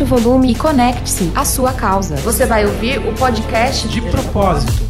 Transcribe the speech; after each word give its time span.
aumente 0.00 0.02
o 0.02 0.06
volume 0.06 0.52
e 0.52 0.54
conecte-se 0.54 1.30
à 1.34 1.44
sua 1.44 1.72
causa. 1.72 2.16
Você 2.16 2.46
vai 2.46 2.64
ouvir 2.64 2.98
o 2.98 3.12
podcast 3.14 3.86
De 3.88 4.00
propósito. 4.00 4.88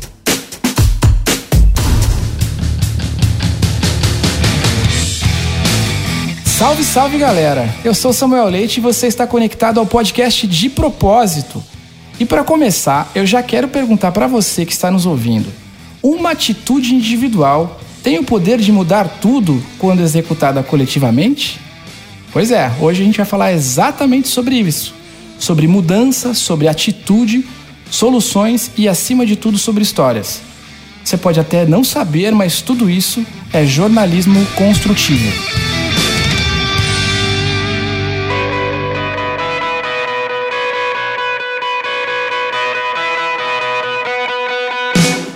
Salve, 6.44 6.84
salve 6.84 7.18
galera! 7.18 7.68
Eu 7.84 7.94
sou 7.94 8.12
Samuel 8.12 8.48
Leite 8.48 8.78
e 8.78 8.80
você 8.80 9.06
está 9.06 9.26
conectado 9.26 9.80
ao 9.80 9.86
podcast 9.86 10.46
De 10.46 10.68
Propósito. 10.68 11.62
E 12.18 12.26
para 12.26 12.44
começar, 12.44 13.10
eu 13.14 13.24
já 13.24 13.42
quero 13.42 13.68
perguntar 13.68 14.12
para 14.12 14.26
você 14.26 14.66
que 14.66 14.72
está 14.72 14.90
nos 14.90 15.06
ouvindo: 15.06 15.50
uma 16.02 16.32
atitude 16.32 16.94
individual 16.94 17.80
tem 18.02 18.18
o 18.18 18.24
poder 18.24 18.58
de 18.58 18.70
mudar 18.70 19.08
tudo 19.22 19.62
quando 19.78 20.00
executada 20.00 20.62
coletivamente? 20.62 21.58
Pois 22.30 22.50
é, 22.50 22.70
hoje 22.78 23.02
a 23.02 23.04
gente 23.06 23.16
vai 23.16 23.26
falar 23.26 23.52
exatamente 23.52 24.28
sobre 24.28 24.56
isso. 24.56 24.99
Sobre 25.40 25.66
mudança, 25.66 26.34
sobre 26.34 26.68
atitude, 26.68 27.44
soluções 27.90 28.70
e, 28.76 28.86
acima 28.86 29.24
de 29.26 29.34
tudo, 29.34 29.58
sobre 29.58 29.82
histórias. 29.82 30.42
Você 31.02 31.16
pode 31.16 31.40
até 31.40 31.66
não 31.66 31.82
saber, 31.82 32.30
mas 32.30 32.60
tudo 32.60 32.88
isso 32.88 33.24
é 33.52 33.64
jornalismo 33.64 34.46
construtivo. 34.54 35.32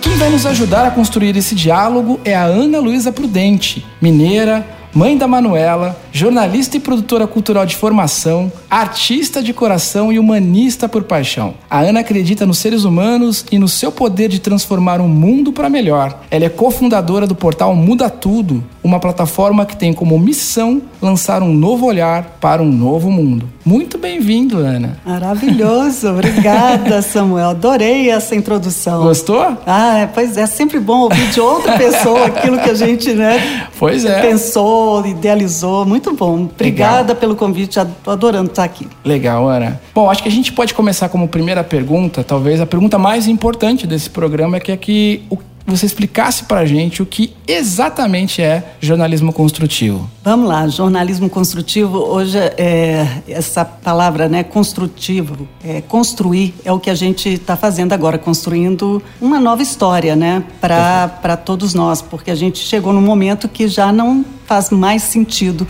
Quem 0.01 0.15
vai 0.17 0.29
nos 0.29 0.45
ajudar 0.45 0.85
a 0.85 0.91
construir 0.91 1.35
esse 1.35 1.55
diálogo 1.55 2.21
é 2.23 2.35
a 2.35 2.43
Ana 2.43 2.79
Luísa 2.79 3.11
Prudente, 3.11 3.83
mineira, 3.99 4.65
mãe 4.95 5.17
da 5.17 5.27
Manuela, 5.27 5.99
jornalista 6.09 6.77
e 6.77 6.79
produtora 6.79 7.27
cultural 7.27 7.65
de 7.65 7.75
formação, 7.75 8.49
artista 8.69 9.43
de 9.43 9.51
coração 9.51 10.09
e 10.11 10.17
humanista 10.17 10.87
por 10.87 11.03
paixão. 11.03 11.53
A 11.69 11.81
Ana 11.81 11.99
acredita 11.99 12.45
nos 12.45 12.59
seres 12.59 12.85
humanos 12.85 13.45
e 13.51 13.59
no 13.59 13.67
seu 13.67 13.91
poder 13.91 14.29
de 14.29 14.39
transformar 14.39 15.01
o 15.01 15.07
mundo 15.09 15.51
para 15.51 15.69
melhor. 15.69 16.21
Ela 16.31 16.45
é 16.45 16.49
cofundadora 16.49 17.27
do 17.27 17.35
portal 17.35 17.75
Muda 17.75 18.09
Tudo, 18.09 18.63
uma 18.85 18.99
plataforma 18.99 19.65
que 19.65 19.75
tem 19.75 19.91
como 19.91 20.17
missão 20.19 20.79
lançar 21.01 21.41
um 21.41 21.51
novo 21.51 21.87
olhar 21.87 22.37
para 22.39 22.61
um 22.61 22.71
novo 22.71 23.09
mundo. 23.09 23.49
Muito 23.65 23.97
bem-vindo, 23.97 24.59
Ana. 24.59 24.99
Maravilhoso, 25.03 26.07
obrigada, 26.13 27.01
Samuel. 27.01 27.49
Adorei 27.49 28.11
essa 28.11 28.35
introdução. 28.35 29.01
Gostou? 29.01 29.41
Ah, 29.65 30.07
pois 30.13 30.37
é, 30.37 30.45
sempre 30.45 30.79
bom 30.79 30.99
ouvir 30.99 31.27
de 31.31 31.41
outra 31.41 31.75
pessoa 31.79 32.25
aquilo 32.27 32.59
que 32.59 32.69
a 32.69 32.75
gente, 32.75 33.11
né, 33.13 33.67
Pois 33.79 34.05
é. 34.05 34.21
pensou, 34.21 35.03
idealizou. 35.05 35.83
Muito 35.83 36.13
bom. 36.13 36.43
Obrigada 36.43 37.15
pelo 37.15 37.35
convite, 37.35 37.79
adorando 38.05 38.51
estar 38.51 38.63
aqui. 38.63 38.87
Legal, 39.03 39.47
Ana. 39.49 39.81
Bom, 39.95 40.11
acho 40.11 40.21
que 40.21 40.29
a 40.29 40.31
gente 40.31 40.53
pode 40.53 40.75
começar 40.75 41.09
como 41.09 41.27
primeira 41.27 41.63
pergunta, 41.63 42.23
talvez 42.23 42.61
a 42.61 42.67
pergunta 42.67 42.99
mais 42.99 43.27
importante 43.27 43.87
desse 43.87 44.11
programa, 44.11 44.59
que 44.59 44.71
é 44.71 44.77
que 44.77 45.23
o- 45.29 45.37
você 45.65 45.85
explicasse 45.85 46.43
pra 46.43 46.65
gente 46.65 47.01
o 47.01 47.05
que 47.05 47.33
exatamente 47.47 48.41
é 48.41 48.75
jornalismo 48.79 49.33
construtivo. 49.33 50.09
Vamos 50.23 50.47
lá, 50.47 50.67
jornalismo 50.67 51.29
construtivo. 51.29 51.97
Hoje, 51.97 52.37
é, 52.37 53.07
essa 53.27 53.65
palavra, 53.65 54.29
né, 54.29 54.43
construtivo, 54.43 55.47
é, 55.63 55.81
construir, 55.81 56.53
é 56.63 56.71
o 56.71 56.79
que 56.79 56.89
a 56.89 56.95
gente 56.95 57.29
está 57.29 57.57
fazendo 57.57 57.93
agora, 57.93 58.17
construindo 58.17 59.01
uma 59.19 59.39
nova 59.39 59.63
história, 59.63 60.15
né, 60.15 60.43
para 60.61 61.37
todos 61.37 61.73
nós, 61.73 62.01
porque 62.01 62.29
a 62.29 62.35
gente 62.35 62.59
chegou 62.59 62.93
num 62.93 63.01
momento 63.01 63.49
que 63.49 63.67
já 63.67 63.91
não 63.91 64.23
faz 64.45 64.69
mais 64.69 65.03
sentido 65.03 65.67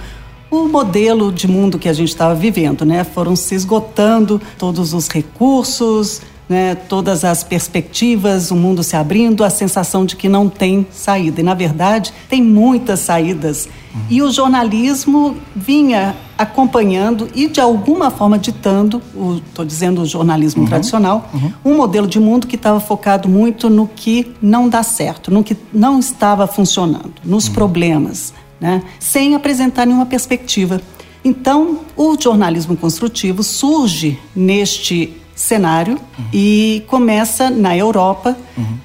o 0.49 0.67
modelo 0.67 1.31
de 1.31 1.47
mundo 1.47 1.77
que 1.77 1.89
a 1.89 1.93
gente 1.93 2.09
estava 2.09 2.33
vivendo, 2.35 2.85
né? 2.85 3.03
Foram 3.03 3.35
se 3.35 3.55
esgotando 3.55 4.41
todos 4.57 4.93
os 4.93 5.07
recursos, 5.07 6.21
né? 6.47 6.75
Todas 6.75 7.23
as 7.23 7.43
perspectivas, 7.43 8.51
o 8.51 8.55
mundo 8.55 8.83
se 8.83 8.95
abrindo, 8.95 9.43
a 9.43 9.49
sensação 9.49 10.05
de 10.05 10.15
que 10.15 10.29
não 10.29 10.47
tem 10.49 10.85
saída. 10.91 11.41
E 11.41 11.43
na 11.43 11.53
verdade 11.53 12.13
tem 12.29 12.41
muitas 12.41 12.99
saídas. 12.99 13.67
E 14.09 14.21
o 14.21 14.29
jornalismo 14.29 15.37
vinha 15.55 16.15
acompanhando 16.37 17.29
e 17.33 17.47
de 17.47 17.61
alguma 17.61 18.11
forma 18.11 18.37
ditando, 18.37 19.01
estou 19.47 19.63
dizendo 19.63 20.01
o 20.01 20.05
jornalismo 20.05 20.67
tradicional, 20.67 21.29
um 21.63 21.77
modelo 21.77 22.05
de 22.05 22.19
mundo 22.19 22.45
que 22.45 22.57
estava 22.57 22.81
focado 22.81 23.29
muito 23.29 23.69
no 23.69 23.87
que 23.87 24.33
não 24.41 24.67
dá 24.67 24.83
certo, 24.83 25.31
no 25.31 25.43
que 25.43 25.55
não 25.71 25.97
estava 25.97 26.45
funcionando, 26.45 27.13
nos 27.23 27.47
problemas 27.47 28.33
né, 28.59 28.83
sem 28.99 29.35
apresentar 29.35 29.85
nenhuma 29.85 30.05
perspectiva. 30.05 30.81
Então, 31.23 31.79
o 31.95 32.15
jornalismo 32.19 32.77
construtivo 32.77 33.43
surge 33.43 34.19
neste 34.35 35.13
cenário 35.35 35.99
e 36.33 36.83
começa 36.87 37.49
na 37.49 37.75
Europa 37.75 38.35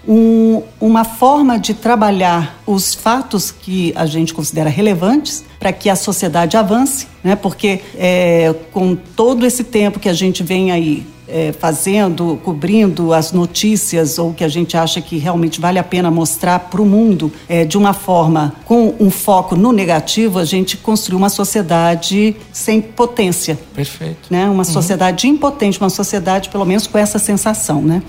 um- 0.07 0.63
uma 0.81 1.05
forma 1.05 1.59
de 1.59 1.73
trabalhar 1.75 2.61
os 2.67 2.93
fatos 2.95 3.51
que 3.53 3.93
a 3.95 4.05
gente 4.07 4.35
considera 4.35 4.69
relevantes 4.69 5.45
para 5.61 5.73
que 5.73 5.89
a 5.89 5.95
sociedade 5.95 6.57
avance, 6.57 7.07
né? 7.23 7.37
Porque 7.37 7.81
é, 7.97 8.53
com 8.73 8.97
todo 8.97 9.47
esse 9.47 9.63
tempo 9.63 10.01
que 10.01 10.09
a 10.09 10.13
gente 10.13 10.43
vem 10.43 10.73
aí 10.73 11.07
é, 11.31 11.53
fazendo, 11.53 12.39
cobrindo 12.43 13.13
as 13.13 13.33
notícias 13.33 14.19
ou 14.19 14.33
que 14.33 14.45
a 14.45 14.49
gente 14.49 14.77
acha 14.77 15.01
que 15.01 15.17
realmente 15.19 15.61
vale 15.61 15.79
a 15.79 15.85
pena 15.85 16.11
mostrar 16.11 16.59
para 16.59 16.81
o 16.81 16.87
mundo 16.87 17.33
é, 17.49 17.65
de 17.65 17.79
uma 17.79 17.93
forma 17.93 18.55
com 18.65 18.95
um 18.99 19.11
foco 19.11 19.57
no 19.57 19.73
negativo, 19.73 20.39
a 20.39 20.45
gente 20.45 20.77
construiu 20.77 21.19
uma 21.19 21.29
sociedade 21.29 22.37
sem 22.53 22.81
potência. 22.81 23.59
Perfeito. 23.75 24.29
Né? 24.31 24.49
Uma 24.49 24.65
sociedade 24.65 25.27
impotente, 25.29 25.79
uma 25.79 25.91
sociedade 25.91 26.49
pelo 26.49 26.65
menos 26.65 26.87
com 26.87 26.99
essa 26.99 27.19
sensação, 27.19 27.83
né? 27.83 28.03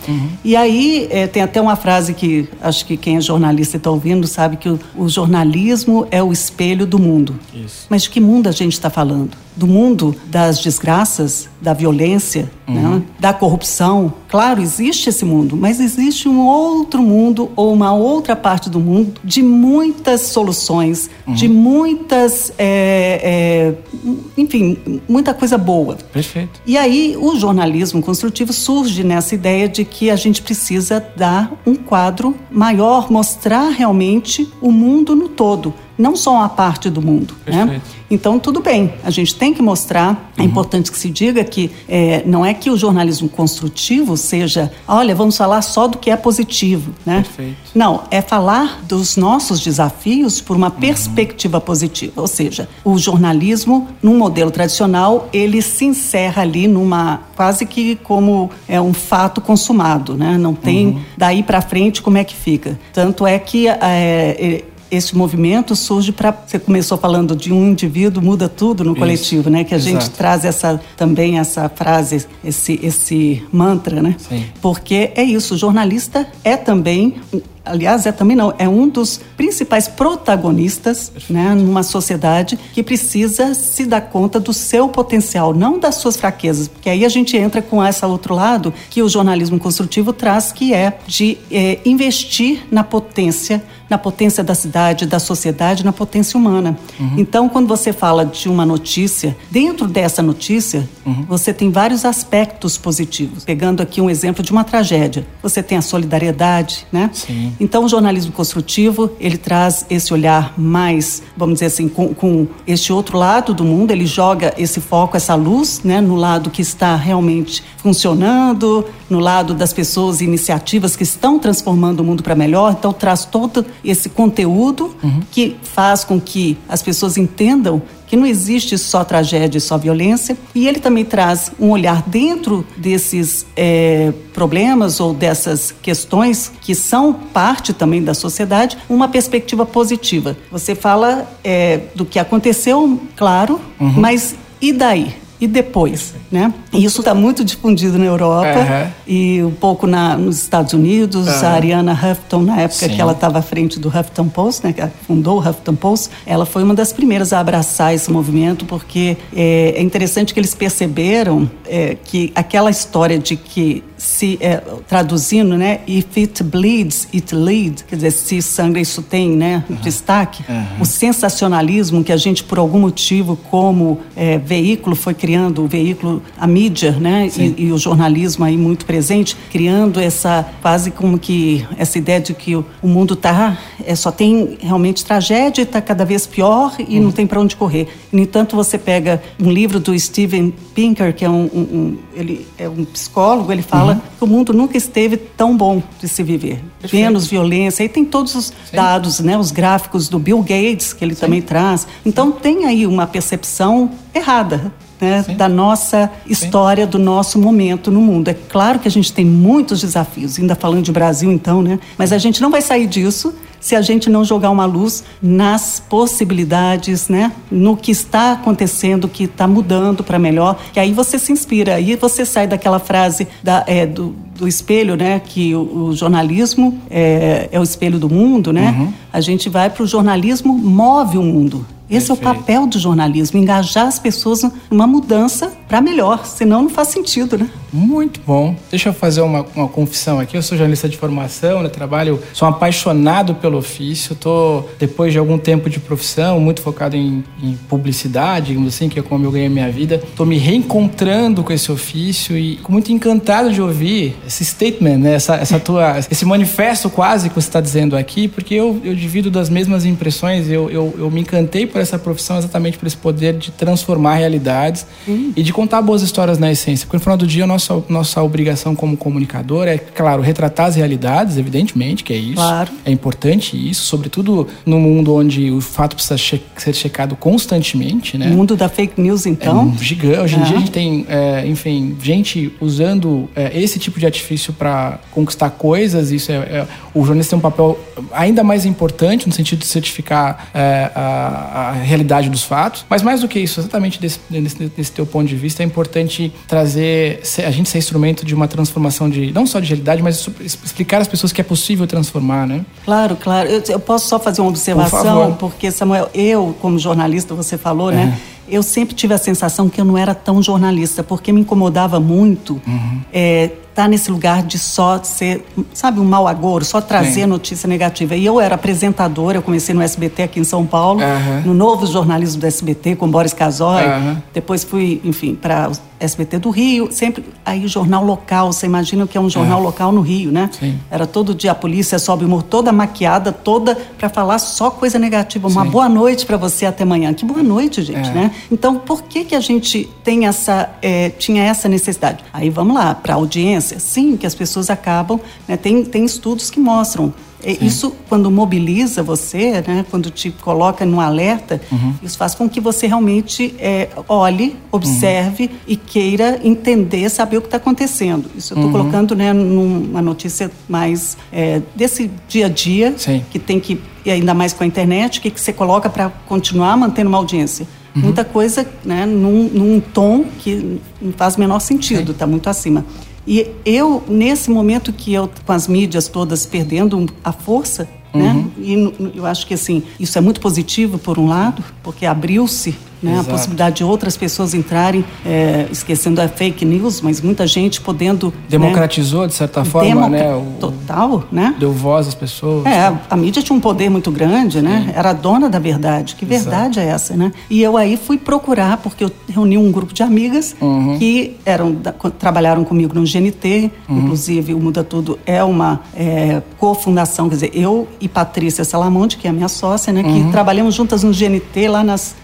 E 0.44 0.56
aí 0.56 1.08
é, 1.10 1.28
tem 1.28 1.42
até 1.42 1.62
uma 1.62 1.76
frase 1.76 2.14
que 2.14 2.48
acho 2.62 2.86
que 2.86 2.98
quem 2.98 3.18
é 3.18 3.22
jornalista 3.22 3.78
e 3.78 3.78
está 3.78 3.90
ouvindo 3.90 4.28
sabe 4.28 4.58
que 4.58 4.70
o, 4.70 4.80
o 4.96 5.08
jornalismo 5.08 6.08
é 6.12 6.22
o 6.22 6.32
espelho 6.32 6.86
do 6.86 7.00
mundo. 7.00 7.40
Isso. 7.54 7.86
Mas 7.90 8.04
de 8.04 8.10
que 8.10 8.20
mundo 8.20 8.48
a 8.48 8.52
gente 8.52 8.74
está 8.74 8.90
falando? 8.90 9.32
Do 9.62 9.68
mundo 9.68 10.16
das 10.26 10.58
desgraças, 10.58 11.48
da 11.62 11.72
violência, 11.72 12.50
né? 12.68 13.04
da 13.20 13.32
corrupção. 13.32 14.12
Claro, 14.28 14.60
existe 14.60 15.10
esse 15.10 15.24
mundo, 15.24 15.56
mas 15.56 15.80
existe 15.80 16.28
um 16.28 16.40
outro 16.40 17.04
mundo 17.04 17.52
ou 17.56 17.72
uma 17.72 17.94
outra 17.94 18.36
parte 18.36 18.72
do 18.72 18.80
mundo 18.80 19.14
de 19.24 19.44
muitas 19.44 20.22
soluções, 20.22 21.12
de 21.28 21.48
muitas, 21.48 22.52
é, 22.58 23.22
é, 23.24 24.00
enfim, 24.36 25.02
muita 25.08 25.32
coisa 25.32 25.60
boa. 25.60 25.96
Perfeito. 26.12 26.60
E 26.66 26.76
aí 26.76 27.16
o 27.20 27.38
jornalismo 27.38 28.02
construtivo 28.02 28.52
surge 28.52 29.04
nessa 29.04 29.36
ideia 29.36 29.70
de 29.70 29.86
que 29.86 30.10
a 30.10 30.16
gente 30.16 30.42
precisa 30.42 31.06
dar 31.16 31.52
um 31.68 31.76
quadro 31.76 32.36
maior, 32.50 33.12
mostrar 33.12 33.70
realmente 33.70 34.52
o 34.60 34.72
mundo 34.72 35.16
no 35.16 35.30
todo, 35.30 35.72
não 35.98 36.16
só 36.16 36.34
uma 36.34 36.50
parte 36.50 36.90
do 36.90 37.02
mundo. 37.02 37.36
Né? 37.46 37.80
Então 38.12 38.38
tudo 38.38 38.62
bem, 38.62 38.94
a 39.04 39.10
gente 39.10 39.34
tem 39.36 39.54
que 39.54 39.62
mostrar. 39.62 40.32
É 40.38 40.44
importante 40.44 40.92
que 40.92 40.98
se 40.98 41.10
diga 41.10 41.44
que 41.46 41.72
é, 41.88 42.24
não 42.26 42.46
é 42.46 42.54
que 42.54 42.70
o 42.70 42.76
jornalismo 42.76 43.30
construtivo 43.30 44.18
seja, 44.18 44.72
olha, 44.86 45.16
vamos 45.16 45.38
falar 45.38 45.62
só 45.62 45.88
do 45.88 45.98
que 45.98 46.12
é 46.12 46.18
positivo, 46.18 46.94
né? 47.06 47.24
Perfeito. 47.24 47.58
Não, 47.74 48.04
é 48.12 48.22
falar 48.22 48.82
dos 48.84 49.16
nossos 49.16 49.62
desafios 49.62 50.42
por 50.42 50.58
uma 50.58 50.70
perspectiva 50.70 51.62
positiva. 51.62 52.20
Ou 52.20 52.28
seja, 52.28 52.68
o 52.84 52.98
jornalismo, 52.98 53.88
num 54.04 54.18
modelo 54.18 54.52
tradicional, 54.52 55.30
ele 55.32 55.62
se 55.62 55.86
encerra 55.86 56.42
ali 56.42 56.68
numa 56.68 57.22
quase 57.36 57.66
que 57.66 57.96
como 57.96 58.50
é 58.68 58.82
um 58.82 58.94
fato 58.94 59.40
consumado, 59.40 60.16
né? 60.16 60.38
Não 60.38 60.54
tem 60.54 61.00
daí 61.18 61.42
para 61.42 61.62
frente 61.62 62.02
como 62.02 62.18
é 62.18 62.24
que 62.24 62.36
fica. 62.36 62.78
Tanto 62.92 63.26
é 63.26 63.40
que 63.40 63.68
é, 63.68 64.64
esse 64.92 65.16
movimento 65.16 65.76
surge 65.76 66.12
para 66.12 66.32
você 66.46 66.60
começou 66.60 66.98
falando 66.98 67.36
de 67.36 67.54
um 67.54 67.70
indivíduo 67.70 68.22
muda 68.22 68.50
tudo 68.50 68.84
no 68.84 68.92
Isso, 68.92 69.00
coletivo, 69.00 69.50
né? 69.50 69.64
Que 69.64 69.74
a 69.74 69.78
gente 69.78 70.02
exato. 70.02 70.18
traz 70.18 70.44
essa 70.44 70.80
também 70.98 71.40
essa 71.40 71.70
frase, 71.70 72.28
esse 72.44 72.80
esse 72.84 73.44
mantra, 73.52 74.02
né? 74.02 74.16
Sim. 74.18 74.46
Porque 74.62 75.12
é 75.16 75.24
isso, 75.24 75.56
o 75.56 75.58
jornalista 75.58 76.28
é 76.44 76.58
também, 76.58 77.16
aliás, 77.64 78.06
é 78.06 78.12
também 78.12 78.36
não, 78.36 78.54
é 78.58 78.68
um 78.68 78.88
dos 78.88 79.20
principais 79.38 79.88
protagonistas, 79.88 81.12
né, 81.30 81.54
numa 81.56 81.84
sociedade 81.84 82.60
que 82.74 82.84
precisa 82.84 83.54
se 83.54 83.86
dar 83.86 84.02
conta 84.02 84.40
do 84.40 84.52
seu 84.52 84.90
potencial, 84.90 85.54
não 85.54 85.80
das 85.80 85.96
suas 85.96 86.18
fraquezas, 86.18 86.68
porque 86.68 86.90
aí 86.90 87.06
a 87.06 87.10
gente 87.10 87.38
entra 87.38 87.62
com 87.62 87.84
esse 87.84 88.06
outro 88.06 88.36
lado 88.36 88.74
que 88.90 89.02
o 89.02 89.08
jornalismo 89.08 89.60
construtivo 89.60 90.12
traz, 90.12 90.52
que 90.52 90.74
é 90.74 91.00
de 91.08 91.38
eh, 91.50 91.80
investir 91.86 92.64
na 92.72 92.84
potência, 92.84 93.64
na 93.92 93.98
potência 93.98 94.42
da 94.44 94.56
cidade, 94.56 95.06
da 95.06 95.20
sociedade, 95.20 95.84
na 95.84 95.92
potência 95.92 96.40
humana. 96.40 96.78
Então, 97.18 97.50
quando 97.50 97.68
você 97.68 97.92
fala 97.92 98.26
de 98.26 98.48
uma 98.48 98.66
notícia, 98.66 99.36
dentro 99.50 99.88
dessa 99.88 100.24
notícia, 100.24 100.88
você 101.28 101.54
tem 101.54 101.70
vários 101.70 102.06
aspectos 102.06 102.78
positivos. 102.78 103.44
Pegando 103.44 103.82
aqui 103.82 104.00
um 104.00 104.10
exemplo 104.10 104.42
de 104.42 104.52
uma 104.52 104.64
tragédia, 104.64 105.28
você 105.44 105.62
tem 105.62 105.78
a 105.78 105.82
solidariedade, 105.82 106.88
né? 106.92 107.10
Sim. 107.12 107.42
Sim. 107.42 107.54
Então, 107.60 107.86
o 107.86 107.90
jornalismo 107.90 108.32
construtivo, 108.32 109.12
ele 109.20 109.38
traz 109.38 109.86
esse 109.90 110.14
olhar 110.14 110.54
mais, 110.58 111.24
vamos 111.36 111.56
dizer 111.56 111.68
assim, 111.68 111.88
com, 111.88 112.14
com 112.14 112.48
este 112.68 112.94
outro 112.94 113.18
lado 113.18 113.54
do 113.54 113.64
mundo, 113.64 113.92
ele 113.92 114.06
joga 114.06 114.54
esse 114.58 114.80
foco, 114.80 115.18
essa 115.18 115.36
luz, 115.36 115.82
né, 115.84 116.02
no 116.02 116.16
lado 116.16 116.50
que 116.50 116.62
está 116.62 116.96
realmente 116.96 117.64
funcionando, 117.78 118.86
no 119.10 119.20
lado 119.20 119.54
das 119.54 119.74
pessoas 119.74 120.22
e 120.22 120.26
iniciativas 120.26 120.96
que 120.96 121.04
estão 121.04 121.40
transformando 121.40 122.02
o 122.02 122.04
mundo 122.04 122.22
para 122.22 122.36
melhor. 122.36 122.76
Então, 122.78 122.94
traz 122.94 123.26
todo 123.26 123.66
esse 123.84 124.10
conteúdo 124.10 124.96
uhum. 125.04 125.22
que 125.32 125.56
faz 125.64 126.04
com 126.04 126.20
que 126.20 126.58
as 126.68 126.82
pessoas 126.82 127.18
entendam 127.18 127.82
que 128.12 128.18
não 128.18 128.26
existe 128.26 128.78
só 128.78 129.06
tragédia 129.06 129.58
e 129.58 129.62
só 129.62 129.78
violência. 129.78 130.38
E 130.54 130.68
ele 130.68 130.80
também 130.80 131.06
traz 131.06 131.50
um 131.58 131.70
olhar 131.70 132.04
dentro 132.04 132.66
desses 132.76 133.46
é, 133.56 134.12
problemas 134.34 135.00
ou 135.00 135.14
dessas 135.14 135.74
questões 135.82 136.52
que 136.60 136.76
são 136.76 137.14
parte 137.14 137.72
também 137.72 138.04
da 138.04 138.14
sociedade, 138.14 138.78
uma 138.90 139.08
perspectiva 139.08 139.66
positiva. 139.66 140.36
Você 140.52 140.76
fala 140.76 141.26
é, 141.42 141.84
do 141.96 142.04
que 142.04 142.20
aconteceu, 142.20 143.00
claro, 143.16 143.62
uhum. 143.80 143.94
mas 143.96 144.36
e 144.62 144.74
daí? 144.74 145.16
E 145.42 145.48
depois, 145.48 146.14
né? 146.32 146.54
E 146.72 146.86
isso 146.86 147.02
está 147.02 147.16
muito 147.16 147.44
difundido 147.44 147.98
na 147.98 148.06
Europa 148.06 148.60
uhum. 148.60 148.92
e 149.08 149.44
um 149.44 149.50
pouco 149.50 149.88
na, 149.88 150.16
nos 150.16 150.38
Estados 150.38 150.72
Unidos. 150.72 151.28
Uhum. 151.28 151.48
A 151.48 151.50
Ariana 151.50 151.94
Huffington, 151.94 152.44
na 152.44 152.62
época 152.62 152.86
Sim. 152.88 152.90
que 152.90 153.02
ela 153.02 153.14
estava 153.14 153.40
à 153.40 153.42
frente 153.42 153.80
do 153.80 153.90
Huffington 153.90 154.30
Post, 154.30 154.68
né, 154.68 154.72
que 154.72 154.88
fundou 155.08 155.38
o 155.38 155.40
Huffington 155.40 155.76
Post, 155.76 156.12
ela 156.28 156.46
foi 156.46 156.62
uma 156.62 156.76
das 156.76 156.94
primeiras 156.94 157.34
a 157.34 157.40
abraçar 157.40 157.92
esse 157.92 158.12
movimento 158.12 158.66
porque 158.66 159.18
é, 159.36 159.74
é 159.78 159.82
interessante 159.82 160.32
que 160.32 160.40
eles 160.40 160.54
perceberam 160.54 161.50
é, 161.68 161.98
que 162.04 162.32
aquela 162.36 162.70
história 162.70 163.18
de 163.18 163.36
que 163.36 163.84
se 164.02 164.40
é, 164.42 164.58
traduzindo, 164.88 165.56
né, 165.56 165.82
if 165.88 166.18
it 166.18 166.42
bleeds, 166.44 167.08
it 167.14 167.36
leads, 167.36 167.84
quer 167.84 167.98
dizer, 167.98 168.10
se 168.10 168.42
sangra 168.42 168.82
isso 168.82 169.04
tem, 169.04 169.30
né, 169.30 169.64
uhum. 169.70 169.76
destaque. 169.76 170.44
O 170.80 170.86
sensacionalismo 170.86 172.04
que 172.04 172.12
a 172.12 172.18
gente 172.18 172.44
por 172.44 172.58
algum 172.58 172.80
motivo 172.80 173.38
como 173.52 174.00
é, 174.16 174.40
veículo 174.40 174.96
foi 174.96 175.14
criando 175.14 175.64
o 175.64 175.68
veículo, 175.68 176.24
a 176.36 176.48
mídia, 176.48 176.94
né, 176.94 177.30
e, 177.38 177.66
e, 177.66 177.72
o 177.72 177.78
jornalismo 177.78 178.44
aí 178.44 178.58
muito 178.58 178.86
presente, 178.86 179.38
criando 179.52 180.00
essa 180.00 180.50
quase 180.64 180.90
como 180.90 181.20
que 181.20 181.64
essa 181.78 182.00
ideia 182.00 182.20
de 182.20 182.34
que 182.34 182.56
o, 182.56 182.66
mundo 182.82 183.16
tá 183.16 183.60
é, 183.86 183.96
só 183.96 184.12
tem 184.12 184.58
realmente 184.62 185.06
tragédia, 185.06 185.62
está 185.62 185.80
cada 185.80 186.04
vez 186.04 186.26
pior 186.26 186.74
e 186.80 187.00
não 187.00 187.12
tem 187.12 187.28
para 187.28 187.40
onde 187.40 187.56
correr. 187.56 187.88
no 188.12 188.20
entanto, 188.20 188.56
você 188.56 188.80
pega 188.80 189.22
um 189.40 189.52
livro 189.52 189.80
do 189.80 189.98
Steven 189.98 190.52
Pinker, 190.74 191.14
que 191.14 191.24
é 191.24 191.30
um, 191.30 191.44
um, 191.54 191.60
um 191.60 191.98
ele 192.16 192.48
é 192.58 192.68
um 192.68 192.84
psicólogo, 192.84 193.52
ele 193.52 193.62
fala 193.62 193.91
uhum. 193.94 194.02
que 194.18 194.24
o 194.24 194.28
mundo 194.28 194.54
nunca 194.54 194.78
esteve 194.78 195.18
tão 195.18 195.56
bom 195.56 195.82
de 196.00 196.08
se 196.08 196.24
viver, 196.24 196.64
Perfeito. 196.80 197.04
menos 197.04 197.28
violência. 197.28 197.84
Aí 197.84 197.90
tem 197.90 198.06
todos 198.06 198.36
os 198.36 198.46
Sim. 198.48 198.54
dados, 198.74 199.20
né, 199.20 199.38
os 199.38 199.52
gráficos 199.52 200.08
do 200.08 200.20
Bill 200.20 200.40
Gates 200.42 200.94
que 200.94 201.04
ele 201.04 201.16
Sim. 201.16 201.22
também 201.22 201.42
traz. 201.42 201.88
Então 202.06 202.32
tem 202.32 202.66
aí 202.66 202.86
uma 202.86 203.08
percepção 203.08 203.92
errada 204.14 204.72
né, 205.02 205.26
da 205.36 205.50
nossa 205.50 206.12
história, 206.28 206.86
Sim. 206.86 206.92
do 206.92 207.00
nosso 207.00 207.40
momento 207.40 207.90
no 207.90 208.02
mundo. 208.02 208.28
É 208.28 208.34
claro 208.34 208.78
que 208.78 208.88
a 208.88 208.92
gente 208.92 209.12
tem 209.12 209.26
muitos 209.26 209.82
desafios, 209.82 210.38
ainda 210.38 210.54
falando 210.54 210.84
de 210.84 210.92
Brasil 210.92 211.32
então, 211.32 211.62
né? 211.62 211.80
Mas 211.98 212.14
a 212.14 212.18
gente 212.20 212.42
não 212.42 212.52
vai 212.52 212.62
sair 212.62 212.86
disso 212.86 213.34
se 213.62 213.76
a 213.76 213.82
gente 213.82 214.10
não 214.10 214.26
jogar 214.26 214.50
uma 214.50 214.66
luz 214.66 215.04
nas 215.22 215.80
possibilidades, 215.80 217.08
né? 217.08 217.32
No 217.50 217.78
que 217.78 217.92
está 217.92 218.34
acontecendo, 218.34 219.08
que 219.08 219.26
está 219.26 219.48
mudando 219.48 220.04
para 220.04 220.20
melhor. 220.20 220.60
E 220.76 220.80
aí 220.80 220.92
você 220.92 221.18
se 221.20 221.32
inspira, 221.32 221.76
aí 221.76 221.96
você 221.96 222.26
sai 222.26 222.48
daquela 222.48 222.80
frase 222.80 223.28
da, 223.44 223.64
é, 223.68 223.86
do, 223.86 224.16
do 224.36 224.48
espelho, 224.48 224.96
né? 224.96 225.22
Que 225.24 225.56
o, 225.56 225.90
o 225.90 225.96
jornalismo 225.96 226.82
é, 226.90 227.48
é, 227.52 227.60
o 227.60 227.64
espelho 227.64 228.00
do 228.00 228.10
mundo, 228.10 228.52
né? 228.52 228.76
Uhum. 228.78 228.94
A 229.14 229.22
gente 229.22 229.48
vai 229.48 229.70
para 229.70 229.84
o 229.84 229.88
jornalismo 229.88 230.58
move 230.58 231.18
o 231.18 231.24
mundo. 231.24 231.66
Esse 231.92 232.08
Perfeito. 232.08 232.12
é 232.12 232.32
o 232.32 232.36
papel 232.36 232.68
do 232.68 232.80
jornalismo, 232.80 233.38
engajar 233.38 233.86
as 233.86 234.00
pessoas 234.00 234.42
numa 234.70 234.88
mudança 234.88 235.52
para 235.68 235.82
melhor, 235.82 236.26
senão 236.26 236.64
não 236.64 236.70
faz 236.70 236.88
sentido, 236.88 237.38
né? 237.38 237.50
Muito 237.74 238.20
bom. 238.26 238.56
Deixa 238.70 238.90
eu 238.90 238.94
fazer 238.94 239.22
uma, 239.22 239.46
uma 239.56 239.68
confissão 239.68 240.20
aqui. 240.20 240.36
Eu 240.36 240.42
sou 240.42 240.58
jornalista 240.58 240.90
de 240.90 240.98
formação, 240.98 241.64
né? 241.64 241.70
trabalho, 241.70 242.20
sou 242.34 242.48
um 242.48 242.52
apaixonado 242.52 243.36
pelo 243.36 243.58
ofício. 243.58 244.14
Tô 244.16 244.66
depois 244.78 245.14
de 245.14 245.20
algum 245.20 245.38
tempo 245.38 245.70
de 245.70 245.80
profissão, 245.80 246.40
muito 246.40 246.62
focado 246.62 246.96
em, 246.96 247.24
em 247.42 247.58
publicidade, 247.70 248.48
digamos 248.48 248.76
assim, 248.76 248.90
que 248.90 249.00
é 249.00 249.02
como 249.02 249.26
eu 249.26 249.32
ganhei 249.32 249.48
minha 249.48 249.72
vida. 249.72 250.02
Tô 250.16 250.26
me 250.26 250.38
reencontrando 250.38 251.44
com 251.44 251.54
esse 251.54 251.72
ofício 251.72 252.38
e 252.38 252.60
muito 252.68 252.92
encantado 252.92 253.52
de 253.52 253.62
ouvir 253.62 254.18
esse 254.28 254.44
statement, 254.44 254.98
né? 254.98 255.14
Essa, 255.14 255.36
essa 255.36 255.60
tua, 255.60 256.00
esse 256.00 256.26
manifesto 256.26 256.90
quase 256.90 257.30
que 257.30 257.36
você 257.36 257.48
está 257.48 257.62
dizendo 257.62 257.96
aqui, 257.96 258.28
porque 258.28 258.56
eu, 258.56 258.82
eu 258.84 258.94
divido 258.94 259.32
das 259.32 259.50
mesmas 259.50 259.86
impressões. 259.86 260.50
Eu, 260.50 260.70
eu, 260.70 260.94
eu 260.98 261.10
me 261.10 261.22
encantei 261.22 261.66
por 261.66 261.81
essa 261.82 262.00
profissão 262.00 262.38
exatamente 262.38 262.78
por 262.78 262.88
esse 262.88 262.98
poder 262.98 263.38
de 263.38 263.52
transformar 263.52 264.16
realidades 264.16 264.86
uhum. 265.08 265.34
e 265.36 265.44
de 265.44 265.52
contar 265.54 265.82
boas 265.82 266.02
histórias 266.02 266.38
na 266.38 266.52
essência. 266.52 266.86
Porque 266.86 266.98
no 266.98 267.02
final 267.02 267.18
do 267.18 267.28
dia, 267.28 267.46
nossa, 267.48 267.84
nossa 267.90 268.22
obrigação 268.22 268.76
como 268.76 268.96
comunicador 268.96 269.68
é, 269.68 269.78
claro, 269.78 270.22
retratar 270.22 270.68
as 270.68 270.76
realidades, 270.76 271.38
evidentemente, 271.38 272.04
que 272.04 272.14
é 272.14 272.18
isso. 272.18 272.36
Claro. 272.36 272.72
É 272.86 272.92
importante 272.92 273.56
isso, 273.58 273.84
sobretudo 273.84 274.48
no 274.66 274.80
mundo 274.80 275.14
onde 275.14 275.52
o 275.52 275.62
fato 275.62 275.96
precisa 275.96 276.18
che 276.18 276.42
ser 276.58 276.74
checado 276.74 277.16
constantemente, 277.16 278.18
né? 278.18 278.28
O 278.28 278.34
mundo 278.34 278.56
da 278.56 278.70
fake 278.70 279.00
news, 279.02 279.26
então? 279.26 279.74
É 279.76 279.84
gigante. 279.84 280.20
Hoje 280.20 280.36
em 280.36 280.44
dia 280.44 280.56
a 280.56 280.60
gente 280.60 280.72
tem, 280.72 281.06
é, 281.10 281.46
enfim, 281.48 281.96
gente 282.02 282.54
usando 282.60 283.30
é, 283.36 283.60
esse 283.60 283.80
tipo 283.80 284.00
de 284.00 284.06
artifício 284.06 284.54
para 284.54 285.00
conquistar 285.12 285.50
coisas. 285.52 286.12
Isso 286.12 286.32
é, 286.32 286.36
é, 286.36 286.68
o 286.94 287.04
jornalista 287.04 287.32
tem 287.32 287.40
um 287.40 287.42
papel 287.42 287.80
ainda 288.12 288.44
mais 288.44 288.66
importante 288.66 289.28
no 289.28 289.34
sentido 289.34 289.60
de 289.60 289.66
certificar 289.66 290.50
é, 290.54 290.92
a, 290.96 291.71
a, 291.72 291.74
realidade 291.74 292.30
dos 292.30 292.44
fatos. 292.44 292.86
Mas 292.90 293.02
mais 293.02 293.22
do 293.22 293.28
que 293.28 293.40
isso, 293.40 293.60
exatamente 293.60 294.00
desse, 294.00 294.20
desse, 294.30 294.56
desse 294.70 294.92
teu 294.92 295.06
ponto 295.06 295.28
de 295.28 295.36
vista, 295.36 295.64
é 295.64 295.66
importante 295.66 296.34
trazer 296.48 297.22
a 297.46 297.52
gente 297.52 297.70
ser 297.70 297.78
instrumento 297.78 298.26
de 298.26 298.34
uma 298.34 298.48
transformação 298.48 299.10
de 299.10 299.32
não 299.32 299.46
só 299.46 299.60
de 299.60 299.68
realidade, 299.68 300.02
mas 300.02 300.28
explicar 300.42 301.02
às 301.02 301.08
pessoas 301.08 301.32
que 301.32 301.42
é 301.42 301.44
possível 301.44 301.86
transformar, 301.88 302.48
né? 302.48 302.66
Claro, 302.84 303.16
claro. 303.16 303.50
Eu, 303.50 303.64
eu 303.68 303.80
posso 303.80 304.08
só 304.08 304.20
fazer 304.20 304.42
uma 304.42 304.50
observação, 304.50 305.36
Por 305.36 305.52
porque 305.52 305.70
Samuel, 305.70 306.10
eu 306.14 306.56
como 306.62 306.80
jornalista, 306.80 307.36
você 307.36 307.58
falou, 307.58 307.92
né? 307.92 308.02
é. 308.02 308.06
né? 308.06 308.18
Eu 308.48 308.64
sempre 308.64 308.94
tive 308.94 309.14
a 309.14 309.18
sensação 309.18 309.70
que 309.70 309.80
eu 309.80 309.86
não 309.86 309.98
era 309.98 310.14
tão 310.14 310.42
jornalista, 310.44 311.04
porque 311.04 311.32
me 311.32 311.40
incomodava 311.40 312.02
muito 312.02 312.62
uhum. 312.68 313.02
é, 313.14 313.52
tá 313.74 313.88
nesse 313.88 314.12
lugar 314.12 314.44
de 314.44 314.60
só 314.60 315.02
ser, 315.04 315.46
sabe, 315.74 316.00
um 316.00 316.06
mau 316.06 316.28
agouro, 316.28 316.66
só 316.66 316.82
trazer 316.82 317.22
Sim. 317.22 317.26
notícia 317.26 317.68
negativa. 317.68 318.16
E 318.16 318.26
eu 318.26 318.40
era 318.40 318.56
apresentadora, 318.56 319.38
eu 319.38 319.42
comecei 319.42 319.74
no 319.74 319.82
SBT 319.82 320.24
aqui 320.24 320.40
em 320.40 320.44
São 320.44 320.66
Paulo, 320.66 321.02
uhum. 321.02 321.42
no 321.46 321.54
novo 321.54 321.86
jornalismo 321.86 322.42
do 322.42 322.48
SBT 322.48 322.96
com 322.96 323.10
Boris 323.10 323.34
Casoy. 323.34 323.86
Uhum. 323.86 324.18
Depois 324.34 324.64
fui, 324.64 325.02
enfim, 325.04 325.36
para 325.36 325.72
SBT 326.02 326.40
do 326.40 326.50
Rio, 326.50 326.92
sempre 326.92 327.24
aí 327.46 327.68
jornal 327.68 328.04
local, 328.04 328.52
você 328.52 328.66
imagina 328.66 329.04
o 329.04 329.08
que 329.08 329.18
é 329.18 329.22
um 329.22 329.30
jornal 329.30 329.60
é. 329.60 329.64
local 329.64 329.92
no 329.92 330.02
Rio, 330.02 330.32
né? 330.32 330.50
Sim. 330.52 330.80
Era 330.90 331.06
todo 331.06 331.34
dia 331.36 331.52
a 331.52 331.56
polícia 331.56 332.00
sobe 332.00 332.26
morro, 332.26 332.42
toda 332.42 332.72
maquiada, 332.72 333.32
toda 333.32 333.76
para 333.76 334.10
falar 334.10 334.40
só 334.40 334.72
coisa 334.72 334.98
negativa. 334.98 335.48
Uma 335.48 335.64
Sim. 335.64 335.70
boa 335.70 335.88
noite 335.88 336.26
para 336.26 336.38
você 336.38 336.66
até 336.66 336.84
amanhã. 336.84 337.14
Que 337.14 337.24
boa 337.24 337.44
noite, 337.44 337.82
gente, 337.82 338.10
é. 338.10 338.14
né? 338.14 338.32
Então, 338.52 338.76
por 338.76 339.04
que 339.04 339.24
que 339.24 339.36
a 339.36 339.40
gente 339.40 339.88
tem 340.04 340.26
essa 340.26 340.70
é, 340.82 341.10
tinha 341.10 341.44
essa 341.44 341.70
necessidade? 341.70 342.24
Aí 342.34 342.50
vamos 342.50 342.76
lá, 342.76 342.96
para 342.96 343.14
audiência, 343.14 343.80
sim, 343.80 344.18
que 344.18 344.26
as 344.26 344.34
pessoas 344.34 344.70
acabam, 344.70 345.20
né, 345.48 345.56
tem 345.56 345.84
tem 345.84 346.04
estudos 346.04 346.50
que 346.50 346.60
mostram 346.60 347.14
Sim. 347.44 347.66
Isso, 347.66 347.94
quando 348.08 348.30
mobiliza 348.30 349.02
você, 349.02 349.64
né, 349.66 349.86
quando 349.90 350.10
te 350.12 350.30
coloca 350.32 350.86
no 350.86 351.00
alerta, 351.00 351.60
uhum. 351.72 351.96
isso 352.04 352.18
faz 352.18 352.36
com 352.36 352.48
que 352.48 352.60
você 352.60 352.88
realmente 352.88 353.56
é, 353.60 353.90
olhe, 354.08 354.56
observe 354.72 355.46
uhum. 355.46 355.60
e 355.68 355.76
queira 355.76 356.40
entender, 356.44 357.10
saber 357.10 357.38
o 357.38 357.42
que 357.42 357.48
está 357.48 357.58
acontecendo. 357.58 358.30
Isso 358.36 358.54
eu 358.54 358.58
estou 358.58 358.66
uhum. 358.66 358.72
colocando 358.72 359.16
né, 359.16 359.34
numa 359.34 360.02
notícia 360.02 360.52
mais 360.70 361.18
é, 361.32 361.62
desse 361.76 362.12
dia 362.28 362.46
a 362.46 362.50
dia, 362.50 362.94
Sim. 362.98 363.24
que 363.30 363.40
tem 363.40 363.60
que, 363.60 363.82
e 364.06 364.12
ainda 364.12 364.34
mais 364.34 364.54
com 364.54 364.64
a 364.64 364.68
internet, 364.68 365.20
o 365.20 365.22
que, 365.22 365.32
que 365.32 365.42
você 365.42 365.52
coloca 365.52 365.90
para 365.90 366.10
continuar 366.28 366.78
mantendo 366.78 367.10
uma 367.10 367.18
audiência. 367.18 367.68
Uhum. 367.96 368.04
Muita 368.04 368.24
coisa 368.24 368.66
né, 368.86 369.06
num, 369.06 369.50
num 369.50 369.80
tom 369.80 370.26
que 370.40 370.80
não 371.02 371.12
faz 371.14 371.36
o 371.36 371.40
menor 371.40 371.60
sentido, 371.60 372.12
está 372.12 372.26
muito 372.26 372.50
acima. 372.50 372.86
E 373.26 373.48
eu, 373.66 374.04
nesse 374.08 374.50
momento 374.50 374.92
que 374.92 375.14
eu, 375.14 375.30
com 375.46 375.52
as 375.52 375.68
mídias 375.68 376.08
todas 376.08 376.46
perdendo 376.46 377.08
a 377.24 377.32
força, 377.32 377.88
né? 378.14 378.34
uhum. 378.34 378.44
né? 378.44 378.94
E 379.14 379.18
eu 379.18 379.26
acho 379.26 379.46
que, 379.48 379.54
assim, 379.54 379.84
isso 380.00 380.18
é 380.18 380.22
muito 380.22 380.42
positivo, 380.42 380.98
por 380.98 381.20
um 381.20 381.28
lado, 381.28 381.64
porque 381.84 382.06
abriu-se 382.06 382.76
né? 383.02 383.20
A 383.20 383.24
possibilidade 383.24 383.78
de 383.78 383.84
outras 383.84 384.16
pessoas 384.16 384.54
entrarem, 384.54 385.04
é, 385.26 385.68
esquecendo 385.72 386.22
a 386.22 386.28
fake 386.28 386.64
news, 386.66 387.02
mas 387.02 387.22
muita 387.22 387.48
gente 387.48 387.82
podendo... 387.82 388.28
Né? 388.28 388.34
Democratizou, 388.50 389.22
né? 389.22 389.28
de 389.28 389.34
certa 389.34 389.66
forma, 389.66 389.90
Democ... 389.90 390.10
né? 390.10 390.36
O... 390.36 390.46
Total, 390.60 391.24
né? 391.32 391.56
Deu 391.58 391.72
voz 391.72 392.08
às 392.08 392.16
pessoas. 392.16 392.66
É, 392.66 392.82
a, 392.82 393.00
a 393.10 393.18
mídia 393.18 393.42
tinha 393.42 393.56
um 393.56 393.60
poder 393.60 393.90
muito 393.90 394.12
grande, 394.12 394.62
né? 394.62 394.86
Sim. 394.88 394.94
Era 394.96 395.14
dona 395.14 395.50
da 395.50 395.60
verdade. 395.60 396.16
Que 396.16 396.26
verdade 396.26 396.80
Exato. 396.80 396.88
é 396.88 396.96
essa, 396.96 397.16
né? 397.16 397.32
E 397.50 397.62
eu 397.62 397.78
aí 397.78 397.98
fui 397.98 398.18
procurar, 398.18 398.78
porque 398.78 399.04
eu 399.04 399.12
reuni 399.28 399.58
um 399.58 399.72
grupo 399.72 399.94
de 399.94 400.04
amigas 400.04 400.56
uhum. 400.62 400.98
que 400.98 401.38
eram 401.46 401.76
trabalharam 402.20 402.64
comigo 402.64 402.94
no 402.94 403.02
GNT, 403.02 403.72
uhum. 403.88 404.00
inclusive 404.00 404.54
o 404.54 404.60
Muda 404.60 404.84
Tudo 404.84 405.20
é 405.26 405.44
uma 405.44 405.82
é, 405.96 406.42
cofundação, 406.58 407.30
quer 407.30 407.36
dizer, 407.36 407.52
eu 407.54 407.88
e 408.00 408.08
Patrícia 408.08 408.64
Salamonte, 408.64 409.18
que 409.18 409.28
é 409.28 409.30
a 409.30 409.34
minha 409.34 409.48
sócia, 409.48 409.92
né? 409.92 410.04
Que 410.04 410.10
uhum. 410.10 410.32
trabalhamos 410.32 410.76
juntas 410.76 411.04
no 411.04 411.12
GNT, 411.12 411.68
lá 411.68 411.84
nas 411.84 412.16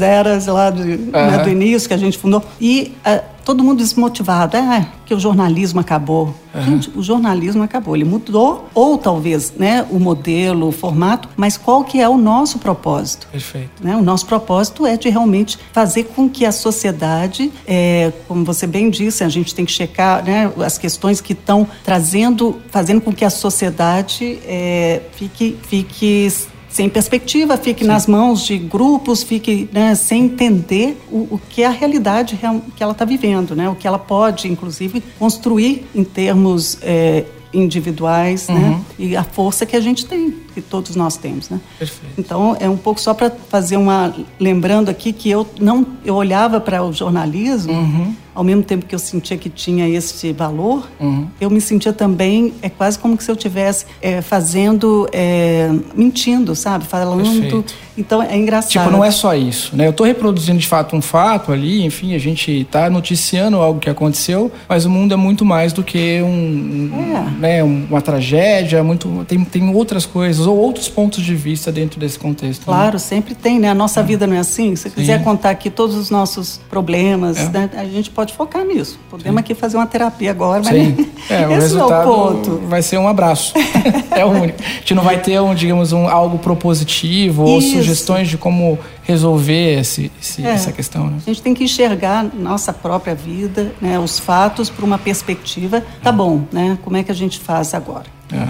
uhum. 0.00 0.06
eras 0.06 0.46
lá 0.46 0.70
de, 0.70 0.96
né, 0.96 1.38
do 1.42 1.48
início 1.48 1.88
que 1.88 1.94
a 1.94 1.98
gente 1.98 2.18
fundou. 2.18 2.42
E 2.60 2.94
uh, 3.06 3.22
todo 3.44 3.64
mundo 3.64 3.78
desmotivado. 3.78 4.56
É, 4.56 4.86
que 5.04 5.14
o 5.14 5.18
jornalismo 5.18 5.80
acabou. 5.80 6.32
Uhum. 6.54 6.62
Gente, 6.62 6.90
o 6.94 7.02
jornalismo 7.02 7.64
acabou. 7.64 7.96
Ele 7.96 8.04
mudou, 8.04 8.68
ou 8.72 8.96
talvez, 8.96 9.52
né, 9.56 9.84
o 9.90 9.98
modelo, 9.98 10.68
o 10.68 10.72
formato, 10.72 11.28
mas 11.36 11.56
qual 11.56 11.82
que 11.82 12.00
é 12.00 12.08
o 12.08 12.16
nosso 12.16 12.60
propósito? 12.60 13.26
Perfeito. 13.30 13.82
Né? 13.82 13.96
O 13.96 14.02
nosso 14.02 14.26
propósito 14.26 14.86
é 14.86 14.96
de 14.96 15.08
realmente 15.08 15.58
fazer 15.72 16.04
com 16.04 16.28
que 16.28 16.46
a 16.46 16.52
sociedade, 16.52 17.50
é, 17.66 18.12
como 18.28 18.44
você 18.44 18.68
bem 18.68 18.88
disse, 18.88 19.24
a 19.24 19.28
gente 19.28 19.52
tem 19.52 19.64
que 19.64 19.72
checar 19.72 20.24
né, 20.24 20.52
as 20.64 20.78
questões 20.78 21.20
que 21.20 21.32
estão 21.32 21.66
trazendo, 21.82 22.60
fazendo 22.70 23.00
com 23.00 23.12
que 23.12 23.24
a 23.24 23.30
sociedade 23.30 24.38
é, 24.46 25.02
fique, 25.12 25.58
fique 25.62 26.28
sem 26.70 26.88
perspectiva, 26.88 27.56
fique 27.56 27.82
Sim. 27.82 27.88
nas 27.88 28.06
mãos 28.06 28.46
de 28.46 28.56
grupos, 28.56 29.22
fique 29.22 29.68
né, 29.72 29.94
sem 29.94 30.24
entender 30.24 30.96
o, 31.10 31.34
o, 31.34 31.40
que 31.50 31.62
é 31.62 31.66
a 31.66 31.70
realidade 31.70 32.38
que 32.76 32.82
ela 32.82 32.92
está 32.92 33.04
vivendo, 33.04 33.56
né? 33.56 33.68
o 33.68 33.74
que 33.74 33.86
ela 33.86 33.98
pode, 33.98 34.48
inclusive, 34.48 35.02
construir 35.18 35.84
em 35.94 36.04
termos 36.04 36.78
é, 36.80 37.24
individuais, 37.52 38.48
né? 38.48 38.54
uhum. 38.54 38.70
né? 38.70 38.84
E 38.98 39.16
a 39.16 39.24
força 39.24 39.66
que 39.66 39.76
a 39.76 39.80
gente 39.80 40.06
tem, 40.06 40.34
que 40.60 40.68
todos 40.68 40.96
nós 40.96 41.16
temos, 41.16 41.48
né? 41.48 41.60
Perfeito. 41.78 42.14
Então 42.18 42.56
é 42.58 42.68
um 42.68 42.76
pouco 42.76 43.00
só 43.00 43.14
para 43.14 43.30
fazer 43.48 43.76
uma 43.76 44.14
lembrando 44.38 44.88
aqui 44.88 45.12
que 45.12 45.30
eu 45.30 45.46
não 45.60 45.86
eu 46.04 46.14
olhava 46.14 46.60
para 46.60 46.82
o 46.82 46.92
jornalismo 46.92 47.72
uhum. 47.72 48.14
ao 48.34 48.44
mesmo 48.44 48.62
tempo 48.62 48.86
que 48.86 48.94
eu 48.94 48.98
sentia 48.98 49.36
que 49.36 49.48
tinha 49.48 49.88
esse 49.88 50.32
valor, 50.32 50.88
uhum. 50.98 51.28
eu 51.40 51.50
me 51.50 51.60
sentia 51.60 51.92
também 51.92 52.54
é 52.62 52.68
quase 52.68 52.98
como 52.98 53.20
se 53.20 53.30
eu 53.30 53.36
tivesse 53.36 53.86
é, 54.00 54.20
fazendo 54.20 55.08
é, 55.12 55.70
mentindo, 55.94 56.54
sabe? 56.54 56.84
Falando. 56.84 57.22
Perfeito. 57.22 57.64
Então 58.00 58.22
é 58.22 58.36
engraçado. 58.36 58.70
Tipo, 58.70 58.90
não 58.90 59.04
é 59.04 59.10
só 59.10 59.34
isso, 59.34 59.76
né? 59.76 59.86
Eu 59.86 59.90
estou 59.90 60.06
reproduzindo 60.06 60.58
de 60.58 60.66
fato 60.66 60.96
um 60.96 61.02
fato 61.02 61.52
ali, 61.52 61.84
enfim, 61.84 62.14
a 62.14 62.18
gente 62.18 62.50
está 62.62 62.88
noticiando 62.88 63.58
algo 63.58 63.78
que 63.78 63.90
aconteceu, 63.90 64.50
mas 64.68 64.84
o 64.84 64.90
mundo 64.90 65.12
é 65.12 65.16
muito 65.16 65.44
mais 65.44 65.72
do 65.72 65.82
que 65.82 66.22
um, 66.22 66.90
é. 67.14 67.30
né, 67.38 67.62
uma 67.62 68.00
tragédia, 68.00 68.82
muito 68.82 69.24
tem, 69.28 69.44
tem 69.44 69.74
outras 69.74 70.06
coisas 70.06 70.46
ou 70.50 70.58
outros 70.58 70.88
pontos 70.88 71.22
de 71.24 71.34
vista 71.34 71.70
dentro 71.70 71.98
desse 71.98 72.18
contexto. 72.18 72.60
Né? 72.60 72.66
Claro, 72.66 72.92
né? 72.94 72.98
sempre 72.98 73.34
tem, 73.34 73.58
né? 73.58 73.70
A 73.70 73.74
nossa 73.74 74.00
é. 74.00 74.02
vida 74.02 74.26
não 74.26 74.34
é 74.34 74.38
assim. 74.38 74.74
Se 74.76 74.82
você 74.82 74.90
quiser 74.90 75.22
contar 75.22 75.50
aqui 75.50 75.70
todos 75.70 75.96
os 75.96 76.10
nossos 76.10 76.60
problemas, 76.68 77.38
é. 77.38 77.48
né? 77.48 77.70
a 77.74 77.84
gente 77.84 78.10
pode 78.10 78.34
focar 78.34 78.64
nisso. 78.64 78.98
Podemos 79.08 79.38
Sim. 79.38 79.40
aqui 79.40 79.54
fazer 79.54 79.76
uma 79.76 79.86
terapia 79.86 80.30
agora, 80.30 80.62
mas 80.64 80.74
Sim. 80.74 81.06
É, 81.30 81.46
o 81.46 81.52
esse 81.52 81.60
resultado 81.60 82.08
é 82.08 82.12
o 82.12 82.32
ponto. 82.32 82.62
vai 82.66 82.82
ser 82.82 82.98
um 82.98 83.06
abraço. 83.06 83.54
é 84.10 84.24
o 84.24 84.28
único. 84.28 84.60
A 84.60 84.78
gente 84.80 84.94
não 84.94 85.02
vai 85.04 85.20
ter 85.20 85.40
um, 85.40 85.54
digamos, 85.54 85.92
um 85.92 86.08
algo 86.08 86.38
propositivo 86.38 87.44
ou 87.44 87.58
Isso 87.58 87.76
sugestões 87.76 88.28
de 88.28 88.36
como 88.36 88.78
resolver 89.04 89.80
esse, 89.80 90.10
esse, 90.20 90.44
é, 90.44 90.50
essa 90.50 90.72
questão. 90.72 91.06
Né? 91.06 91.18
A 91.18 91.30
gente 91.30 91.42
tem 91.42 91.54
que 91.54 91.64
enxergar 91.64 92.24
nossa 92.34 92.72
própria 92.72 93.14
vida, 93.14 93.72
né, 93.80 93.98
os 93.98 94.18
fatos, 94.18 94.70
por 94.70 94.84
uma 94.84 94.98
perspectiva. 94.98 95.84
Tá 96.02 96.10
bom, 96.12 96.42
né? 96.52 96.78
Como 96.82 96.96
é 96.96 97.02
que 97.02 97.10
a 97.10 97.14
gente 97.14 97.38
faz 97.38 97.74
agora? 97.74 98.06
É. 98.32 98.48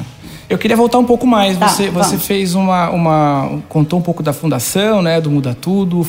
Eu 0.51 0.59
queria 0.59 0.77
voltar 0.77 0.99
um 0.99 1.05
pouco 1.05 1.29
mais. 1.29 1.57
Tá, 1.57 1.69
você, 1.69 1.89
você 1.91 2.19
fez 2.19 2.57
uma, 2.57 2.91
uma. 2.91 3.63
contou 3.69 4.01
um 4.01 4.03
pouco 4.03 4.21
da 4.21 4.33
fundação, 4.33 5.01
né? 5.01 5.21
Do 5.21 5.31
Muda 5.31 5.55
Tudo, 5.55 6.05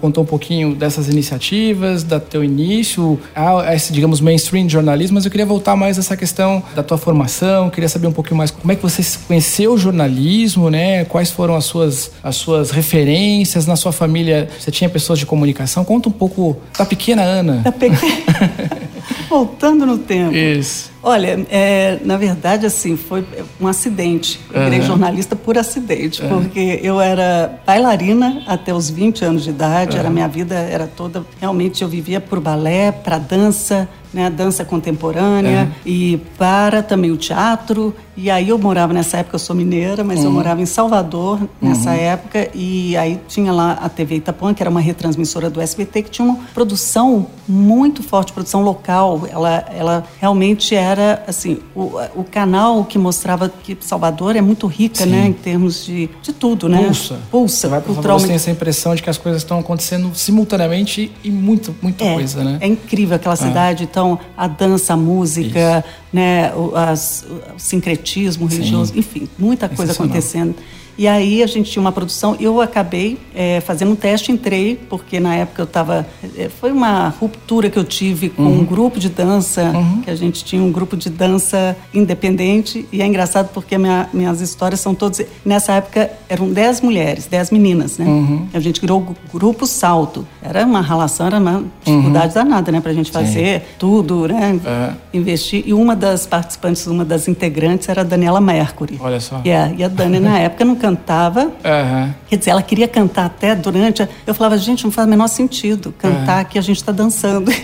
contou 0.00 0.24
um 0.24 0.26
pouquinho 0.26 0.74
dessas 0.74 1.08
iniciativas, 1.08 2.02
da 2.02 2.18
teu 2.18 2.42
início, 2.42 3.16
a, 3.32 3.72
esse, 3.72 3.92
digamos, 3.92 4.20
mainstream 4.20 4.66
de 4.66 4.72
jornalismo, 4.72 5.14
mas 5.14 5.24
eu 5.24 5.30
queria 5.30 5.46
voltar 5.46 5.76
mais 5.76 5.98
essa 5.98 6.16
questão 6.16 6.60
da 6.74 6.82
tua 6.82 6.98
formação, 6.98 7.70
queria 7.70 7.88
saber 7.88 8.08
um 8.08 8.12
pouquinho 8.12 8.36
mais 8.36 8.50
como 8.50 8.72
é 8.72 8.74
que 8.74 8.82
você 8.82 9.02
conheceu 9.28 9.74
o 9.74 9.78
jornalismo, 9.78 10.68
né? 10.68 11.04
Quais 11.04 11.30
foram 11.30 11.54
as 11.54 11.64
suas, 11.64 12.10
as 12.24 12.34
suas 12.34 12.72
referências 12.72 13.68
na 13.68 13.76
sua 13.76 13.92
família? 13.92 14.48
Você 14.58 14.72
tinha 14.72 14.90
pessoas 14.90 15.20
de 15.20 15.26
comunicação? 15.26 15.84
Conta 15.84 16.08
um 16.08 16.12
pouco 16.12 16.56
da 16.76 16.84
pequena 16.84 17.22
Ana. 17.22 17.58
Da 17.58 17.70
pequena. 17.70 18.00
Voltando 19.30 19.86
no 19.86 19.98
tempo. 19.98 20.34
Isso. 20.34 20.95
Olha, 21.08 21.46
é, 21.48 22.00
na 22.04 22.16
verdade, 22.16 22.66
assim, 22.66 22.96
foi 22.96 23.24
um 23.60 23.68
acidente. 23.68 24.40
Eu 24.52 24.64
virei 24.64 24.80
uhum. 24.80 24.86
jornalista 24.86 25.36
por 25.36 25.56
acidente, 25.56 26.20
uhum. 26.20 26.28
porque 26.30 26.80
eu 26.82 27.00
era 27.00 27.60
bailarina 27.64 28.42
até 28.44 28.74
os 28.74 28.90
20 28.90 29.24
anos 29.24 29.44
de 29.44 29.50
idade, 29.50 29.92
uhum. 29.92 30.00
era 30.00 30.10
minha 30.10 30.26
vida 30.26 30.56
era 30.56 30.88
toda, 30.88 31.24
realmente 31.40 31.80
eu 31.80 31.88
vivia 31.88 32.20
por 32.20 32.40
balé, 32.40 32.90
para 32.90 33.18
dança, 33.18 33.88
né, 34.12 34.30
dança 34.30 34.64
contemporânea 34.64 35.70
e 35.84 36.18
para 36.38 36.82
também 36.82 37.10
o 37.10 37.16
teatro. 37.16 37.94
E 38.16 38.30
aí 38.30 38.48
eu 38.48 38.58
morava 38.58 38.94
nessa 38.94 39.18
época, 39.18 39.34
eu 39.34 39.38
sou 39.38 39.54
mineira, 39.54 40.02
mas 40.02 40.20
uhum. 40.20 40.26
eu 40.26 40.30
morava 40.30 40.62
em 40.62 40.66
Salvador 40.66 41.38
nessa 41.60 41.90
uhum. 41.90 41.96
época 41.96 42.48
e 42.54 42.96
aí 42.96 43.20
tinha 43.28 43.52
lá 43.52 43.72
a 43.72 43.88
TV 43.90 44.16
Itapuã, 44.16 44.54
que 44.54 44.62
era 44.62 44.70
uma 44.70 44.80
retransmissora 44.80 45.50
do 45.50 45.60
SBT, 45.60 46.02
que 46.02 46.10
tinha 46.10 46.26
uma 46.26 46.38
produção 46.54 47.26
muito 47.46 48.02
forte, 48.02 48.32
produção 48.32 48.62
local. 48.62 49.28
Ela, 49.30 49.64
ela 49.70 50.04
realmente 50.18 50.74
era, 50.74 51.22
assim, 51.26 51.58
o, 51.74 51.92
o 52.14 52.24
canal 52.24 52.84
que 52.84 52.98
mostrava 52.98 53.48
que 53.48 53.76
Salvador 53.80 54.34
é 54.34 54.40
muito 54.40 54.66
rica, 54.66 55.04
Sim. 55.04 55.10
né, 55.10 55.26
em 55.26 55.32
termos 55.32 55.84
de, 55.84 56.08
de 56.22 56.32
tudo, 56.32 56.68
né? 56.68 56.82
Pulsa. 56.84 57.18
Pulsa. 57.30 57.56
Você 57.56 57.68
vai 57.68 57.80
culturalmente. 57.80 58.22
Você 58.22 58.26
tem 58.28 58.36
essa 58.36 58.50
impressão 58.50 58.94
de 58.94 59.02
que 59.02 59.10
as 59.10 59.18
coisas 59.18 59.42
estão 59.42 59.58
acontecendo 59.58 60.10
simultaneamente 60.14 61.12
e 61.22 61.30
muito, 61.30 61.74
muita 61.82 62.04
é, 62.04 62.14
coisa, 62.14 62.42
né? 62.42 62.58
É 62.60 62.66
incrível 62.66 63.16
aquela 63.16 63.34
é. 63.34 63.36
cidade, 63.36 63.84
então 63.84 63.95
então, 63.96 64.18
a 64.36 64.46
dança, 64.46 64.92
a 64.92 64.96
música, 64.96 65.82
né, 66.12 66.52
o, 66.54 66.76
as, 66.76 67.24
o 67.56 67.58
sincretismo 67.58 68.44
religioso, 68.44 68.92
Sim. 68.92 68.98
enfim, 68.98 69.28
muita 69.38 69.70
coisa 69.70 69.92
acontecendo. 69.92 70.54
E 70.98 71.06
aí 71.06 71.42
a 71.42 71.46
gente 71.46 71.70
tinha 71.70 71.80
uma 71.80 71.92
produção, 71.92 72.36
eu 72.40 72.60
acabei 72.60 73.18
é, 73.34 73.60
fazendo 73.60 73.92
um 73.92 73.96
teste, 73.96 74.32
entrei, 74.32 74.76
porque 74.88 75.20
na 75.20 75.34
época 75.34 75.62
eu 75.62 75.66
estava. 75.66 76.06
É, 76.36 76.48
foi 76.48 76.72
uma 76.72 77.08
ruptura 77.08 77.68
que 77.68 77.78
eu 77.78 77.84
tive 77.84 78.30
com 78.30 78.42
uhum. 78.42 78.60
um 78.60 78.64
grupo 78.64 78.98
de 78.98 79.08
dança, 79.08 79.64
uhum. 79.74 80.00
que 80.02 80.10
a 80.10 80.14
gente 80.14 80.44
tinha 80.44 80.62
um 80.62 80.72
grupo 80.72 80.96
de 80.96 81.10
dança 81.10 81.76
independente, 81.92 82.86
e 82.90 83.02
é 83.02 83.06
engraçado 83.06 83.50
porque 83.52 83.76
minha, 83.76 84.08
minhas 84.12 84.40
histórias 84.40 84.80
são 84.80 84.94
todas. 84.94 85.26
Nessa 85.44 85.74
época 85.74 86.10
eram 86.28 86.50
dez 86.50 86.80
mulheres, 86.80 87.26
dez 87.26 87.50
meninas, 87.50 87.98
né? 87.98 88.06
Uhum. 88.06 88.46
A 88.54 88.60
gente 88.60 88.80
criou 88.80 89.00
o 89.00 89.16
grupo 89.32 89.66
Salto. 89.66 90.26
Era 90.42 90.64
uma 90.64 90.80
relação, 90.80 91.26
era 91.26 91.38
uma 91.38 91.64
dificuldade 91.84 92.28
uhum. 92.28 92.44
danada, 92.44 92.72
né? 92.72 92.80
Pra 92.80 92.92
gente 92.92 93.10
fazer 93.10 93.60
Sim. 93.60 93.66
tudo, 93.78 94.28
né? 94.28 94.58
É. 94.64 95.16
Investir. 95.16 95.62
E 95.66 95.74
uma 95.74 95.94
das 95.94 96.26
participantes, 96.26 96.86
uma 96.86 97.04
das 97.04 97.28
integrantes 97.28 97.88
era 97.88 98.00
a 98.00 98.04
Daniela 98.04 98.40
Mercury. 98.40 98.98
Olha 99.00 99.20
só. 99.20 99.40
Yeah, 99.44 99.74
e 99.76 99.84
a 99.84 99.88
Dani, 99.88 100.20
na 100.20 100.38
época, 100.38 100.64
não 100.64 100.74
cantava. 100.86 101.44
Uhum. 101.44 102.14
Quer 102.28 102.36
dizer, 102.36 102.50
ela 102.50 102.62
queria 102.62 102.86
cantar 102.86 103.26
até 103.26 103.54
durante. 103.56 104.06
Eu 104.26 104.34
falava, 104.34 104.56
gente, 104.56 104.84
não 104.84 104.92
faz 104.92 105.06
o 105.06 105.10
menor 105.10 105.26
sentido 105.26 105.92
cantar 105.98 106.44
uhum. 106.44 106.50
que 106.50 106.58
a 106.58 106.62
gente 106.62 106.76
está 106.76 106.92
dançando. 106.92 107.50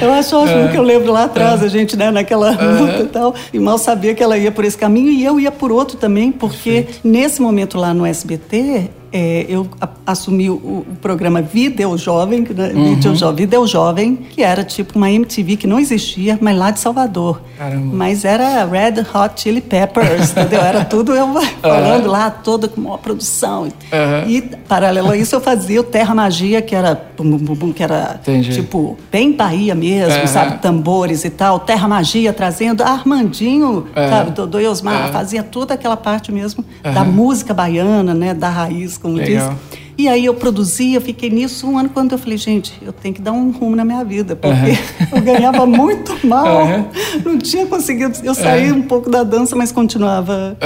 Eu 0.00 0.12
acho 0.12 0.36
ótimo 0.36 0.60
é, 0.60 0.68
que 0.68 0.76
eu 0.76 0.82
lembro 0.82 1.12
lá 1.12 1.24
atrás, 1.24 1.60
é, 1.60 1.66
a 1.66 1.68
gente, 1.68 1.96
né, 1.96 2.10
naquela 2.10 2.50
luta 2.50 3.02
e 3.02 3.06
tal, 3.06 3.34
e 3.52 3.58
mal 3.58 3.76
sabia 3.78 4.14
que 4.14 4.22
ela 4.22 4.38
ia 4.38 4.52
por 4.52 4.64
esse 4.64 4.76
caminho 4.78 5.10
e 5.10 5.24
eu 5.24 5.40
ia 5.40 5.50
por 5.50 5.72
outro 5.72 5.96
também, 5.96 6.30
porque 6.30 6.82
Perfeito. 6.82 7.00
nesse 7.02 7.42
momento 7.42 7.76
lá 7.76 7.92
no 7.92 8.06
SBT, 8.06 8.90
é, 9.16 9.46
eu 9.48 9.66
assumi 10.06 10.50
o, 10.50 10.54
o, 10.56 10.86
programa 11.00 11.40
Video 11.40 11.96
Jovem, 11.96 12.46
né? 12.54 12.72
uhum. 12.74 12.94
Video, 12.94 13.16
Jovem, 13.16 13.46
Video 13.46 13.66
Jovem, 13.66 14.16
que 14.16 14.42
era 14.42 14.62
tipo 14.62 14.98
uma 14.98 15.10
MTV 15.10 15.56
que 15.56 15.66
não 15.66 15.80
existia, 15.80 16.38
mas 16.38 16.54
lá 16.54 16.70
de 16.70 16.80
Salvador. 16.80 17.40
Caramba. 17.56 17.96
Mas 17.96 18.26
era 18.26 18.66
Red 18.66 19.00
Hot 19.14 19.40
Chili 19.40 19.62
Peppers, 19.62 20.32
entendeu? 20.32 20.60
Era 20.60 20.84
tudo 20.84 21.14
eu 21.14 21.28
falando 21.62 22.04
uhum. 22.04 22.10
lá, 22.10 22.30
toda 22.30 22.68
com 22.68 22.82
maior 22.82 22.98
produção. 22.98 23.62
Uhum. 23.62 24.28
E, 24.28 24.42
paralelo 24.68 25.12
a 25.12 25.16
isso, 25.16 25.34
eu 25.34 25.40
fazia 25.40 25.80
o 25.80 25.84
Terra 25.84 26.14
Magia, 26.14 26.60
que 26.60 26.74
era, 26.74 26.94
bum, 27.16 27.38
bum, 27.38 27.54
bum, 27.54 27.72
que 27.72 27.82
era 27.82 28.20
tipo, 28.52 28.98
bem 29.10 29.32
Bahia 29.32 29.74
mesmo, 29.74 30.28
sabe? 30.28 30.58
Tambores 30.58 31.24
e 31.24 31.30
tal. 31.30 31.60
Terra 31.60 31.88
Magia 31.88 32.34
trazendo 32.34 32.82
Armandinho, 32.82 33.86
sabe? 33.94 34.32
Do 34.32 34.58
Osmar, 34.68 35.10
fazia 35.10 35.42
toda 35.42 35.72
aquela 35.72 35.96
parte 35.96 36.30
mesmo 36.30 36.62
da 36.82 37.02
música 37.02 37.54
baiana, 37.54 38.12
né? 38.12 38.34
Da 38.34 38.50
raiz 38.50 38.98
como 39.06 39.18
Legal. 39.18 39.56
E 39.98 40.08
aí 40.08 40.26
eu 40.26 40.34
produzia, 40.34 41.00
fiquei 41.00 41.30
nisso 41.30 41.66
um 41.66 41.78
ano 41.78 41.88
quando 41.88 42.12
eu 42.12 42.18
falei, 42.18 42.36
gente, 42.36 42.74
eu 42.82 42.92
tenho 42.92 43.14
que 43.14 43.20
dar 43.20 43.32
um 43.32 43.50
rumo 43.50 43.74
na 43.74 43.84
minha 43.84 44.04
vida, 44.04 44.36
porque 44.36 44.54
uhum. 44.54 45.16
eu 45.16 45.22
ganhava 45.22 45.64
muito 45.64 46.14
mal, 46.26 46.66
uhum. 46.66 46.84
não 47.24 47.38
tinha 47.38 47.64
conseguido. 47.66 48.18
Eu 48.22 48.34
saí 48.34 48.70
uhum. 48.70 48.78
um 48.78 48.82
pouco 48.82 49.08
da 49.08 49.22
dança, 49.22 49.56
mas 49.56 49.72
continuava 49.72 50.56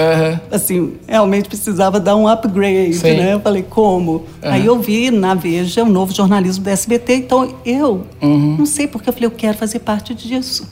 assim, 0.51 0.95
realmente 1.07 1.49
precisava 1.49 2.01
dar 2.01 2.17
um 2.17 2.27
upgrade, 2.27 2.95
Sim. 2.95 3.19
né? 3.19 3.35
Eu 3.35 3.41
falei, 3.41 3.63
como? 3.63 4.25
Aí 4.43 4.67
eu 4.67 4.81
vi 4.81 5.11
na 5.11 5.35
Veja 5.35 5.85
o 5.85 5.87
um 5.87 5.91
novo 5.91 6.13
jornalismo 6.13 6.65
da 6.65 6.73
SBT, 6.73 7.15
então 7.15 7.55
eu 7.65 8.05
uhum. 8.21 8.57
não 8.59 8.67
sei 8.67 8.89
porque 8.89 9.09
eu 9.09 9.13
falei, 9.13 9.27
eu 9.27 9.31
quero 9.31 9.57
fazer 9.57 9.79
parte 9.79 10.13
disso. 10.13 10.69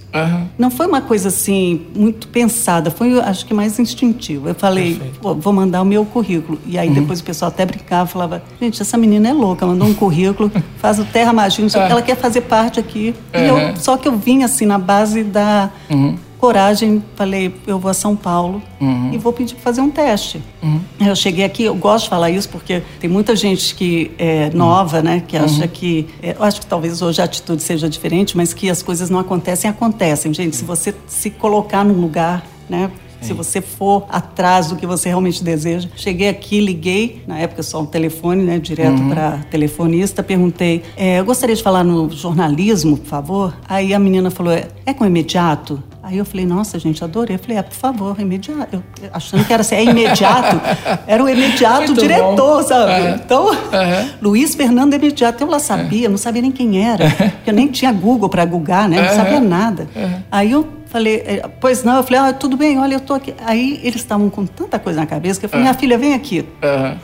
Não 0.58 0.70
foi 0.70 0.86
uma 0.86 1.00
coisa 1.00 1.28
assim 1.28 1.82
muito 1.94 2.26
pensada, 2.28 2.90
foi 2.90 3.20
acho 3.20 3.46
que 3.46 3.54
mais 3.54 3.78
instintivo. 3.78 4.48
Eu 4.48 4.54
falei, 4.54 5.00
vou 5.20 5.52
mandar 5.52 5.82
o 5.82 5.84
meu 5.84 6.04
currículo. 6.04 6.58
E 6.66 6.76
aí 6.76 6.88
uhum. 6.88 6.94
depois 6.94 7.20
o 7.20 7.24
pessoal 7.24 7.50
até 7.50 7.64
brincava, 7.64 8.06
falava, 8.06 8.42
gente, 8.60 8.82
essa 8.82 8.96
menina 8.96 9.28
é 9.28 9.32
louca, 9.32 9.66
mandou 9.66 9.88
um 9.88 9.94
currículo, 9.94 10.50
faz 10.78 10.98
o 10.98 11.04
Terra 11.04 11.32
Magia, 11.32 11.66
é. 11.66 11.90
ela 11.90 12.02
quer 12.02 12.16
fazer 12.16 12.42
parte 12.42 12.80
aqui. 12.80 13.14
Uhum. 13.34 13.40
Eu, 13.40 13.76
só 13.76 13.96
que 13.96 14.08
eu 14.08 14.16
vim 14.16 14.42
assim 14.42 14.66
na 14.66 14.78
base 14.78 15.22
da 15.22 15.70
uhum. 15.88 16.16
coragem, 16.38 17.02
falei, 17.14 17.54
eu 17.66 17.78
vou 17.78 17.90
a 17.90 17.94
São 17.94 18.14
Paulo 18.16 18.62
uhum. 18.80 19.10
e 19.12 19.18
vou 19.18 19.32
pedir 19.32 19.54
para 19.54 19.62
fazer 19.62 19.80
um 19.80 19.90
teste. 19.90 20.42
Uhum. 20.62 20.80
Eu 21.00 21.16
cheguei 21.16 21.44
aqui, 21.44 21.64
eu 21.64 21.74
gosto 21.74 22.04
de 22.04 22.10
falar 22.10 22.30
isso 22.30 22.48
porque 22.48 22.82
tem 23.00 23.08
muita 23.08 23.34
gente 23.36 23.74
que 23.74 24.10
é 24.18 24.50
nova, 24.50 25.02
né, 25.02 25.22
que 25.26 25.36
acha 25.36 25.62
uhum. 25.62 25.68
que, 25.68 26.06
é, 26.22 26.34
eu 26.38 26.42
acho 26.42 26.60
que 26.60 26.66
talvez 26.66 27.00
hoje 27.02 27.20
a 27.20 27.24
atitude 27.24 27.62
seja 27.62 27.88
diferente, 27.88 28.36
mas 28.36 28.52
que 28.52 28.68
as 28.68 28.82
coisas 28.82 29.10
não 29.10 29.18
acontecem, 29.18 29.70
acontecem. 29.70 30.32
Gente, 30.34 30.56
se 30.56 30.64
você 30.64 30.94
se 31.06 31.30
colocar 31.30 31.84
num 31.84 32.00
lugar, 32.00 32.44
né, 32.68 32.90
se 33.20 33.32
você 33.32 33.60
for 33.60 34.06
atrás 34.08 34.68
do 34.68 34.76
que 34.76 34.86
você 34.86 35.08
realmente 35.08 35.42
deseja. 35.42 35.88
Cheguei 35.96 36.28
aqui, 36.28 36.60
liguei, 36.60 37.22
na 37.26 37.38
época 37.38 37.62
só 37.62 37.80
um 37.80 37.86
telefone, 37.86 38.42
né, 38.42 38.58
direto 38.58 39.00
uhum. 39.00 39.10
para 39.10 39.38
telefonista, 39.50 40.22
perguntei, 40.22 40.82
é, 40.96 41.20
eu 41.20 41.24
gostaria 41.24 41.54
de 41.54 41.62
falar 41.62 41.84
no 41.84 42.10
jornalismo, 42.10 42.96
por 42.96 43.06
favor. 43.06 43.56
Aí 43.68 43.92
a 43.92 43.98
menina 43.98 44.30
falou, 44.30 44.52
é, 44.52 44.68
é 44.86 44.94
com 44.94 45.04
imediato? 45.04 45.82
Aí 46.08 46.16
eu 46.16 46.24
falei, 46.24 46.46
nossa, 46.46 46.78
gente, 46.78 47.04
adorei. 47.04 47.36
Eu 47.36 47.38
falei, 47.38 47.58
é, 47.58 47.62
por 47.62 47.74
favor, 47.74 48.18
imediato. 48.18 48.76
Eu, 48.76 48.82
achando 49.12 49.44
que 49.44 49.52
era 49.52 49.60
assim, 49.60 49.74
é 49.74 49.84
imediato. 49.84 50.58
Era 51.06 51.22
o 51.22 51.28
imediato 51.28 51.88
Muito 51.88 52.00
diretor, 52.00 52.36
bom. 52.36 52.62
sabe? 52.62 52.92
Uhum. 52.92 53.14
Então, 53.14 53.46
uhum. 53.50 54.10
Luiz 54.22 54.54
Fernando 54.54 54.94
imediato. 54.94 55.44
Eu 55.44 55.50
lá 55.50 55.58
sabia, 55.58 56.08
não 56.08 56.16
sabia 56.16 56.40
nem 56.40 56.50
quem 56.50 56.82
era. 56.82 57.10
Porque 57.36 57.50
eu 57.50 57.54
nem 57.54 57.68
tinha 57.68 57.92
Google 57.92 58.28
para 58.30 58.44
googar, 58.46 58.88
né? 58.88 59.02
Não 59.02 59.14
sabia 59.14 59.38
nada. 59.38 59.86
Aí 60.30 60.52
eu 60.52 60.77
Falei, 60.88 61.22
é, 61.26 61.48
pois 61.60 61.84
não, 61.84 61.96
eu 61.96 62.02
falei, 62.02 62.18
ah, 62.18 62.32
tudo 62.32 62.56
bem, 62.56 62.78
olha, 62.78 62.94
eu 62.94 63.00
tô 63.00 63.12
aqui. 63.12 63.34
Aí 63.44 63.78
eles 63.82 64.00
estavam 64.00 64.30
com 64.30 64.46
tanta 64.46 64.78
coisa 64.78 64.98
na 64.98 65.06
cabeça 65.06 65.38
que 65.38 65.44
eu 65.46 65.50
falei, 65.50 65.64
minha 65.64 65.74
filha, 65.74 65.98
vem 65.98 66.14
aqui, 66.14 66.46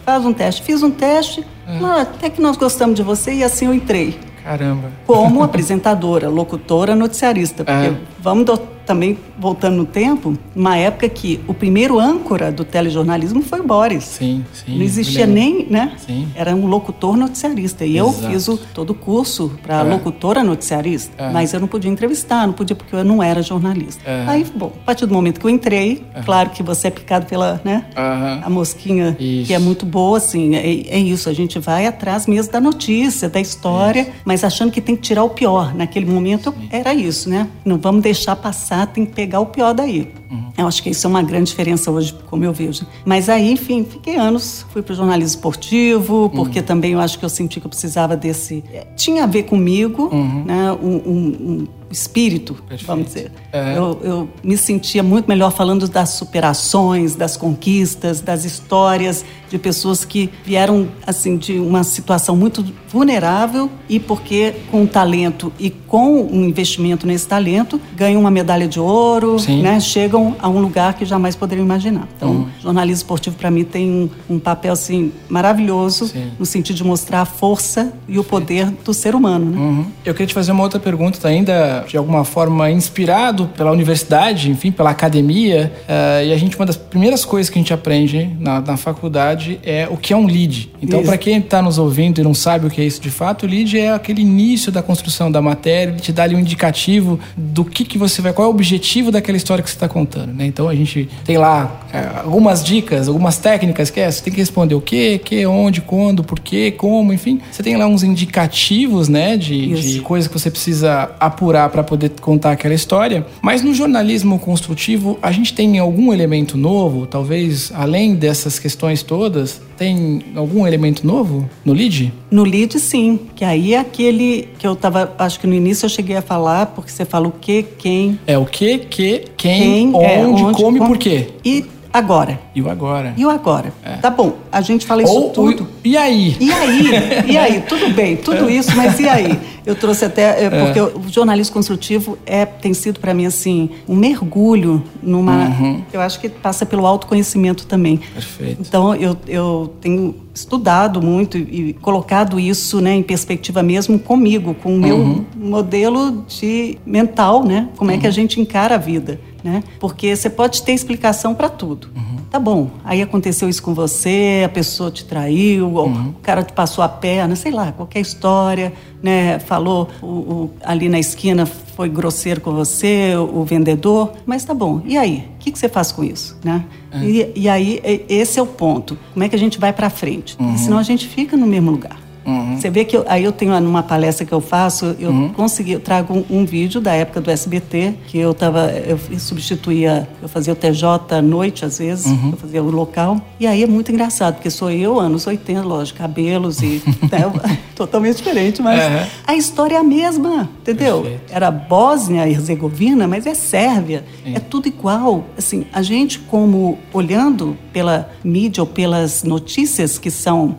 faz 0.04 0.24
um 0.24 0.32
teste. 0.32 0.62
Fiz 0.62 0.82
um 0.82 0.90
teste, 0.90 1.44
uhum. 1.68 1.86
ah, 1.86 2.00
até 2.00 2.30
que 2.30 2.40
nós 2.40 2.56
gostamos 2.56 2.96
de 2.96 3.02
você 3.02 3.34
e 3.34 3.44
assim 3.44 3.66
eu 3.66 3.74
entrei. 3.74 4.18
Caramba. 4.42 4.90
Como 5.06 5.42
apresentadora, 5.44 6.28
locutora, 6.28 6.94
noticiarista. 6.94 7.62
Porque 7.64 7.94
vamos 8.18 8.46
também 8.84 9.18
voltando 9.38 9.76
no 9.76 9.84
tempo, 9.84 10.36
uma 10.54 10.76
época 10.76 11.08
que 11.08 11.40
o 11.46 11.54
primeiro 11.54 11.98
âncora 11.98 12.52
do 12.52 12.64
telejornalismo 12.64 13.42
foi 13.42 13.60
o 13.60 13.64
Boris. 13.64 14.04
Sim, 14.04 14.44
sim. 14.52 14.76
Não 14.76 14.82
existia 14.82 15.26
nem, 15.26 15.66
né? 15.68 15.92
Sim. 15.98 16.28
Era 16.34 16.54
um 16.54 16.66
locutor 16.66 17.16
noticiarista. 17.16 17.84
E 17.84 17.96
Exato. 17.96 18.24
eu 18.24 18.30
fiz 18.30 18.48
o, 18.48 18.56
todo 18.56 18.90
o 18.90 18.94
curso 18.94 19.58
para 19.62 19.80
é. 19.80 19.82
locutora 19.82 20.42
noticiarista, 20.42 21.12
é. 21.22 21.30
mas 21.30 21.52
eu 21.52 21.60
não 21.60 21.68
podia 21.68 21.90
entrevistar, 21.90 22.46
não 22.46 22.54
podia 22.54 22.76
porque 22.76 22.94
eu 22.94 23.04
não 23.04 23.22
era 23.22 23.42
jornalista. 23.42 24.02
É. 24.08 24.24
Aí, 24.26 24.44
bom, 24.54 24.72
a 24.82 24.84
partir 24.86 25.06
do 25.06 25.14
momento 25.14 25.40
que 25.40 25.46
eu 25.46 25.50
entrei, 25.50 26.04
é. 26.14 26.22
claro 26.22 26.50
que 26.50 26.62
você 26.62 26.88
é 26.88 26.90
picado 26.90 27.26
pela, 27.26 27.60
né? 27.64 27.86
A 27.94 28.50
mosquinha, 28.50 29.16
isso. 29.18 29.46
que 29.46 29.54
é 29.54 29.58
muito 29.58 29.86
boa, 29.86 30.18
assim, 30.18 30.54
é, 30.54 30.66
é, 30.88 30.98
isso. 30.98 31.28
A 31.28 31.32
gente 31.32 31.58
vai 31.58 31.86
atrás 31.86 32.26
mesmo 32.26 32.52
da 32.52 32.60
notícia, 32.60 33.28
da 33.28 33.40
história, 33.40 34.02
isso. 34.02 34.12
mas 34.24 34.44
achando 34.44 34.70
que 34.70 34.80
tem 34.80 34.94
que 34.94 35.02
tirar 35.02 35.24
o 35.24 35.30
pior. 35.30 35.74
Naquele 35.74 36.06
momento 36.06 36.52
Sim. 36.52 36.68
era 36.70 36.94
isso, 36.94 37.28
né? 37.28 37.48
Não 37.64 37.78
vamos 37.78 38.02
deixar 38.02 38.36
passar 38.36 38.73
tem 38.86 39.06
que 39.06 39.12
pegar 39.12 39.40
o 39.40 39.46
pior 39.46 39.72
daí. 39.72 40.12
Uhum. 40.30 40.52
Eu 40.56 40.66
acho 40.66 40.82
que 40.82 40.90
isso 40.90 41.06
é 41.06 41.10
uma 41.10 41.22
grande 41.22 41.50
diferença 41.50 41.90
hoje, 41.90 42.14
como 42.26 42.44
eu 42.44 42.52
vejo. 42.52 42.86
Mas 43.04 43.28
aí, 43.28 43.52
enfim, 43.52 43.84
fiquei 43.84 44.16
anos, 44.16 44.64
fui 44.70 44.82
para 44.82 44.92
o 44.92 44.96
jornalismo 44.96 45.36
esportivo, 45.36 46.30
porque 46.34 46.60
uhum. 46.60 46.64
também 46.64 46.92
eu 46.92 47.00
acho 47.00 47.18
que 47.18 47.24
eu 47.24 47.28
senti 47.28 47.60
que 47.60 47.66
eu 47.66 47.70
precisava 47.70 48.16
desse. 48.16 48.62
Eh, 48.72 48.86
tinha 48.96 49.24
a 49.24 49.26
ver 49.26 49.44
comigo, 49.44 50.08
uhum. 50.12 50.44
né? 50.44 50.72
um, 50.82 50.96
um, 50.96 51.36
um 51.40 51.66
espírito, 51.94 52.54
Perfeito. 52.54 52.86
vamos 52.86 53.06
dizer. 53.06 53.32
É. 53.52 53.78
Eu, 53.78 54.00
eu, 54.02 54.28
me 54.42 54.56
sentia 54.56 55.02
muito 55.02 55.26
melhor 55.26 55.50
falando 55.50 55.88
das 55.88 56.10
superações, 56.10 57.14
das 57.14 57.36
conquistas, 57.36 58.20
das 58.20 58.44
histórias 58.44 59.24
de 59.48 59.58
pessoas 59.58 60.04
que 60.04 60.30
vieram 60.44 60.88
assim 61.06 61.36
de 61.36 61.58
uma 61.60 61.84
situação 61.84 62.34
muito 62.34 62.64
vulnerável 62.88 63.70
e 63.88 64.00
porque 64.00 64.54
com 64.70 64.84
talento 64.84 65.52
e 65.58 65.70
com 65.70 66.22
um 66.22 66.44
investimento 66.44 67.06
nesse 67.06 67.28
talento 67.28 67.80
ganham 67.94 68.20
uma 68.20 68.30
medalha 68.30 68.66
de 68.66 68.80
ouro, 68.80 69.36
né? 69.62 69.78
Chegam 69.78 70.34
a 70.40 70.48
um 70.48 70.60
lugar 70.60 70.94
que 70.94 71.04
jamais 71.04 71.36
poderiam 71.36 71.64
imaginar. 71.64 72.08
Então, 72.16 72.30
uhum. 72.30 72.48
jornalismo 72.60 72.96
esportivo 72.96 73.36
para 73.36 73.50
mim 73.50 73.62
tem 73.62 73.88
um, 73.88 74.34
um, 74.34 74.38
papel 74.40 74.72
assim 74.72 75.12
maravilhoso 75.28 76.08
Sim. 76.08 76.32
no 76.38 76.44
sentido 76.44 76.76
de 76.76 76.84
mostrar 76.84 77.20
a 77.20 77.24
força 77.24 77.92
e 78.08 78.18
o 78.18 78.24
poder 78.24 78.70
do 78.84 78.92
ser 78.92 79.14
humano. 79.14 79.50
Né? 79.50 79.58
Uhum. 79.58 79.86
Eu 80.04 80.14
queria 80.14 80.26
te 80.26 80.34
fazer 80.34 80.50
uma 80.50 80.64
outra 80.64 80.80
pergunta 80.80 81.28
ainda 81.28 81.83
de 81.86 81.96
alguma 81.96 82.24
forma 82.24 82.70
inspirado 82.70 83.46
pela 83.56 83.70
universidade, 83.70 84.50
enfim, 84.50 84.70
pela 84.70 84.90
academia. 84.90 85.72
Uh, 85.82 86.26
e 86.26 86.32
a 86.32 86.36
gente, 86.36 86.56
uma 86.56 86.66
das 86.66 86.76
primeiras 86.76 87.24
coisas 87.24 87.50
que 87.50 87.58
a 87.58 87.62
gente 87.62 87.72
aprende 87.72 88.30
na, 88.38 88.60
na 88.60 88.76
faculdade 88.76 89.58
é 89.62 89.88
o 89.90 89.96
que 89.96 90.12
é 90.12 90.16
um 90.16 90.26
lead. 90.26 90.70
Então, 90.80 91.02
para 91.02 91.16
quem 91.16 91.38
está 91.38 91.62
nos 91.62 91.78
ouvindo 91.78 92.20
e 92.20 92.24
não 92.24 92.34
sabe 92.34 92.66
o 92.66 92.70
que 92.70 92.80
é 92.80 92.84
isso 92.84 93.00
de 93.00 93.10
fato, 93.10 93.44
o 93.44 93.48
lead 93.48 93.78
é 93.78 93.92
aquele 93.92 94.22
início 94.22 94.70
da 94.70 94.82
construção 94.82 95.30
da 95.30 95.40
matéria, 95.40 95.92
ele 95.92 96.00
te 96.00 96.12
dá 96.12 96.24
ali 96.24 96.34
um 96.34 96.40
indicativo 96.40 97.18
do 97.36 97.64
que, 97.64 97.84
que 97.84 97.98
você 97.98 98.20
vai, 98.20 98.32
qual 98.32 98.46
é 98.46 98.48
o 98.48 98.50
objetivo 98.50 99.10
daquela 99.10 99.36
história 99.36 99.62
que 99.62 99.70
você 99.70 99.76
está 99.76 99.88
contando. 99.88 100.32
Né? 100.32 100.46
Então, 100.46 100.68
a 100.68 100.74
gente 100.74 101.08
tem 101.24 101.38
lá 101.38 101.80
uh, 101.92 102.26
algumas 102.26 102.62
dicas, 102.62 103.08
algumas 103.08 103.38
técnicas 103.38 103.90
que 103.90 104.00
é, 104.00 104.10
você 104.10 104.22
tem 104.22 104.32
que 104.32 104.38
responder 104.38 104.74
o 104.74 104.80
que, 104.80 105.18
que, 105.18 105.46
onde, 105.46 105.80
quando, 105.80 106.22
por 106.22 106.40
quê, 106.40 106.70
como, 106.70 107.12
enfim. 107.12 107.40
Você 107.50 107.62
tem 107.62 107.76
lá 107.76 107.86
uns 107.86 108.02
indicativos, 108.02 109.08
né, 109.08 109.36
de, 109.36 109.74
de 109.74 110.00
coisas 110.00 110.28
que 110.28 110.38
você 110.38 110.50
precisa 110.50 111.10
apurar 111.18 111.63
para 111.68 111.82
poder 111.82 112.10
contar 112.20 112.52
aquela 112.52 112.74
história. 112.74 113.26
Mas 113.42 113.62
no 113.62 113.74
jornalismo 113.74 114.38
construtivo, 114.38 115.18
a 115.22 115.30
gente 115.32 115.54
tem 115.54 115.78
algum 115.78 116.12
elemento 116.12 116.56
novo, 116.56 117.06
talvez 117.06 117.72
além 117.74 118.14
dessas 118.14 118.58
questões 118.58 119.02
todas, 119.02 119.60
tem 119.76 120.22
algum 120.34 120.66
elemento 120.66 121.06
novo 121.06 121.48
no 121.64 121.72
lead? 121.72 122.12
No 122.30 122.44
lead, 122.44 122.78
sim. 122.78 123.18
Que 123.34 123.44
aí 123.44 123.74
é 123.74 123.78
aquele 123.78 124.48
que 124.58 124.66
eu 124.66 124.76
tava. 124.76 125.12
Acho 125.18 125.40
que 125.40 125.46
no 125.46 125.54
início 125.54 125.86
eu 125.86 125.90
cheguei 125.90 126.16
a 126.16 126.22
falar, 126.22 126.66
porque 126.66 126.90
você 126.90 127.04
fala 127.04 127.28
o 127.28 127.32
que, 127.32 127.62
quem. 127.62 128.18
É 128.26 128.38
o 128.38 128.44
que, 128.44 128.78
que, 128.78 129.24
quem, 129.36 129.60
quem 129.60 129.94
onde, 129.94 130.04
é, 130.04 130.26
onde, 130.26 130.56
como 130.56 130.76
e 130.76 130.80
por 130.80 130.98
quê. 130.98 131.28
E 131.44 131.64
agora. 131.94 132.40
E 132.52 132.60
o 132.60 132.68
agora. 132.68 133.14
E 133.16 133.24
o 133.24 133.30
agora. 133.30 133.72
É. 133.84 133.96
Tá 133.98 134.10
bom, 134.10 134.36
a 134.50 134.60
gente 134.60 134.84
fala 134.84 135.04
isso 135.04 135.12
Ou, 135.12 135.30
tudo. 135.30 135.62
O, 135.62 135.68
e 135.84 135.96
aí? 135.96 136.36
E 136.40 136.50
aí? 136.50 136.90
E 137.34 137.38
aí? 137.38 137.60
Tudo 137.62 137.88
bem, 137.94 138.16
tudo 138.16 138.50
isso, 138.50 138.76
mas 138.76 138.98
e 138.98 139.08
aí? 139.08 139.38
Eu 139.64 139.74
trouxe 139.74 140.04
até, 140.04 140.44
é, 140.44 140.50
porque 140.50 140.78
é. 140.78 140.82
o 140.82 141.08
jornalismo 141.08 141.54
construtivo 141.54 142.18
é, 142.26 142.44
tem 142.44 142.74
sido 142.74 142.98
para 142.98 143.14
mim 143.14 143.24
assim, 143.24 143.70
um 143.88 143.94
mergulho 143.94 144.82
numa. 145.02 145.46
Uhum. 145.46 145.82
Eu 145.92 146.00
acho 146.00 146.20
que 146.20 146.28
passa 146.28 146.66
pelo 146.66 146.84
autoconhecimento 146.84 147.64
também. 147.66 147.98
Perfeito. 148.12 148.60
Então 148.60 148.94
eu, 148.94 149.16
eu 149.26 149.72
tenho 149.80 150.16
estudado 150.34 151.00
muito 151.00 151.38
e, 151.38 151.72
colocado 151.74 152.38
isso 152.38 152.80
né, 152.80 152.94
em 152.94 153.02
perspectiva 153.02 153.62
mesmo 153.62 153.98
comigo, 153.98 154.54
com 154.54 154.74
o 154.74 154.78
meu 154.78 154.96
uhum. 154.96 155.24
modelo 155.36 156.24
de 156.26 156.76
mental, 156.84 157.44
né? 157.44 157.68
Como 157.76 157.90
é 157.90 157.96
que 157.96 158.06
a 158.06 158.08
uhum. 158.08 158.14
gente 158.14 158.40
encara 158.40 158.74
a 158.74 158.78
vida 158.78 159.18
né? 159.44 159.62
Porque 159.78 160.16
você 160.16 160.30
pode 160.30 160.62
ter 160.62 160.72
explicação 160.72 161.34
para 161.34 161.50
tudo. 161.50 161.90
Uhum. 161.94 162.14
Tá 162.30 162.40
bom, 162.40 162.70
aí 162.82 163.00
aconteceu 163.00 163.48
isso 163.48 163.62
com 163.62 163.74
você, 163.74 164.42
a 164.44 164.48
pessoa 164.48 164.90
te 164.90 165.04
traiu, 165.04 165.68
uhum. 165.68 166.08
o 166.08 166.14
cara 166.14 166.42
te 166.42 166.52
passou 166.52 166.82
a 166.82 166.88
perna, 166.88 167.36
sei 167.36 167.52
lá, 167.52 167.70
qualquer 167.70 168.00
história, 168.00 168.72
né? 169.00 169.38
Falou 169.38 169.88
o, 170.02 170.06
o, 170.06 170.50
ali 170.64 170.88
na 170.88 170.98
esquina 170.98 171.46
foi 171.46 171.88
grosseiro 171.88 172.40
com 172.40 172.52
você, 172.52 173.14
o, 173.16 173.40
o 173.40 173.44
vendedor, 173.44 174.14
mas 174.26 174.44
tá 174.44 174.54
bom. 174.54 174.82
E 174.84 174.96
aí, 174.96 175.28
o 175.36 175.38
que, 175.38 175.52
que 175.52 175.58
você 175.58 175.68
faz 175.68 175.92
com 175.92 176.02
isso, 176.02 176.36
né? 176.42 176.64
E, 177.02 177.32
e, 177.34 177.48
aí 177.48 177.80
esse 178.08 178.38
é 178.38 178.42
o 178.42 178.46
ponto. 178.46 178.96
Como 179.12 179.24
é 179.24 179.28
que 179.28 179.34
a 179.34 179.38
gente 179.38 179.58
vai 179.58 179.72
para 179.72 179.90
frente? 179.90 180.36
Uhum. 180.38 180.56
Senão 180.56 180.78
a 180.78 180.82
gente 180.82 181.08
fica 181.08 181.36
no 181.36 181.46
mesmo 181.46 181.70
lugar. 181.70 182.03
Uhum. 182.26 182.56
Você 182.56 182.70
vê 182.70 182.84
que 182.84 182.96
eu, 182.96 183.04
aí 183.06 183.24
eu 183.24 183.32
tenho 183.32 183.58
numa 183.60 183.82
palestra 183.82 184.24
que 184.24 184.32
eu 184.32 184.40
faço, 184.40 184.96
eu 184.98 185.10
uhum. 185.10 185.28
consegui, 185.30 185.72
eu 185.72 185.80
trago 185.80 186.14
um, 186.14 186.40
um, 186.40 186.44
vídeo 186.44 186.80
da 186.80 186.94
época 186.94 187.20
do 187.20 187.30
SBT, 187.30 187.94
que 188.06 188.18
eu 188.18 188.32
tava, 188.32 188.70
eu 188.70 188.98
substituía, 189.18 190.08
eu 190.22 190.28
fazia 190.28 190.52
o 190.52 190.56
TJ 190.56 191.14
à 191.16 191.22
noite 191.22 191.64
às 191.64 191.78
vezes, 191.78 192.06
uhum. 192.06 192.30
eu 192.32 192.36
fazia 192.36 192.62
o 192.62 192.70
local. 192.70 193.20
E 193.38 193.46
aí 193.46 193.62
é 193.62 193.66
muito 193.66 193.92
engraçado, 193.92 194.34
porque 194.34 194.50
sou 194.50 194.70
eu, 194.70 194.98
anos 194.98 195.26
80, 195.26 195.62
lógico, 195.62 195.98
cabelos 195.98 196.62
e 196.62 196.82
né, 197.10 197.58
totalmente 197.74 198.16
diferente, 198.16 198.62
mas 198.62 198.80
a 199.26 199.34
história 199.34 199.76
é 199.76 199.78
a 199.78 199.84
mesma, 199.84 200.48
entendeu? 200.60 201.02
Perfeito. 201.02 201.32
Era 201.32 201.50
Bósnia 201.50 202.26
e 202.26 202.32
Herzegovina, 202.32 203.06
mas 203.06 203.26
é 203.26 203.34
Sérvia, 203.34 204.04
Sim. 204.24 204.34
é 204.34 204.40
tudo 204.40 204.68
igual. 204.68 205.24
Assim, 205.36 205.66
a 205.72 205.82
gente 205.82 206.18
como 206.18 206.78
olhando 206.92 207.56
pela 207.72 208.10
mídia 208.22 208.62
ou 208.62 208.66
pelas 208.66 209.24
notícias 209.24 209.98
que 209.98 210.10
são 210.10 210.56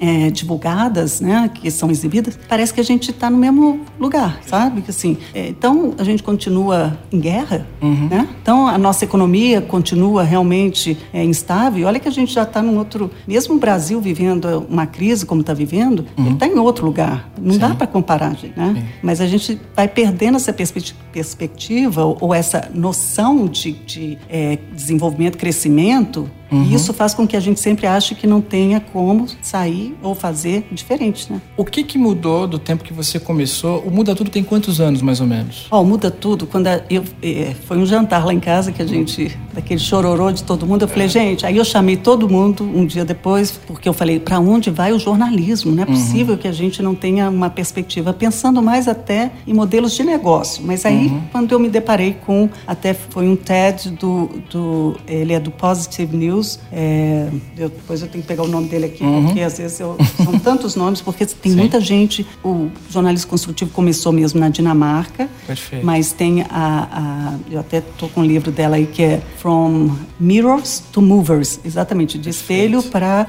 é, 0.00 0.30
divulgadas, 0.30 0.97
né, 1.20 1.50
que 1.52 1.70
são 1.70 1.90
exibidas, 1.90 2.38
parece 2.48 2.72
que 2.72 2.80
a 2.80 2.84
gente 2.84 3.10
está 3.10 3.30
no 3.30 3.36
mesmo 3.36 3.80
lugar, 3.98 4.40
sabe? 4.46 4.84
Assim, 4.88 5.16
é, 5.34 5.48
então 5.48 5.94
a 5.98 6.04
gente 6.04 6.22
continua 6.22 6.98
em 7.12 7.20
guerra, 7.20 7.66
uhum. 7.80 8.08
né? 8.10 8.28
Então 8.42 8.66
a 8.66 8.78
nossa 8.78 9.04
economia 9.04 9.60
continua 9.60 10.22
realmente 10.22 10.98
é, 11.12 11.24
instável. 11.24 11.86
Olha 11.86 12.00
que 12.00 12.08
a 12.08 12.12
gente 12.12 12.32
já 12.32 12.42
está 12.42 12.62
num 12.62 12.78
outro, 12.78 13.10
mesmo 13.26 13.54
o 13.54 13.58
Brasil 13.58 14.00
vivendo 14.00 14.66
uma 14.68 14.86
crise 14.86 15.26
como 15.26 15.40
está 15.40 15.54
vivendo, 15.54 16.04
uhum. 16.16 16.26
ele 16.26 16.34
está 16.34 16.46
em 16.46 16.58
outro 16.58 16.84
lugar. 16.84 17.30
Não 17.40 17.52
Sim. 17.52 17.58
dá 17.58 17.74
para 17.74 17.86
comparar, 17.86 18.32
né? 18.56 18.74
Sim. 18.76 18.84
Mas 19.02 19.20
a 19.20 19.26
gente 19.26 19.60
vai 19.74 19.88
perdendo 19.88 20.36
essa 20.36 20.52
perspectiva 20.52 22.04
ou, 22.04 22.16
ou 22.20 22.34
essa 22.34 22.70
noção 22.74 23.46
de, 23.46 23.72
de 23.72 24.18
é, 24.28 24.58
desenvolvimento, 24.72 25.36
crescimento 25.36 26.30
Uhum. 26.50 26.64
E 26.64 26.74
isso 26.74 26.92
faz 26.92 27.14
com 27.14 27.26
que 27.26 27.36
a 27.36 27.40
gente 27.40 27.60
sempre 27.60 27.86
ache 27.86 28.14
que 28.14 28.26
não 28.26 28.40
tenha 28.40 28.80
como 28.80 29.26
sair 29.42 29.96
ou 30.02 30.14
fazer 30.14 30.66
diferente, 30.72 31.30
né? 31.32 31.40
O 31.56 31.64
que, 31.64 31.82
que 31.84 31.98
mudou 31.98 32.46
do 32.46 32.58
tempo 32.58 32.82
que 32.82 32.92
você 32.92 33.20
começou? 33.20 33.80
O 33.80 33.90
Muda 33.90 34.14
Tudo 34.14 34.30
tem 34.30 34.42
quantos 34.42 34.80
anos, 34.80 35.02
mais 35.02 35.20
ou 35.20 35.26
menos? 35.26 35.66
Ó, 35.70 35.80
oh, 35.80 35.84
Muda 35.84 36.10
Tudo, 36.10 36.46
quando 36.46 36.68
eu, 36.88 37.04
é, 37.22 37.54
foi 37.66 37.78
um 37.78 37.86
jantar 37.86 38.24
lá 38.24 38.32
em 38.32 38.40
casa 38.40 38.72
que 38.72 38.80
a 38.80 38.86
gente, 38.86 39.36
daquele 39.52 39.80
chororô 39.80 40.30
de 40.32 40.42
todo 40.42 40.66
mundo, 40.66 40.82
eu 40.82 40.88
falei, 40.88 41.08
gente, 41.08 41.44
aí 41.44 41.56
eu 41.56 41.64
chamei 41.64 41.96
todo 41.96 42.28
mundo 42.28 42.64
um 42.64 42.86
dia 42.86 43.04
depois, 43.04 43.52
porque 43.66 43.88
eu 43.88 43.92
falei, 43.92 44.18
para 44.18 44.38
onde 44.40 44.70
vai 44.70 44.92
o 44.92 44.98
jornalismo? 44.98 45.72
Não 45.72 45.82
é 45.82 45.86
uhum. 45.86 45.92
possível 45.92 46.34
uhum. 46.34 46.40
que 46.40 46.48
a 46.48 46.52
gente 46.52 46.82
não 46.82 46.94
tenha 46.94 47.28
uma 47.28 47.50
perspectiva, 47.50 48.12
pensando 48.12 48.62
mais 48.62 48.88
até 48.88 49.30
em 49.46 49.52
modelos 49.52 49.94
de 49.94 50.02
negócio. 50.02 50.62
Mas 50.64 50.84
aí, 50.86 51.08
uhum. 51.08 51.22
quando 51.30 51.52
eu 51.52 51.58
me 51.58 51.68
deparei 51.68 52.16
com, 52.24 52.48
até 52.66 52.94
foi 52.94 53.28
um 53.28 53.36
TED 53.36 53.90
do, 53.90 54.30
do 54.50 54.96
ele 55.06 55.32
é 55.32 55.40
do 55.40 55.50
Positive 55.50 56.16
News, 56.16 56.37
News. 56.38 56.58
É, 56.72 57.28
eu, 57.56 57.68
depois 57.68 58.00
eu 58.00 58.08
tenho 58.08 58.22
que 58.22 58.28
pegar 58.28 58.44
o 58.44 58.48
nome 58.48 58.68
dele 58.68 58.86
aqui, 58.86 59.02
uhum. 59.02 59.26
porque 59.26 59.40
às 59.40 59.58
vezes 59.58 59.80
eu, 59.80 59.96
são 60.22 60.38
tantos 60.40 60.74
nomes, 60.76 61.00
porque 61.00 61.26
tem 61.26 61.52
Sim. 61.52 61.58
muita 61.58 61.80
gente. 61.80 62.26
O 62.44 62.70
jornalismo 62.88 63.30
construtivo 63.30 63.70
começou 63.72 64.12
mesmo 64.12 64.40
na 64.40 64.48
Dinamarca, 64.48 65.28
Perfeito. 65.46 65.84
mas 65.84 66.12
tem 66.12 66.42
a, 66.42 66.48
a 66.50 67.34
eu 67.50 67.60
até 67.60 67.78
estou 67.78 68.08
com 68.08 68.20
um 68.20 68.24
livro 68.24 68.50
dela 68.50 68.76
aí 68.76 68.86
que 68.86 69.02
é 69.02 69.22
From 69.38 69.90
Mirrors 70.18 70.82
to 70.92 71.02
Movers, 71.02 71.60
exatamente, 71.64 72.18
de 72.18 72.24
Perfeito. 72.24 72.40
espelho 72.40 72.82
para 72.90 73.26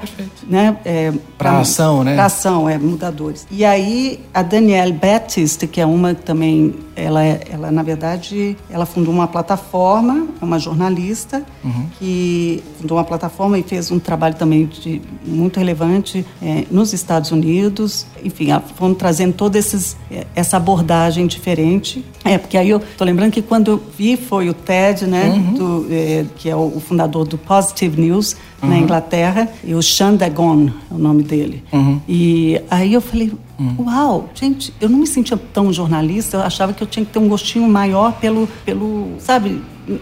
né, 0.48 0.78
é, 0.86 1.12
para 1.38 1.60
ação, 1.60 2.04
né? 2.04 2.16
Para 2.16 2.26
ação, 2.26 2.70
é 2.70 2.78
mudadores. 2.78 3.48
E 3.52 3.66
aí 3.66 4.20
a 4.34 4.42
Danielle 4.42 4.94
Baptiste, 4.94 5.68
que 5.68 5.82
é 5.82 5.86
uma 5.86 6.14
também 6.14 6.76
ela, 7.00 7.24
é, 7.24 7.42
ela 7.50 7.72
na 7.72 7.84
verdade, 7.84 8.58
ela 8.70 8.86
fundou 8.86 9.14
uma 9.14 9.28
plataforma, 9.28 10.28
é 10.42 10.46
uma 10.46 10.60
jornalista 10.60 11.44
uhum. 11.64 11.88
que 11.98 12.64
fundou 12.80 12.98
uma 12.98 13.04
plataforma 13.04 13.58
e 13.58 13.64
fez 13.64 13.92
um 13.92 14.00
trabalho 14.00 14.36
também 14.36 14.66
de, 14.66 15.02
muito 15.26 15.58
relevante 15.58 16.26
é, 16.42 16.66
nos 16.70 16.94
Estados 16.94 17.32
Unidos. 17.32 18.06
Enfim, 18.24 18.48
foram 18.76 18.94
trazendo 18.94 19.34
toda 19.34 19.58
esses, 19.58 19.96
é, 20.12 20.26
essa 20.36 20.58
abordagem 20.58 21.28
diferente. 21.28 22.06
É, 22.24 22.38
porque 22.38 22.58
aí 22.58 22.70
eu 22.70 22.82
tô 22.98 23.04
lembrando 23.04 23.32
que 23.32 23.42
quando 23.42 23.72
eu 23.72 23.84
vi 23.98 24.18
foi 24.18 24.50
o 24.50 24.54
Ted, 24.54 25.06
né, 25.06 25.30
uhum. 25.30 25.54
do, 25.54 25.88
é, 25.92 26.26
que 26.36 26.50
é 26.50 26.56
o, 26.56 26.74
o, 26.76 26.80
fundador 26.80 27.26
do 27.26 27.38
Positive 27.38 28.00
News 28.00 28.36
uhum. 28.62 28.70
na 28.70 28.78
Inglaterra, 28.78 29.50
e 29.64 29.74
o 29.74 29.82
Sean 29.82 30.16
Dagon 30.16 30.70
é 30.92 30.94
o 30.94 30.98
nome 30.98 31.24
dele. 31.24 31.64
Uhum. 31.72 32.00
E 32.08 32.62
aí 32.70 32.94
eu 32.94 33.02
falei, 33.02 33.32
Hum. 33.60 33.76
Uau, 33.80 34.30
gente, 34.34 34.74
eu 34.80 34.88
não 34.88 35.00
me 35.00 35.06
sentia 35.06 35.36
tão 35.36 35.72
jornalista, 35.74 36.38
eu 36.38 36.42
achava 36.42 36.72
que 36.72 36.82
eu 36.82 36.88
tinha 36.88 37.06
que 37.06 37.12
ter 37.12 37.20
um 37.20 37.28
gostinho 37.28 37.68
maior 37.68 38.14
pelo, 38.14 38.48
pelo 38.66 39.10
sabe, 39.20 39.62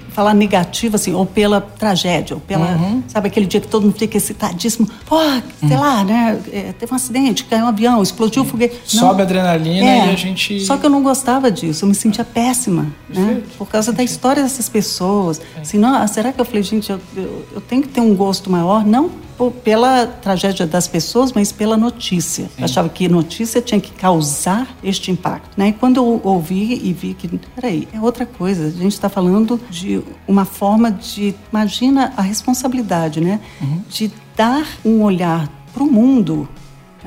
falar 0.09 0.33
negativo, 0.33 0.95
assim, 0.95 1.13
ou 1.13 1.25
pela 1.25 1.61
tragédia, 1.61 2.35
ou 2.35 2.41
pela, 2.41 2.65
uhum. 2.75 3.03
sabe, 3.07 3.27
aquele 3.27 3.45
dia 3.45 3.59
que 3.59 3.67
todo 3.67 3.83
mundo 3.83 3.97
fica 3.97 4.17
excitadíssimo, 4.17 4.87
pô, 5.05 5.17
sei 5.59 5.69
uhum. 5.75 5.79
lá, 5.79 6.03
né, 6.03 6.41
é, 6.51 6.73
teve 6.73 6.91
um 6.91 6.95
acidente, 6.95 7.43
caiu 7.45 7.65
um 7.65 7.67
avião, 7.67 8.01
explodiu 8.01 8.43
o 8.43 8.45
foguete. 8.45 8.79
Sobe 8.85 9.21
a 9.21 9.23
adrenalina 9.25 9.85
é, 9.85 10.07
e 10.07 10.09
a 10.11 10.15
gente... 10.15 10.59
Só 10.61 10.77
que 10.77 10.85
eu 10.85 10.89
não 10.89 11.03
gostava 11.03 11.51
disso, 11.51 11.85
eu 11.85 11.89
me 11.89 11.95
sentia 11.95 12.25
péssima, 12.25 12.87
né, 13.09 13.41
por 13.57 13.67
causa 13.67 13.91
da 13.91 14.03
história 14.03 14.43
dessas 14.43 14.69
pessoas. 14.69 15.41
Assim, 15.59 15.77
não, 15.77 16.07
será 16.07 16.31
que 16.31 16.41
eu 16.41 16.45
falei, 16.45 16.63
gente, 16.63 16.91
eu, 16.91 16.99
eu, 17.15 17.45
eu 17.55 17.61
tenho 17.61 17.81
que 17.81 17.89
ter 17.89 18.01
um 18.01 18.15
gosto 18.15 18.49
maior? 18.49 18.85
Não 18.85 19.26
pela 19.63 20.07
tragédia 20.07 20.65
das 20.65 20.87
pessoas, 20.87 21.31
mas 21.31 21.51
pela 21.51 21.77
notícia. 21.77 22.49
Eu 22.57 22.65
achava 22.65 22.89
que 22.89 23.07
notícia 23.07 23.61
tinha 23.61 23.79
que 23.79 23.91
causar 23.91 24.67
este 24.83 25.11
impacto. 25.11 25.49
Né? 25.57 25.69
E 25.69 25.73
quando 25.73 25.97
eu 25.97 26.21
ouvi 26.23 26.81
e 26.83 26.93
vi 26.93 27.13
que, 27.13 27.27
peraí, 27.55 27.87
é 27.93 27.99
outra 27.99 28.25
coisa. 28.25 28.67
A 28.67 28.69
gente 28.71 28.93
está 28.93 29.09
falando 29.09 29.59
de 29.69 30.01
uma 30.27 30.45
forma 30.45 30.91
de, 30.91 31.35
imagina 31.51 32.13
a 32.17 32.21
responsabilidade, 32.21 33.21
né? 33.21 33.39
Uhum. 33.61 33.81
De 33.89 34.11
dar 34.35 34.67
um 34.83 35.01
olhar 35.01 35.49
para 35.73 35.83
o 35.83 35.91
mundo 35.91 36.47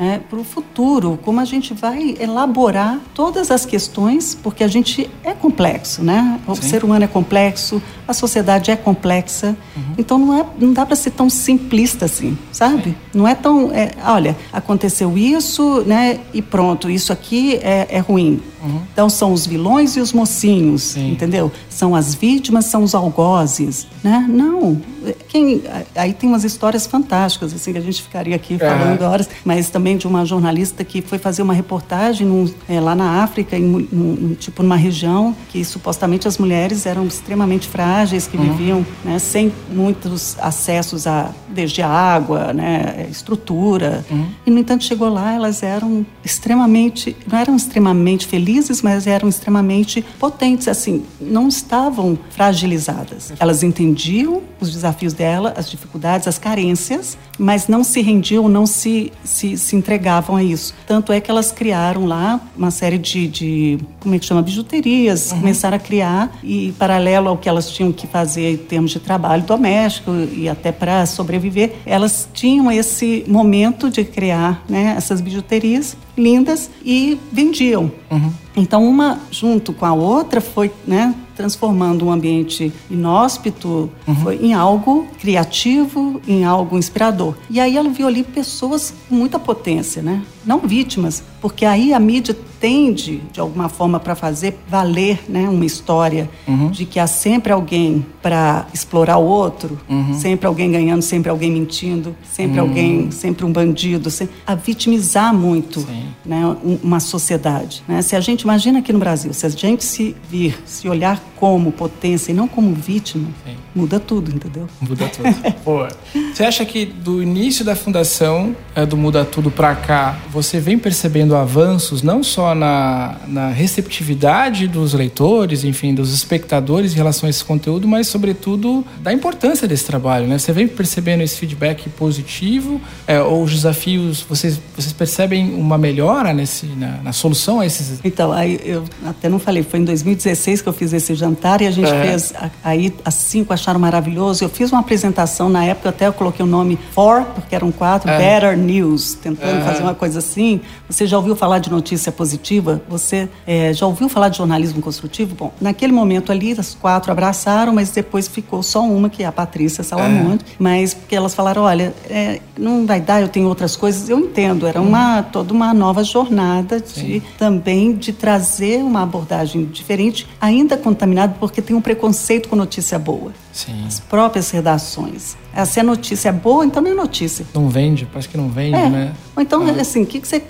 é, 0.00 0.18
para 0.18 0.38
o 0.38 0.44
futuro, 0.44 1.18
como 1.22 1.40
a 1.40 1.44
gente 1.44 1.74
vai 1.74 2.16
elaborar 2.18 2.98
todas 3.12 3.50
as 3.50 3.66
questões, 3.66 4.34
porque 4.34 4.64
a 4.64 4.68
gente 4.68 5.10
é 5.22 5.32
complexo, 5.34 6.02
né? 6.02 6.40
O 6.46 6.54
Sim. 6.54 6.62
ser 6.62 6.82
humano 6.82 7.04
é 7.04 7.06
complexo, 7.06 7.82
a 8.08 8.14
sociedade 8.14 8.70
é 8.70 8.76
complexa, 8.76 9.54
uhum. 9.76 9.94
então 9.98 10.18
não, 10.18 10.34
é, 10.34 10.46
não 10.58 10.72
dá 10.72 10.86
para 10.86 10.96
ser 10.96 11.10
tão 11.10 11.28
simplista 11.28 12.06
assim, 12.06 12.36
sabe? 12.50 12.96
Não 13.12 13.28
é 13.28 13.34
tão, 13.34 13.70
é, 13.72 13.90
olha, 14.06 14.34
aconteceu 14.50 15.18
isso, 15.18 15.82
né? 15.86 16.20
E 16.32 16.40
pronto, 16.40 16.88
isso 16.88 17.12
aqui 17.12 17.56
é, 17.56 17.86
é 17.90 17.98
ruim. 17.98 18.40
Uhum. 18.62 18.80
Então 18.92 19.08
são 19.10 19.32
os 19.32 19.46
vilões 19.46 19.96
e 19.96 20.00
os 20.00 20.12
mocinhos, 20.12 20.82
Sim. 20.82 21.12
entendeu? 21.12 21.52
São 21.68 21.94
as 21.94 22.14
vítimas, 22.14 22.66
são 22.66 22.82
os 22.82 22.94
algozes, 22.94 23.86
né? 24.02 24.26
Não, 24.28 24.80
quem, 25.28 25.62
aí 25.94 26.12
tem 26.12 26.28
umas 26.28 26.44
histórias 26.44 26.86
fantásticas, 26.86 27.54
assim, 27.54 27.72
que 27.72 27.78
a 27.78 27.82
gente 27.82 28.02
ficaria 28.02 28.36
aqui 28.36 28.58
falando 28.58 29.02
horas, 29.02 29.28
mas 29.44 29.70
também 29.70 29.89
de 29.96 30.06
uma 30.06 30.24
jornalista 30.24 30.84
que 30.84 31.02
foi 31.02 31.18
fazer 31.18 31.42
uma 31.42 31.54
reportagem 31.54 32.26
num, 32.26 32.50
é, 32.68 32.80
lá 32.80 32.94
na 32.94 33.22
África, 33.22 33.56
em, 33.56 33.88
num, 33.90 34.34
tipo 34.34 34.62
numa 34.62 34.76
região 34.76 35.34
que 35.48 35.64
supostamente 35.64 36.26
as 36.26 36.38
mulheres 36.38 36.86
eram 36.86 37.06
extremamente 37.06 37.68
frágeis, 37.68 38.26
que 38.26 38.36
uhum. 38.36 38.52
viviam 38.52 38.86
né, 39.04 39.18
sem 39.18 39.52
muitos 39.70 40.36
acessos 40.40 41.06
a 41.06 41.32
desde 41.52 41.82
a 41.82 41.88
água, 41.88 42.52
né, 42.52 43.06
estrutura. 43.10 44.04
Uhum. 44.10 44.26
E 44.46 44.50
no 44.50 44.58
entanto 44.58 44.84
chegou 44.84 45.08
lá, 45.08 45.34
elas 45.34 45.62
eram 45.62 46.06
extremamente, 46.24 47.16
não 47.30 47.38
eram 47.38 47.56
extremamente 47.56 48.26
felizes, 48.26 48.82
mas 48.82 49.06
eram 49.06 49.28
extremamente 49.28 50.04
potentes, 50.18 50.68
assim, 50.68 51.04
não 51.20 51.48
estavam 51.48 52.18
fragilizadas. 52.30 53.32
Elas 53.38 53.62
entendiam 53.62 54.42
os 54.60 54.70
desafios 54.70 55.12
dela, 55.12 55.54
as 55.56 55.68
dificuldades, 55.68 56.28
as 56.28 56.38
carências, 56.38 57.18
mas 57.38 57.66
não 57.66 57.82
se 57.82 58.00
rendiam, 58.00 58.48
não 58.48 58.66
se, 58.66 59.12
se, 59.24 59.56
se 59.56 59.69
entregavam 59.76 60.36
a 60.36 60.42
isso. 60.42 60.74
Tanto 60.86 61.12
é 61.12 61.20
que 61.20 61.30
elas 61.30 61.52
criaram 61.52 62.06
lá 62.06 62.40
uma 62.56 62.70
série 62.70 62.98
de, 62.98 63.26
de 63.26 63.78
como 64.00 64.14
é 64.14 64.18
que 64.18 64.26
chama, 64.26 64.42
bijuterias, 64.42 65.30
uhum. 65.30 65.40
começaram 65.40 65.76
a 65.76 65.80
criar 65.80 66.38
e 66.42 66.72
paralelo 66.78 67.28
ao 67.28 67.36
que 67.36 67.48
elas 67.48 67.70
tinham 67.70 67.92
que 67.92 68.06
fazer 68.06 68.52
em 68.52 68.56
termos 68.56 68.90
de 68.90 69.00
trabalho 69.00 69.42
doméstico 69.42 70.10
e 70.32 70.48
até 70.48 70.72
para 70.72 71.06
sobreviver, 71.06 71.74
elas 71.84 72.28
tinham 72.32 72.70
esse 72.70 73.24
momento 73.26 73.90
de 73.90 74.04
criar 74.04 74.62
né, 74.68 74.94
essas 74.96 75.20
bijuterias 75.20 75.96
lindas 76.16 76.70
e 76.84 77.18
vendiam. 77.32 77.90
Uhum. 78.10 78.32
Então, 78.56 78.86
uma 78.86 79.20
junto 79.30 79.72
com 79.72 79.86
a 79.86 79.92
outra 79.92 80.40
foi 80.40 80.70
né, 80.86 81.14
transformando 81.40 82.04
um 82.04 82.12
ambiente 82.12 82.70
inóspito 82.90 83.90
uhum. 84.06 84.30
em 84.30 84.52
algo 84.52 85.06
criativo, 85.18 86.20
em 86.28 86.44
algo 86.44 86.76
inspirador. 86.76 87.34
E 87.48 87.58
aí 87.58 87.78
ela 87.78 87.88
viu 87.88 88.06
ali 88.06 88.22
pessoas 88.22 88.92
com 89.08 89.14
muita 89.14 89.38
potência, 89.38 90.02
né? 90.02 90.22
Não 90.44 90.58
vítimas, 90.58 91.22
porque 91.40 91.64
aí 91.64 91.94
a 91.94 91.98
mídia 91.98 92.36
tende, 92.60 93.22
de 93.32 93.40
alguma 93.40 93.68
forma, 93.70 93.98
para 93.98 94.14
fazer 94.14 94.58
valer 94.68 95.18
né, 95.26 95.48
uma 95.48 95.64
história 95.64 96.28
uhum. 96.46 96.70
de 96.70 96.84
que 96.84 97.00
há 97.00 97.06
sempre 97.06 97.52
alguém 97.52 98.04
para 98.22 98.66
explorar 98.72 99.16
o 99.16 99.24
outro, 99.24 99.80
uhum. 99.88 100.12
sempre 100.14 100.46
alguém 100.46 100.70
ganhando, 100.70 101.00
sempre 101.00 101.30
alguém 101.30 101.50
mentindo, 101.50 102.14
sempre 102.22 102.60
uhum. 102.60 102.68
alguém, 102.68 103.10
sempre 103.10 103.46
um 103.46 103.52
bandido, 103.52 104.10
sempre, 104.10 104.34
a 104.46 104.54
vitimizar 104.54 105.34
muito 105.34 105.86
né, 106.24 106.56
uma 106.82 107.00
sociedade. 107.00 107.82
Né? 107.88 108.02
Se 108.02 108.14
a 108.14 108.20
gente 108.20 108.42
imagina 108.42 108.80
aqui 108.80 108.92
no 108.92 108.98
Brasil, 108.98 109.32
se 109.32 109.46
a 109.46 109.48
gente 109.48 109.82
se 109.82 110.14
vir, 110.28 110.60
se 110.66 110.86
olhar 110.86 111.22
como 111.36 111.72
potência 111.72 112.30
e 112.30 112.34
não 112.34 112.46
como 112.46 112.74
vítima, 112.74 113.28
Sim. 113.46 113.56
muda 113.74 113.98
tudo, 113.98 114.30
entendeu? 114.30 114.68
Muda 114.80 115.08
tudo. 115.16 115.54
Pô, 115.64 115.86
Você 116.34 116.44
acha 116.44 116.64
que 116.66 116.84
do 116.84 117.22
início 117.22 117.64
da 117.64 117.74
fundação 117.74 118.54
é, 118.74 118.84
do 118.84 118.96
Muda 118.96 119.24
Tudo 119.24 119.50
para 119.50 119.74
cá, 119.74 120.18
você 120.30 120.60
vem 120.60 120.78
percebendo 120.78 121.34
avanços 121.34 122.02
não 122.02 122.22
só 122.22 122.49
na, 122.54 123.16
na 123.26 123.48
receptividade 123.48 124.66
dos 124.66 124.94
leitores, 124.94 125.64
enfim, 125.64 125.94
dos 125.94 126.12
espectadores 126.12 126.92
em 126.92 126.96
relação 126.96 127.26
a 127.26 127.30
esse 127.30 127.44
conteúdo, 127.44 127.86
mas 127.86 128.06
sobretudo 128.06 128.84
da 129.00 129.12
importância 129.12 129.66
desse 129.66 129.84
trabalho, 129.84 130.26
né? 130.26 130.38
Você 130.38 130.52
vem 130.52 130.66
percebendo 130.66 131.22
esse 131.22 131.36
feedback 131.36 131.88
positivo 131.90 132.80
é, 133.06 133.20
ou 133.20 133.42
os 133.42 133.52
desafios, 133.52 134.20
vocês, 134.22 134.60
vocês 134.76 134.92
percebem 134.92 135.54
uma 135.54 135.78
melhora 135.78 136.32
nesse, 136.32 136.66
na, 136.66 136.98
na 137.02 137.12
solução 137.12 137.60
a 137.60 137.66
esses... 137.66 138.00
Então, 138.04 138.32
aí 138.32 138.60
eu 138.64 138.84
até 139.06 139.28
não 139.28 139.38
falei, 139.38 139.62
foi 139.62 139.80
em 139.80 139.84
2016 139.84 140.62
que 140.62 140.68
eu 140.68 140.72
fiz 140.72 140.92
esse 140.92 141.14
jantar 141.14 141.60
e 141.60 141.66
a 141.66 141.70
gente 141.70 141.90
é. 141.90 142.02
fez, 142.02 142.32
aí 142.62 142.94
as 143.04 143.14
cinco 143.14 143.52
acharam 143.52 143.80
maravilhoso, 143.80 144.44
eu 144.44 144.48
fiz 144.48 144.70
uma 144.72 144.80
apresentação 144.80 145.48
na 145.48 145.64
época, 145.64 145.88
até 145.90 146.06
eu 146.06 146.12
coloquei 146.12 146.44
o 146.44 146.48
nome 146.48 146.78
For, 146.92 147.24
porque 147.34 147.54
eram 147.54 147.70
quatro, 147.70 148.10
é. 148.10 148.18
Better 148.18 148.56
News, 148.56 149.14
tentando 149.14 149.60
é. 149.60 149.64
fazer 149.64 149.82
uma 149.82 149.94
coisa 149.94 150.18
assim. 150.18 150.60
Você 150.88 151.06
já 151.06 151.16
ouviu 151.16 151.36
falar 151.36 151.58
de 151.58 151.70
notícia 151.70 152.10
positiva? 152.10 152.39
Você 152.88 153.28
é, 153.46 153.72
já 153.72 153.86
ouviu 153.86 154.08
falar 154.08 154.28
de 154.28 154.38
jornalismo 154.38 154.80
construtivo? 154.80 155.34
Bom, 155.34 155.52
naquele 155.60 155.92
momento 155.92 156.32
ali, 156.32 156.52
as 156.58 156.74
quatro 156.74 157.12
abraçaram, 157.12 157.72
mas 157.72 157.90
depois 157.90 158.28
ficou 158.28 158.62
só 158.62 158.82
uma, 158.82 159.08
que 159.08 159.22
é 159.22 159.26
a 159.26 159.32
Patrícia 159.32 159.84
Salamonte, 159.84 160.44
é. 160.44 160.54
mas 160.58 160.94
porque 160.94 161.14
elas 161.14 161.34
falaram, 161.34 161.62
olha, 161.62 161.94
é, 162.08 162.40
não 162.58 162.86
vai 162.86 163.00
dar, 163.00 163.20
eu 163.20 163.28
tenho 163.28 163.48
outras 163.48 163.76
coisas. 163.76 164.08
Eu 164.08 164.18
entendo, 164.18 164.66
era 164.66 164.80
uma, 164.80 165.22
toda 165.22 165.52
uma 165.52 165.72
nova 165.72 166.02
jornada 166.02 166.80
de, 166.80 167.22
também 167.38 167.94
de 167.94 168.12
trazer 168.12 168.82
uma 168.82 169.02
abordagem 169.02 169.64
diferente, 169.64 170.26
ainda 170.40 170.76
contaminada, 170.76 171.36
porque 171.38 171.62
tem 171.62 171.76
um 171.76 171.80
preconceito 171.80 172.48
com 172.48 172.56
notícia 172.56 172.98
boa. 172.98 173.32
Sim. 173.52 173.84
As 173.86 173.98
próprias 174.00 174.50
redações. 174.50 175.36
É, 175.54 175.64
se 175.64 175.80
a 175.80 175.82
notícia 175.82 176.28
é 176.28 176.32
boa, 176.32 176.64
então 176.64 176.80
não 176.82 176.90
é 176.92 176.94
notícia. 176.94 177.44
Não 177.52 177.68
vende, 177.68 178.06
parece 178.06 178.28
que 178.28 178.36
não 178.36 178.48
vende, 178.48 178.76
é. 178.76 178.88
né? 178.88 179.12
Ou 179.36 179.42
então, 179.42 179.66
ah. 179.66 179.80
assim, 179.80 180.02
o 180.02 180.06
que, 180.06 180.20
que 180.20 180.28
você. 180.28 180.40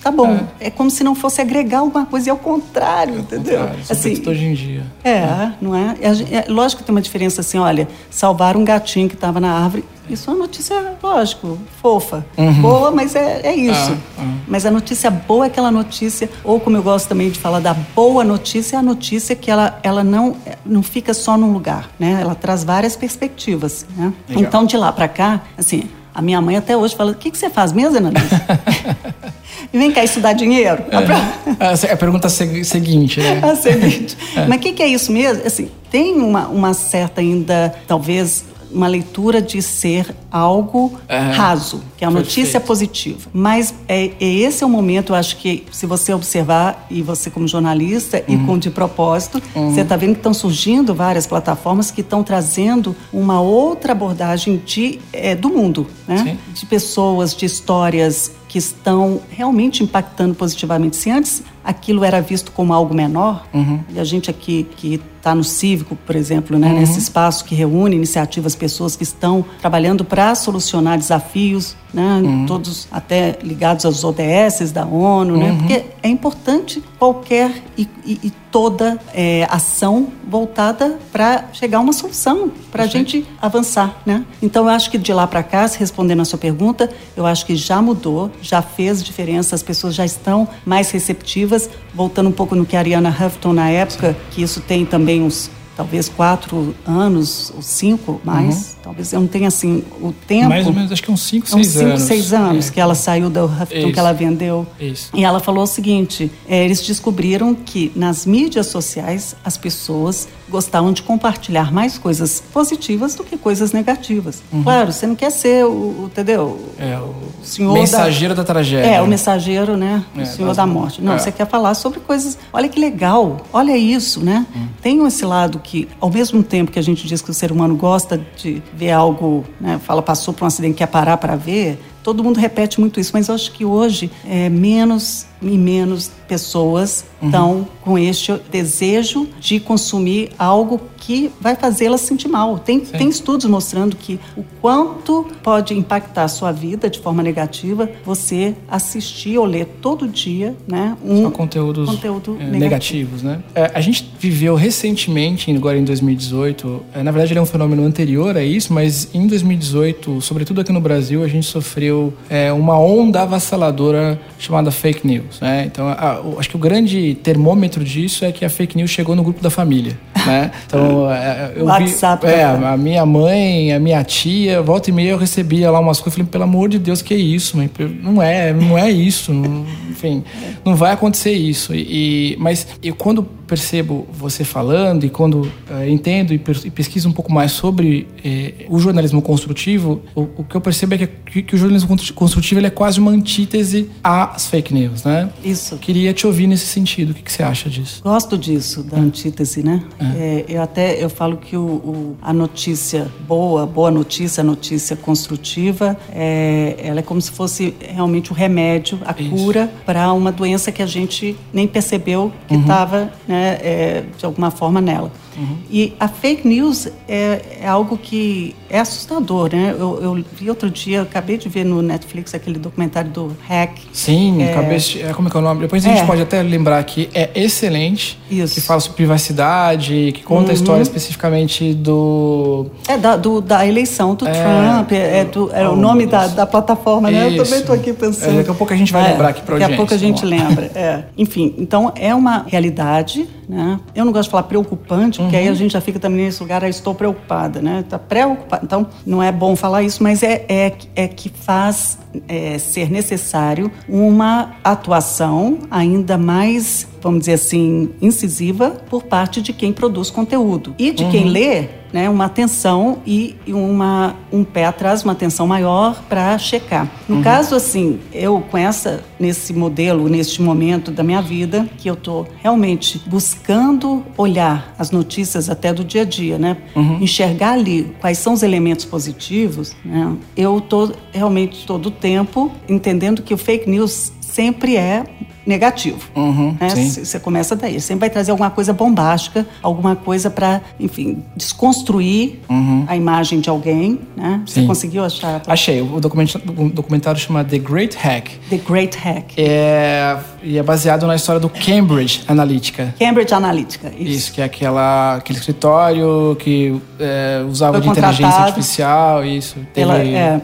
Tá 0.00 0.10
bom. 0.10 0.46
É. 0.60 0.68
é. 0.68 0.70
como 0.70 0.90
se 0.90 1.02
não 1.02 1.14
fosse 1.14 1.40
agregar 1.40 1.80
alguma 1.80 2.06
coisa, 2.06 2.28
e 2.28 2.30
ao 2.30 2.36
contrário, 2.36 3.16
é 3.16 3.18
entendeu? 3.18 3.58
Contrário, 3.58 3.82
assim, 3.90 4.22
hoje 4.24 4.44
em 4.44 4.54
dia. 4.54 4.86
É, 5.02 5.10
é. 5.10 5.52
não 5.60 5.74
é? 5.74 5.96
é? 6.00 6.44
lógico 6.48 6.82
que 6.82 6.86
tem 6.86 6.94
uma 6.94 7.02
diferença 7.02 7.40
assim, 7.40 7.58
olha, 7.58 7.88
salvar 8.10 8.56
um 8.56 8.64
gatinho 8.64 9.08
que 9.08 9.14
estava 9.14 9.40
na 9.40 9.52
árvore 9.52 9.84
isso 10.08 10.30
é 10.30 10.32
uma 10.32 10.40
notícia, 10.40 10.94
lógico, 11.02 11.58
fofa. 11.80 12.24
Uhum. 12.36 12.62
Boa, 12.62 12.90
mas 12.90 13.14
é, 13.14 13.40
é 13.42 13.54
isso. 13.54 13.92
Ah, 14.18 14.22
ah. 14.22 14.34
Mas 14.46 14.64
a 14.64 14.70
notícia 14.70 15.10
boa 15.10 15.46
é 15.46 15.48
aquela 15.48 15.70
notícia, 15.70 16.30
ou 16.44 16.60
como 16.60 16.76
eu 16.76 16.82
gosto 16.82 17.08
também 17.08 17.30
de 17.30 17.38
falar 17.38 17.60
da 17.60 17.74
boa 17.74 18.24
notícia, 18.24 18.76
é 18.76 18.78
a 18.78 18.82
notícia 18.82 19.34
que 19.34 19.50
ela, 19.50 19.78
ela 19.82 20.04
não, 20.04 20.36
não 20.64 20.82
fica 20.82 21.12
só 21.12 21.36
num 21.36 21.52
lugar, 21.52 21.90
né? 21.98 22.18
Ela 22.20 22.34
traz 22.34 22.64
várias 22.64 22.96
perspectivas, 22.96 23.86
né? 23.96 24.12
Então, 24.28 24.64
de 24.64 24.76
lá 24.76 24.92
para 24.92 25.08
cá, 25.08 25.42
assim, 25.56 25.84
a 26.14 26.22
minha 26.22 26.40
mãe 26.40 26.56
até 26.56 26.74
hoje 26.74 26.96
fala, 26.96 27.12
o 27.12 27.14
que, 27.14 27.30
que 27.30 27.36
você 27.36 27.50
faz 27.50 27.72
mesmo, 27.72 27.98
e 29.70 29.78
vem 29.78 29.92
cá 29.92 30.02
estudar 30.02 30.32
dinheiro? 30.32 30.82
É. 30.90 31.92
A 31.92 31.96
pergunta 31.96 32.28
seguinte, 32.30 33.20
né? 33.20 33.40
A 33.44 33.54
seguinte. 33.54 34.16
É. 34.34 34.46
Mas 34.46 34.58
o 34.58 34.60
que, 34.60 34.72
que 34.72 34.82
é 34.82 34.88
isso 34.88 35.12
mesmo? 35.12 35.46
Assim, 35.46 35.70
tem 35.90 36.14
uma, 36.16 36.48
uma 36.48 36.72
certa 36.72 37.20
ainda, 37.20 37.74
talvez 37.86 38.44
uma 38.70 38.86
leitura 38.86 39.40
de 39.40 39.60
ser 39.62 40.14
algo 40.30 40.98
raso, 41.34 41.82
que 41.96 42.04
é 42.04 42.08
a 42.08 42.10
notícia 42.10 42.60
positiva. 42.60 43.30
Mas 43.32 43.74
é, 43.88 44.10
é, 44.20 44.24
esse 44.24 44.62
é 44.62 44.66
o 44.66 44.70
momento, 44.70 45.12
eu 45.12 45.16
acho 45.16 45.36
que 45.36 45.64
se 45.70 45.86
você 45.86 46.12
observar, 46.12 46.86
e 46.90 47.02
você 47.02 47.30
como 47.30 47.46
jornalista 47.46 48.22
uhum. 48.28 48.34
e 48.34 48.46
com 48.46 48.58
de 48.58 48.70
propósito, 48.70 49.42
uhum. 49.54 49.72
você 49.72 49.80
está 49.80 49.96
vendo 49.96 50.12
que 50.12 50.18
estão 50.18 50.34
surgindo 50.34 50.94
várias 50.94 51.26
plataformas 51.26 51.90
que 51.90 52.00
estão 52.00 52.22
trazendo 52.22 52.94
uma 53.12 53.40
outra 53.40 53.92
abordagem 53.92 54.60
de, 54.64 54.98
é, 55.12 55.34
do 55.34 55.48
mundo, 55.48 55.86
né? 56.06 56.36
De 56.52 56.66
pessoas, 56.66 57.34
de 57.34 57.46
histórias 57.46 58.32
que 58.48 58.58
estão 58.58 59.20
realmente 59.30 59.82
impactando 59.82 60.34
positivamente. 60.34 60.96
Se 60.96 61.10
antes 61.10 61.42
aquilo 61.64 62.04
era 62.04 62.20
visto 62.20 62.52
como 62.52 62.72
algo 62.72 62.94
menor, 62.94 63.44
uhum. 63.52 63.80
e 63.92 63.98
a 63.98 64.04
gente 64.04 64.30
aqui 64.30 64.66
que 64.76 65.00
está 65.16 65.34
no 65.34 65.42
Cívico, 65.42 65.96
por 66.06 66.14
exemplo, 66.14 66.56
né, 66.56 66.68
uhum. 66.68 66.78
nesse 66.78 66.98
espaço 66.98 67.44
que 67.44 67.54
reúne 67.54 67.96
iniciativas, 67.96 68.54
pessoas 68.54 68.94
que 68.94 69.02
estão 69.02 69.44
trabalhando 69.60 70.04
para 70.04 70.34
solucionar 70.34 70.96
desafios, 70.96 71.76
né, 71.96 72.20
uhum. 72.22 72.44
todos 72.44 72.86
até 72.92 73.38
ligados 73.42 73.86
aos 73.86 74.04
ODS 74.04 74.70
da 74.70 74.84
ONU, 74.84 75.34
né, 75.34 75.50
uhum. 75.50 75.58
porque 75.58 75.82
é 76.02 76.08
importante 76.08 76.84
qualquer 76.98 77.50
e, 77.76 77.88
e, 78.04 78.20
e 78.24 78.30
toda 78.50 79.00
é, 79.14 79.48
ação 79.50 80.08
voltada 80.28 80.98
para 81.10 81.46
chegar 81.54 81.78
a 81.78 81.80
uma 81.80 81.94
solução, 81.94 82.52
para 82.70 82.84
a 82.84 82.86
gente 82.86 83.26
avançar. 83.40 84.02
Né? 84.04 84.26
Então, 84.42 84.64
eu 84.64 84.70
acho 84.70 84.90
que 84.90 84.98
de 84.98 85.10
lá 85.10 85.26
para 85.26 85.42
cá, 85.42 85.66
respondendo 85.66 86.20
a 86.20 86.26
sua 86.26 86.38
pergunta, 86.38 86.90
eu 87.16 87.24
acho 87.24 87.46
que 87.46 87.56
já 87.56 87.80
mudou, 87.80 88.30
já 88.42 88.60
fez 88.60 89.02
diferença, 89.02 89.54
as 89.54 89.62
pessoas 89.62 89.94
já 89.94 90.04
estão 90.04 90.46
mais 90.66 90.90
receptivas, 90.90 91.70
voltando 91.94 92.28
um 92.28 92.32
pouco 92.32 92.54
no 92.54 92.66
que 92.66 92.76
a 92.76 92.80
Ariana 92.80 93.08
Huffington 93.08 93.54
na 93.54 93.70
época, 93.70 94.14
que 94.30 94.42
isso 94.42 94.60
tem 94.60 94.84
também 94.84 95.22
uns 95.22 95.50
talvez 95.76 96.08
quatro 96.08 96.74
anos 96.86 97.52
ou 97.54 97.60
cinco 97.60 98.20
mais. 98.24 98.54
Uhum. 98.56 98.76
Talvez 98.82 99.12
eu 99.12 99.20
não 99.20 99.26
tenha 99.26 99.48
assim 99.48 99.84
o 100.00 100.12
tempo. 100.12 100.48
Mais 100.48 100.66
ou 100.66 100.72
menos, 100.72 100.90
acho 100.90 101.02
que 101.02 101.10
uns 101.10 101.22
cinco, 101.22 101.46
seis 101.48 101.66
uns 101.66 101.72
cinco, 101.72 101.86
anos. 101.86 102.02
seis 102.02 102.32
anos 102.32 102.68
é. 102.68 102.72
que 102.72 102.80
ela 102.80 102.94
saiu 102.94 103.28
da 103.28 103.44
Huffington, 103.44 103.92
que 103.92 103.98
ela 103.98 104.12
vendeu. 104.12 104.66
Isso. 104.80 105.10
E 105.12 105.24
ela 105.24 105.40
falou 105.40 105.64
o 105.64 105.66
seguinte: 105.66 106.30
é, 106.48 106.64
eles 106.64 106.80
descobriram 106.80 107.54
que 107.54 107.92
nas 107.94 108.24
mídias 108.24 108.66
sociais 108.68 109.36
as 109.44 109.56
pessoas 109.56 110.28
gostavam 110.48 110.92
de 110.92 111.02
compartilhar 111.02 111.72
mais 111.72 111.98
coisas 111.98 112.42
positivas 112.52 113.14
do 113.14 113.24
que 113.24 113.36
coisas 113.36 113.72
negativas. 113.72 114.42
Uhum. 114.52 114.62
Claro, 114.62 114.92
você 114.92 115.06
não 115.06 115.16
quer 115.16 115.30
ser 115.30 115.64
o, 115.64 116.04
entendeu? 116.06 116.58
É, 116.78 116.96
o 116.98 117.44
senhor 117.44 117.74
mensageiro 117.74 118.34
da, 118.34 118.42
da 118.42 118.46
tragédia. 118.46 118.88
É, 118.88 119.02
o 119.02 119.06
mensageiro, 119.06 119.76
né? 119.76 120.04
É, 120.16 120.22
o 120.22 120.26
senhor 120.26 120.54
da 120.54 120.64
morte. 120.64 121.02
Não, 121.02 121.14
é. 121.14 121.18
você 121.18 121.32
quer 121.32 121.46
falar 121.46 121.74
sobre 121.74 122.00
coisas. 122.00 122.38
Olha 122.52 122.68
que 122.68 122.78
legal, 122.78 123.38
olha 123.52 123.76
isso, 123.76 124.24
né? 124.24 124.46
Uhum. 124.54 124.68
Tem 124.80 125.06
esse 125.06 125.24
lado 125.24 125.58
que, 125.66 125.88
ao 126.00 126.08
mesmo 126.08 126.42
tempo 126.44 126.70
que 126.70 126.78
a 126.78 126.82
gente 126.82 127.06
diz 127.08 127.20
que 127.20 127.30
o 127.30 127.34
ser 127.34 127.50
humano 127.50 127.74
gosta 127.74 128.24
de 128.36 128.62
ver 128.72 128.92
algo, 128.92 129.44
né? 129.60 129.80
Fala, 129.82 130.00
passou 130.00 130.32
por 130.32 130.44
um 130.44 130.46
acidente, 130.46 130.74
quer 130.74 130.86
parar 130.86 131.16
para 131.16 131.34
ver. 131.34 131.82
Todo 132.04 132.22
mundo 132.22 132.38
repete 132.38 132.78
muito 132.78 133.00
isso, 133.00 133.10
mas 133.12 133.26
eu 133.26 133.34
acho 133.34 133.50
que 133.50 133.64
hoje 133.64 134.08
é 134.24 134.48
menos 134.48 135.26
e 135.40 135.58
menos 135.58 136.10
pessoas 136.26 137.04
uhum. 137.20 137.28
estão 137.28 137.68
com 137.82 137.98
este 137.98 138.32
desejo 138.50 139.28
de 139.38 139.60
consumir 139.60 140.30
algo 140.38 140.80
que 140.96 141.30
vai 141.40 141.54
fazê-la 141.54 141.96
sentir 141.98 142.28
mal. 142.28 142.58
Tem, 142.58 142.80
tem 142.80 143.08
estudos 143.08 143.46
mostrando 143.46 143.94
que 143.96 144.18
o 144.36 144.44
quanto 144.60 145.26
pode 145.42 145.72
impactar 145.72 146.24
a 146.24 146.28
sua 146.28 146.50
vida 146.50 146.90
de 146.90 146.98
forma 146.98 147.22
negativa 147.22 147.88
você 148.04 148.54
assistir 148.68 149.38
ou 149.38 149.44
ler 149.44 149.66
todo 149.80 150.08
dia 150.08 150.56
né, 150.66 150.96
um 151.04 151.22
Só 151.22 151.30
conteúdos 151.30 151.88
conteúdo 151.88 152.36
é, 152.40 152.44
negativos. 152.46 153.22
Né? 153.22 153.40
É, 153.54 153.70
a 153.74 153.80
gente 153.80 154.10
viveu 154.18 154.54
recentemente, 154.54 155.50
agora 155.52 155.78
em 155.78 155.84
2018, 155.84 156.82
é, 156.94 157.02
na 157.02 157.10
verdade 157.12 157.32
ele 157.32 157.38
é 157.38 157.42
um 157.42 157.46
fenômeno 157.46 157.84
anterior 157.84 158.36
a 158.36 158.42
isso, 158.42 158.72
mas 158.72 159.14
em 159.14 159.26
2018, 159.26 160.20
sobretudo 160.20 160.60
aqui 160.60 160.72
no 160.72 160.80
Brasil, 160.80 161.22
a 161.22 161.28
gente 161.28 161.46
sofreu 161.46 162.12
é, 162.28 162.52
uma 162.52 162.78
onda 162.78 163.22
avassaladora 163.22 164.20
chamada 164.38 164.70
fake 164.70 165.06
news. 165.06 165.25
Né? 165.40 165.64
Então, 165.66 165.88
a, 165.88 166.20
acho 166.38 166.48
que 166.48 166.56
o 166.56 166.58
grande 166.58 167.14
termômetro 167.22 167.84
disso 167.84 168.24
é 168.24 168.32
que 168.32 168.44
a 168.44 168.50
fake 168.50 168.76
news 168.76 168.90
chegou 168.90 169.14
no 169.14 169.22
grupo 169.22 169.42
da 169.42 169.50
família. 169.50 169.98
Né? 170.26 170.50
Então, 170.66 171.10
é, 171.12 171.52
eu 171.56 171.64
WhatsApp, 171.66 172.26
vi, 172.26 172.32
é, 172.32 172.44
a 172.44 172.76
minha 172.76 173.06
mãe, 173.06 173.72
a 173.72 173.80
minha 173.80 174.02
tia, 174.04 174.62
volta 174.62 174.90
e 174.90 174.92
meia 174.92 175.10
eu 175.10 175.18
recebia 175.18 175.70
lá 175.70 175.78
umas 175.78 175.98
coisas, 175.98 176.14
falei, 176.14 176.30
pelo 176.30 176.44
amor 176.44 176.68
de 176.68 176.78
Deus, 176.78 177.02
que 177.02 177.14
é 177.14 177.18
isso, 177.18 177.56
mãe? 177.56 177.70
Não 178.02 178.22
é, 178.22 178.52
não 178.52 178.76
é 178.76 178.90
isso, 178.90 179.32
não, 179.32 179.64
enfim, 179.90 180.24
não 180.64 180.74
vai 180.74 180.92
acontecer 180.92 181.32
isso. 181.32 181.74
E, 181.74 182.36
mas 182.38 182.66
eu 182.82 182.94
quando 182.94 183.22
percebo 183.46 184.06
você 184.12 184.44
falando 184.44 185.04
e 185.04 185.10
quando 185.10 185.42
uh, 185.42 185.88
entendo 185.88 186.32
e, 186.32 186.40
e, 186.64 186.70
pesquiso 186.70 187.08
um 187.08 187.12
pouco 187.12 187.32
mais 187.32 187.52
sobre 187.52 188.08
eh, 188.24 188.66
o 188.68 188.78
jornalismo 188.78 189.22
construtivo, 189.22 190.02
o, 190.14 190.22
o, 190.38 190.44
que 190.44 190.56
eu 190.56 190.60
percebo 190.60 190.94
é 190.94 191.06
que, 191.06 191.42
que 191.42 191.54
o 191.54 191.58
jornalismo 191.58 191.88
construtivo 192.14 192.64
é 192.64 192.70
quase 192.70 192.98
uma 192.98 193.10
antítese 193.10 193.90
às 194.02 194.46
fake 194.48 194.74
news, 194.74 195.04
né? 195.04 195.30
Isso. 195.44 195.76
Queria 195.78 196.12
te 196.12 196.26
ouvir 196.26 196.46
nesse 196.46 196.66
sentido. 196.66 197.10
O 197.10 197.14
que, 197.14 197.22
que 197.22 197.32
você 197.32 197.42
acha 197.42 197.70
disso? 197.70 198.02
Gosto 198.02 198.36
disso, 198.36 198.82
da 198.82 198.98
antítese, 198.98 199.62
né? 199.62 199.82
É. 199.98 200.04
É, 200.04 200.44
eu 200.48 200.62
até 200.62 201.02
eu 201.02 201.08
falo 201.08 201.36
que 201.36 201.56
o, 201.56 202.16
a 202.20 202.32
notícia 202.32 203.06
boa, 203.26 203.66
boa 203.66 203.90
notícia, 203.90 204.40
a 204.40 204.44
notícia 204.44 204.96
construtiva, 204.96 205.96
é, 206.10 206.76
ela 206.78 207.00
é 207.00 207.02
como 207.02 207.20
se 207.20 207.30
fosse 207.30 207.74
realmente 207.80 208.32
o 208.32 208.34
remédio, 208.34 208.98
a 209.04 209.14
Isso. 209.18 209.30
cura 209.30 209.70
para 209.84 210.12
uma 210.12 210.32
doença 210.32 210.72
que 210.72 210.82
a 210.82 210.86
gente 210.86 211.36
nem 211.52 211.66
percebeu 211.66 212.32
que 212.48 212.54
estava 212.54 213.02
uhum. 213.02 213.08
né, 213.28 213.35
é, 213.36 214.04
de 214.16 214.24
alguma 214.24 214.50
forma 214.50 214.80
nela. 214.80 215.10
Uhum. 215.36 215.58
E 215.70 215.92
a 216.00 216.08
fake 216.08 216.46
news 216.48 216.88
é, 217.06 217.58
é, 217.60 217.68
algo 217.68 217.98
que 217.98 218.54
é 218.70 218.80
assustador, 218.80 219.50
né? 219.52 219.74
Eu, 219.78 220.00
eu, 220.02 220.24
vi 220.34 220.48
outro 220.48 220.70
dia, 220.70 221.02
acabei 221.02 221.36
de 221.36 221.48
ver 221.48 221.64
no 221.64 221.82
Netflix 221.82 222.34
aquele 222.34 222.58
documentário 222.58 223.10
do 223.10 223.36
Hack. 223.46 223.78
Sim, 223.92 224.42
é, 224.42 224.52
acabei 224.52 224.78
de, 224.78 225.02
é, 225.02 225.12
como 225.12 225.28
é 225.28 225.30
que 225.30 225.36
é 225.36 225.40
o 225.40 225.42
nome? 225.42 225.60
Depois 225.60 225.84
a 225.84 225.88
gente 225.88 226.00
é. 226.00 226.06
pode 226.06 226.22
até 226.22 226.42
lembrar 226.42 226.82
que 226.84 227.08
é 227.12 227.30
excelente. 227.34 228.18
Isso. 228.30 228.54
Que 228.54 228.60
fala 228.60 228.80
sobre 228.80 228.96
privacidade, 228.96 230.12
que 230.14 230.22
conta 230.22 230.44
uhum. 230.44 230.50
a 230.50 230.54
história 230.54 230.82
especificamente 230.82 231.74
do... 231.74 232.66
É, 232.88 232.96
da, 232.96 233.16
do, 233.16 233.40
da 233.40 233.66
eleição 233.66 234.14
do 234.14 234.26
é, 234.26 234.32
Trump, 234.32 234.92
é, 234.92 235.24
do, 235.24 235.50
é 235.52 235.68
oh, 235.68 235.72
o 235.72 235.76
nome 235.76 236.06
da, 236.06 236.26
da, 236.26 236.46
plataforma, 236.46 237.10
né? 237.10 237.28
Isso. 237.28 237.36
Eu 237.36 237.44
também 237.44 237.60
estou 237.60 237.74
aqui 237.74 237.92
pensando. 237.92 238.36
daqui 238.36 238.50
a 238.50 238.54
pouco 238.54 238.72
a 238.72 238.76
gente 238.76 238.92
vai 238.92 239.10
lembrar 239.10 239.28
aqui 239.28 239.42
para 239.42 239.58
Daqui 239.58 239.74
a 239.74 239.76
pouco 239.76 239.92
a 239.92 239.98
gente 239.98 240.24
lembra, 240.24 240.70
Enfim, 241.16 241.54
então 241.58 241.92
é 241.94 242.14
uma 242.14 242.44
realidade, 242.48 243.28
né? 243.48 243.78
Eu 243.94 244.04
não 244.04 244.12
gosto 244.12 244.24
de 244.24 244.30
falar 244.30 244.44
preocupante, 244.44 245.20
porque 245.26 245.36
uhum. 245.36 245.42
aí 245.42 245.48
a 245.48 245.54
gente 245.54 245.72
já 245.72 245.80
fica 245.80 245.98
também 245.98 246.24
nesse 246.24 246.40
lugar, 246.42 246.64
ah, 246.64 246.68
estou 246.68 246.94
preocupada, 246.94 247.60
né? 247.60 247.80
Está 247.80 247.98
preocupada. 247.98 248.64
Então, 248.64 248.86
não 249.04 249.22
é 249.22 249.32
bom 249.32 249.56
falar 249.56 249.82
isso, 249.82 250.02
mas 250.02 250.22
é, 250.22 250.44
é, 250.48 250.72
é 250.94 251.08
que 251.08 251.28
faz 251.28 251.98
é, 252.28 252.58
ser 252.58 252.90
necessário 252.90 253.70
uma 253.88 254.56
atuação 254.62 255.58
ainda 255.70 256.16
mais, 256.16 256.86
vamos 257.02 257.20
dizer 257.20 257.34
assim, 257.34 257.90
incisiva 258.00 258.70
por 258.88 259.04
parte 259.04 259.42
de 259.42 259.52
quem 259.52 259.72
produz 259.72 260.10
conteúdo 260.10 260.74
e 260.78 260.92
de 260.92 261.04
uhum. 261.04 261.10
quem 261.10 261.24
lê 261.28 261.68
né, 261.96 262.10
uma 262.10 262.26
atenção 262.26 262.98
e 263.06 263.34
uma, 263.48 264.16
um 264.30 264.44
pé 264.44 264.66
atrás, 264.66 265.02
uma 265.02 265.14
atenção 265.14 265.46
maior 265.46 266.02
para 266.10 266.36
checar. 266.36 266.90
No 267.08 267.16
uhum. 267.16 267.22
caso, 267.22 267.54
assim, 267.54 267.98
eu 268.12 268.44
com 268.50 268.58
essa, 268.58 269.02
nesse 269.18 269.54
modelo, 269.54 270.06
neste 270.06 270.42
momento 270.42 270.90
da 270.90 271.02
minha 271.02 271.22
vida, 271.22 271.66
que 271.78 271.88
eu 271.88 271.94
estou 271.94 272.28
realmente 272.42 273.00
buscando 273.06 274.04
olhar 274.14 274.74
as 274.78 274.90
notícias 274.90 275.48
até 275.48 275.72
do 275.72 275.82
dia 275.82 276.02
a 276.02 276.04
dia, 276.04 276.38
né? 276.38 276.58
Uhum. 276.76 276.98
Enxergar 277.00 277.52
ali 277.52 277.96
quais 277.98 278.18
são 278.18 278.34
os 278.34 278.42
elementos 278.42 278.84
positivos, 278.84 279.74
né? 279.82 280.14
Eu 280.36 280.58
estou 280.58 280.92
realmente 281.10 281.66
todo 281.66 281.86
o 281.86 281.90
tempo 281.90 282.52
entendendo 282.68 283.22
que 283.22 283.32
o 283.32 283.38
fake 283.38 283.70
news 283.70 284.12
sempre 284.20 284.76
é 284.76 285.06
negativo. 285.46 286.00
Uhum, 286.14 286.56
né? 286.60 286.68
Você 286.68 287.20
começa 287.20 287.54
daí. 287.54 287.80
Sempre 287.80 288.00
vai 288.00 288.10
trazer 288.10 288.32
alguma 288.32 288.50
coisa 288.50 288.72
bombástica, 288.72 289.46
alguma 289.62 289.94
coisa 289.94 290.28
para, 290.28 290.60
enfim, 290.78 291.22
desconstruir 291.36 292.40
uhum. 292.48 292.84
a 292.88 292.96
imagem 292.96 293.40
de 293.40 293.48
alguém. 293.48 294.00
Né? 294.16 294.42
Você 294.44 294.62
conseguiu 294.64 295.04
achar? 295.04 295.42
Achei. 295.46 295.80
O 295.80 296.00
documentário, 296.00 296.48
o 296.56 296.68
documentário 296.68 297.20
chama 297.20 297.44
The 297.44 297.58
Great 297.58 297.96
Hack. 297.96 298.30
The 298.50 298.58
Great 298.58 298.98
Hack. 298.98 299.32
É, 299.36 300.18
e 300.46 300.58
é 300.58 300.62
baseado 300.62 301.06
na 301.06 301.16
história 301.16 301.40
do 301.40 301.48
Cambridge 301.48 302.22
Analytica. 302.28 302.94
Cambridge 302.98 303.34
Analytica, 303.34 303.92
isso. 303.98 304.10
Isso, 304.10 304.32
que 304.32 304.40
é 304.40 304.44
aquela, 304.44 305.16
aquele 305.16 305.38
escritório 305.38 306.36
que 306.38 306.80
é, 307.00 307.44
usava 307.48 307.80
de 307.80 307.88
inteligência 307.88 308.40
artificial, 308.40 309.24
isso. 309.24 309.56
Teve, 309.74 309.86
Pela, 309.86 309.98
é, 309.98 310.40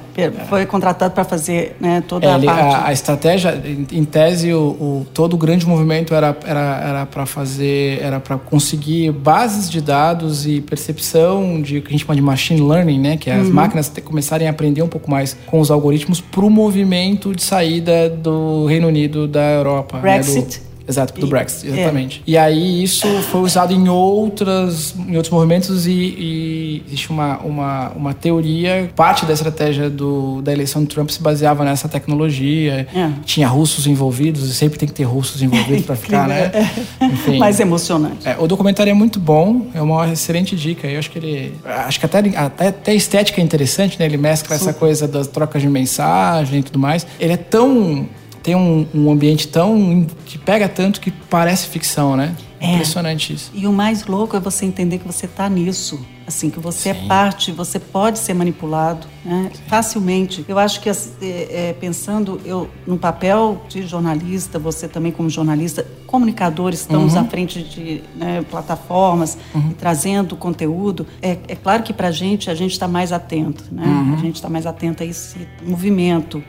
foi 0.49 0.67
contratado 0.67 1.15
para 1.15 1.25
fazer 1.25 1.77
né, 1.81 2.03
toda 2.07 2.27
é, 2.27 2.35
a 2.35 2.39
parte... 2.39 2.75
A, 2.75 2.87
a 2.89 2.93
estratégia, 2.93 3.63
em 3.93 4.05
tese, 4.05 4.53
o 4.53 5.07
todo 5.15 5.35
o 5.35 5.37
grande 5.37 5.67
movimento 5.67 6.15
era 6.15 6.37
era 6.45 6.83
era 6.83 7.07
para 7.07 7.27
fazer 7.27 8.01
era 8.03 8.19
para 8.21 8.37
conseguir 8.39 9.13
bases 9.13 9.71
de 9.71 9.81
dados 9.81 10.47
e 10.47 10.61
percepção 10.61 11.61
de 11.61 11.79
o 11.79 11.83
que 11.83 11.89
a 11.89 11.91
gente 11.93 12.05
chama 12.05 12.15
de 12.15 12.23
machine 12.23 12.61
learning, 12.61 13.01
né, 13.01 13.17
que 13.17 13.31
é 13.31 13.35
as 13.35 13.47
uhum. 13.47 13.53
máquinas 13.53 13.93
começarem 14.05 14.49
a 14.49 14.51
aprender 14.51 14.83
um 14.83 14.89
pouco 14.89 15.11
mais 15.11 15.37
com 15.47 15.61
os 15.61 15.71
algoritmos 15.71 16.21
para 16.21 16.45
o 16.45 16.51
movimento 16.51 17.35
de 17.35 17.43
saída 17.43 18.09
do 18.09 18.67
Reino 18.67 18.89
Unido 18.89 19.29
da 19.29 19.51
Europa, 19.53 19.92
Brexit. 20.01 20.61
Né, 20.61 20.67
do, 20.67 20.73
Exato, 20.89 21.21
do 21.21 21.27
Brexit, 21.27 21.69
exatamente. 21.69 22.23
É. 22.27 22.31
E 22.31 22.37
aí 22.37 22.83
isso 22.83 23.07
foi 23.31 23.41
usado 23.41 23.73
em 23.73 23.89
outras 23.89 24.95
em 24.97 25.17
outros 25.17 25.31
movimentos 25.31 25.87
e, 25.87 25.91
e, 25.93 26.83
existe 26.87 27.11
uma, 27.11 27.39
uma, 27.39 27.89
uma 27.91 28.15
teoria, 28.15 28.91
parte 28.97 29.25
da 29.25 29.33
estratégia 29.33 29.89
do, 29.89 30.43
da 30.43 30.53
eleição 30.53 30.83
do 30.83 30.89
Trump 30.89 31.11
se 31.11 31.23
baseava 31.23 31.65
nessa 31.65 31.89
tecnologia. 31.89 32.87
É. 32.95 33.11
Tinha 33.25 33.47
russos 33.49 33.87
envolvidos, 33.87 34.49
e 34.49 34.55
sempre 34.55 34.79
tem 34.79 34.89
que 34.89 34.95
ter 34.95 35.05
russos 35.05 35.43
envolvidos 35.43 35.85
para 35.85 35.95
ficar, 35.97 36.29
né? 36.29 36.51
É. 36.53 37.05
Enfim. 37.05 37.39
Mais 37.39 37.61
emocionante. 37.61 38.29
É, 38.29 38.37
o 38.39 38.47
documentário 38.47 38.91
é 38.91 38.95
muito 38.95 39.21
bom, 39.21 39.69
é 39.75 39.81
uma 39.81 40.13
excelente 40.13 40.57
dica. 40.57 40.87
Eu 40.87 40.99
acho 40.99 41.11
que 41.11 41.19
ele. 41.19 41.55
Acho 41.65 42.01
que 42.01 42.07
até, 42.07 42.19
até, 42.19 42.69
até 42.69 42.93
a 42.93 42.95
estética 42.95 43.41
é 43.41 43.45
interessante, 43.45 43.99
né? 43.99 44.07
Ele 44.07 44.17
mescla 44.17 44.57
Super. 44.57 44.71
essa 44.71 44.79
coisa 44.79 45.09
das 45.09 45.27
trocas 45.27 45.63
de 45.63 45.69
mensagem 45.69 46.61
e 46.61 46.63
tudo 46.63 46.79
mais. 46.79 47.07
Ele 47.21 47.33
é 47.33 47.37
tão 47.37 48.09
tem 48.43 48.55
um, 48.55 48.87
um 48.95 49.11
ambiente 49.11 49.49
tão. 49.49 50.07
que 50.27 50.39
pega 50.39 50.69
tanto 50.69 51.01
que 51.01 51.11
parece 51.11 51.67
ficção, 51.69 52.17
né? 52.17 52.35
É. 52.61 52.75
Impressionante 52.75 53.33
isso. 53.33 53.51
E 53.55 53.67
o 53.67 53.73
mais 53.73 54.07
louco 54.07 54.37
é 54.37 54.41
você 54.41 54.65
entender 54.65 54.99
que 54.99 55.07
você 55.07 55.27
está 55.27 55.49
nisso 55.49 56.05
assim 56.27 56.51
que 56.51 56.61
você 56.61 56.91
é 56.91 56.95
Sim. 56.95 57.05
é 57.05 57.09
parte, 57.09 57.53
você 57.53 57.79
pode 57.79 58.19
ser 58.19 58.35
manipulado 58.35 59.07
né, 59.25 59.51
facilmente. 59.69 60.45
Eu 60.49 60.59
acho 60.59 60.81
que 60.81 60.89
é, 60.91 60.95
é, 61.21 61.77
pensando 61.79 62.41
eu 62.45 62.69
no 62.87 62.99
papel 62.99 63.63
de 63.69 63.83
jornalista, 63.87 64.59
você 64.59 64.89
também 64.89 65.13
como 65.13 65.29
jornalista, 65.31 65.87
comunicadores 66.07 66.81
estamos 66.81 67.15
uhum. 67.15 67.21
à 67.21 67.25
frente 67.25 67.63
de 67.63 68.03
né, 68.17 68.45
plataformas 68.51 69.39
uhum. 69.55 69.71
e 69.71 69.75
trazendo 69.75 70.37
conteúdo. 70.37 71.07
É, 71.21 71.39
é 71.49 71.57
claro 71.57 71.83
que 71.83 71.93
para 71.93 72.09
a 72.09 72.13
gente 72.13 72.51
a 72.51 72.55
gente 72.55 72.73
está 72.73 72.87
mais 72.87 73.13
atento, 73.13 73.65
né? 73.73 73.85
Uhum. 73.85 74.15
A 74.15 74.17
gente 74.19 74.35
está 74.37 74.49
mais 74.49 74.67
atento 74.67 75.03
a 75.03 75.07
esse 75.07 75.47
movimento. 75.67 76.43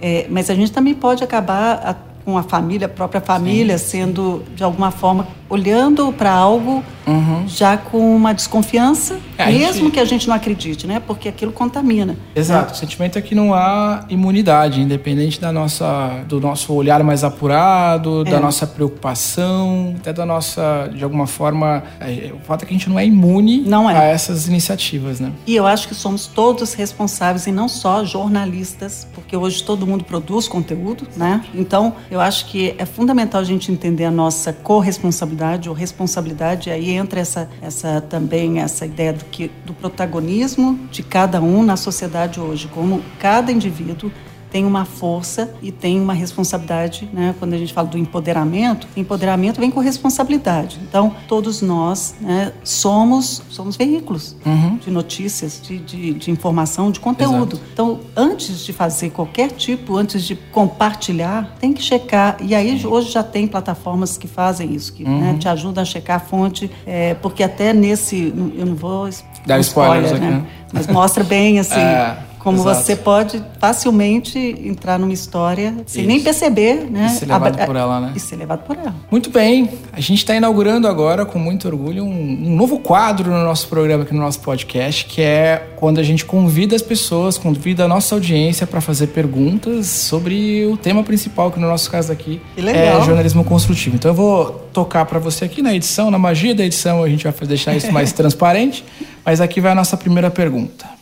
É, 0.00 0.26
mas 0.30 0.50
a 0.50 0.54
gente 0.54 0.72
também 0.72 0.94
pode 0.94 1.24
acabar 1.24 1.74
a, 1.74 1.94
com 2.24 2.36
a 2.36 2.42
família, 2.42 2.86
a 2.86 2.90
própria 2.90 3.20
família, 3.20 3.78
sim, 3.78 4.00
sendo 4.00 4.42
de 4.54 4.64
alguma 4.64 4.90
forma 4.90 5.28
olhando 5.48 6.12
para 6.12 6.30
algo 6.30 6.82
uhum. 7.06 7.44
já 7.46 7.76
com 7.76 8.16
uma 8.16 8.32
desconfiança, 8.34 9.18
é, 9.38 9.46
mesmo 9.46 9.84
gente... 9.84 9.92
que 9.92 10.00
a 10.00 10.04
gente 10.04 10.28
não 10.28 10.34
acredite, 10.34 10.86
né? 10.86 11.00
Porque 11.00 11.28
aquilo 11.28 11.52
contamina. 11.52 12.16
Exato. 12.34 12.70
Né? 12.70 12.72
O 12.72 12.76
sentimento 12.76 13.18
é 13.18 13.22
que 13.22 13.34
não 13.34 13.54
há 13.54 14.04
imunidade, 14.08 14.80
independente 14.80 15.40
da 15.40 15.52
nossa, 15.52 16.24
do 16.28 16.40
nosso 16.40 16.72
olhar 16.72 17.02
mais 17.04 17.22
apurado, 17.22 18.22
é. 18.26 18.30
da 18.30 18.40
nossa 18.40 18.66
preocupação, 18.66 19.94
até 19.98 20.12
da 20.12 20.26
nossa, 20.26 20.90
de 20.92 21.04
alguma 21.04 21.26
forma, 21.26 21.82
é, 22.00 22.32
o 22.34 22.44
fato 22.44 22.64
é 22.64 22.66
que 22.66 22.74
a 22.74 22.76
gente 22.76 22.88
não 22.88 22.98
é 22.98 23.06
imune 23.06 23.60
não 23.60 23.88
é. 23.88 23.96
a 23.96 24.02
essas 24.04 24.48
iniciativas, 24.48 25.20
né? 25.20 25.32
E 25.46 25.54
eu 25.54 25.66
acho 25.66 25.86
que 25.86 25.94
somos 25.94 26.26
todos 26.26 26.74
responsáveis 26.74 27.46
e 27.46 27.52
não 27.52 27.68
só 27.68 28.04
jornalistas, 28.04 29.06
porque 29.14 29.36
hoje 29.36 29.62
todo 29.62 29.86
mundo 29.86 30.04
produz 30.04 30.48
conteúdo, 30.48 31.06
né? 31.16 31.44
Então, 31.54 31.94
eu 32.10 32.20
acho 32.20 32.46
que 32.46 32.74
é 32.78 32.84
fundamental 32.84 33.40
a 33.40 33.44
gente 33.44 33.70
entender 33.70 34.04
a 34.04 34.10
nossa 34.10 34.52
corresponsabilidade 34.52 35.35
ou 35.68 35.74
responsabilidade. 35.74 36.70
Aí 36.70 36.90
entra 36.90 37.20
essa, 37.20 37.48
essa 37.60 38.00
também 38.00 38.60
essa 38.60 38.86
ideia 38.86 39.12
do 39.12 39.24
que 39.26 39.50
do 39.64 39.72
protagonismo 39.74 40.78
de 40.90 41.02
cada 41.02 41.40
um 41.40 41.62
na 41.62 41.76
sociedade 41.76 42.40
hoje, 42.40 42.68
como 42.68 43.02
cada 43.18 43.52
indivíduo 43.52 44.10
tem 44.56 44.64
uma 44.64 44.86
força 44.86 45.50
e 45.60 45.70
tem 45.70 46.00
uma 46.00 46.14
responsabilidade, 46.14 47.06
né? 47.12 47.34
Quando 47.38 47.52
a 47.52 47.58
gente 47.58 47.74
fala 47.74 47.88
do 47.88 47.98
empoderamento, 47.98 48.88
empoderamento 48.96 49.60
vem 49.60 49.70
com 49.70 49.80
responsabilidade. 49.80 50.80
Então, 50.88 51.14
todos 51.28 51.60
nós 51.60 52.14
né, 52.18 52.54
somos 52.64 53.42
somos 53.50 53.76
veículos 53.76 54.34
uhum. 54.46 54.76
de 54.76 54.90
notícias, 54.90 55.60
de, 55.62 55.76
de, 55.76 56.14
de, 56.14 56.30
informação, 56.30 56.90
de 56.90 57.00
conteúdo. 57.00 57.56
Exato. 57.56 57.70
Então, 57.70 58.00
antes 58.16 58.64
de 58.64 58.72
fazer 58.72 59.10
qualquer 59.10 59.50
tipo, 59.50 59.94
antes 59.94 60.24
de 60.24 60.34
compartilhar, 60.34 61.54
tem 61.60 61.74
que 61.74 61.82
checar. 61.82 62.38
E 62.40 62.54
aí, 62.54 62.86
hoje 62.86 63.10
já 63.10 63.22
tem 63.22 63.46
plataformas 63.46 64.16
que 64.16 64.26
fazem 64.26 64.74
isso, 64.74 64.94
que 64.94 65.04
né, 65.04 65.10
uhum. 65.10 65.20
né, 65.20 65.36
te 65.38 65.48
ajudam 65.50 65.82
a 65.82 65.84
checar 65.84 66.16
a 66.16 66.20
fonte, 66.20 66.70
é, 66.86 67.12
porque 67.12 67.42
até 67.42 67.74
nesse, 67.74 68.32
eu 68.56 68.64
não 68.64 68.74
vou 68.74 69.06
dar 69.44 69.60
spoilers 69.60 70.12
spoiler, 70.12 70.12
né? 70.12 70.16
aqui, 70.16 70.26
né? 70.26 70.46
Mas 70.72 70.86
mostra 70.86 71.22
bem 71.22 71.58
assim. 71.60 71.74
É 71.78 72.35
como 72.46 72.60
Exato. 72.60 72.80
você 72.80 72.94
pode 72.94 73.42
facilmente 73.58 74.38
entrar 74.38 75.00
numa 75.00 75.12
história 75.12 75.74
sem 75.84 76.02
Isso. 76.02 76.08
nem 76.08 76.20
perceber, 76.20 76.88
né? 76.88 77.06
E 77.06 77.18
ser 77.18 77.26
levado 77.26 77.60
a, 77.60 77.66
por 77.66 77.74
ela, 77.74 78.00
né? 78.00 78.12
E 78.14 78.20
ser 78.20 78.36
levado 78.36 78.62
por 78.62 78.76
ela. 78.76 78.94
Muito 79.10 79.30
bem. 79.30 79.68
A 79.92 79.98
gente 79.98 80.18
está 80.18 80.32
inaugurando 80.32 80.86
agora, 80.86 81.26
com 81.26 81.40
muito 81.40 81.66
orgulho, 81.66 82.04
um, 82.04 82.08
um, 82.08 82.54
novo 82.54 82.78
quadro 82.78 83.32
no 83.32 83.42
nosso 83.42 83.66
programa, 83.66 84.04
aqui 84.04 84.14
no 84.14 84.20
nosso 84.20 84.38
podcast, 84.38 85.06
que 85.06 85.20
é 85.20 85.70
quando 85.74 85.98
a 85.98 86.04
gente 86.04 86.24
convida 86.24 86.76
as 86.76 86.82
pessoas, 86.82 87.36
convida 87.36 87.86
a 87.86 87.88
nossa 87.88 88.14
audiência 88.14 88.64
para 88.64 88.80
fazer 88.80 89.08
perguntas 89.08 89.86
sobre 89.88 90.66
o 90.66 90.76
tema 90.76 91.02
principal, 91.02 91.50
que 91.50 91.58
no 91.58 91.66
nosso 91.66 91.90
caso 91.90 92.12
aqui 92.12 92.40
é 92.56 92.92
jornalismo 93.04 93.42
construtivo. 93.42 93.96
Então 93.96 94.12
eu 94.12 94.14
vou 94.14 94.52
tocar 94.72 95.04
para 95.04 95.18
você 95.18 95.46
aqui 95.46 95.60
na 95.62 95.74
edição, 95.74 96.12
na 96.12 96.18
magia 96.18 96.54
da 96.54 96.64
edição, 96.64 97.02
a 97.02 97.08
gente 97.08 97.24
vai 97.24 97.34
deixar 97.48 97.74
isso 97.74 97.90
mais 97.90 98.12
transparente. 98.14 98.84
Mas 99.24 99.40
aqui 99.40 99.60
vai 99.60 99.72
a 99.72 99.74
nossa 99.74 99.96
primeira 99.96 100.30
pergunta. 100.30 100.95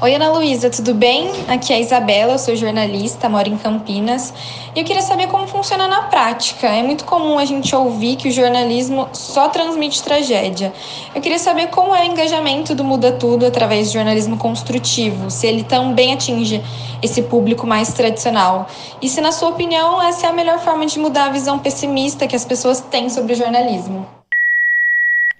Oi, 0.00 0.14
Ana 0.14 0.30
Luísa, 0.30 0.70
tudo 0.70 0.94
bem? 0.94 1.28
Aqui 1.48 1.72
é 1.72 1.76
a 1.76 1.80
Isabela, 1.80 2.34
eu 2.34 2.38
sou 2.38 2.54
jornalista, 2.54 3.28
moro 3.28 3.48
em 3.48 3.56
Campinas. 3.56 4.32
E 4.72 4.78
eu 4.78 4.84
queria 4.84 5.02
saber 5.02 5.26
como 5.26 5.48
funciona 5.48 5.88
na 5.88 6.02
prática. 6.02 6.68
É 6.68 6.84
muito 6.84 7.04
comum 7.04 7.36
a 7.36 7.44
gente 7.44 7.74
ouvir 7.74 8.14
que 8.14 8.28
o 8.28 8.30
jornalismo 8.30 9.08
só 9.12 9.48
transmite 9.48 10.00
tragédia. 10.00 10.72
Eu 11.12 11.20
queria 11.20 11.40
saber 11.40 11.66
como 11.70 11.92
é 11.92 12.02
o 12.02 12.12
engajamento 12.12 12.76
do 12.76 12.84
Muda 12.84 13.10
Tudo 13.10 13.44
através 13.44 13.88
do 13.88 13.94
jornalismo 13.94 14.36
construtivo, 14.36 15.32
se 15.32 15.48
ele 15.48 15.64
também 15.64 16.12
atinge 16.12 16.62
esse 17.02 17.22
público 17.22 17.66
mais 17.66 17.92
tradicional. 17.92 18.68
E 19.02 19.08
se, 19.08 19.20
na 19.20 19.32
sua 19.32 19.48
opinião, 19.48 20.00
essa 20.00 20.28
é 20.28 20.30
a 20.30 20.32
melhor 20.32 20.60
forma 20.60 20.86
de 20.86 20.96
mudar 20.96 21.24
a 21.24 21.30
visão 21.30 21.58
pessimista 21.58 22.28
que 22.28 22.36
as 22.36 22.44
pessoas 22.44 22.80
têm 22.80 23.10
sobre 23.10 23.32
o 23.32 23.36
jornalismo. 23.36 24.06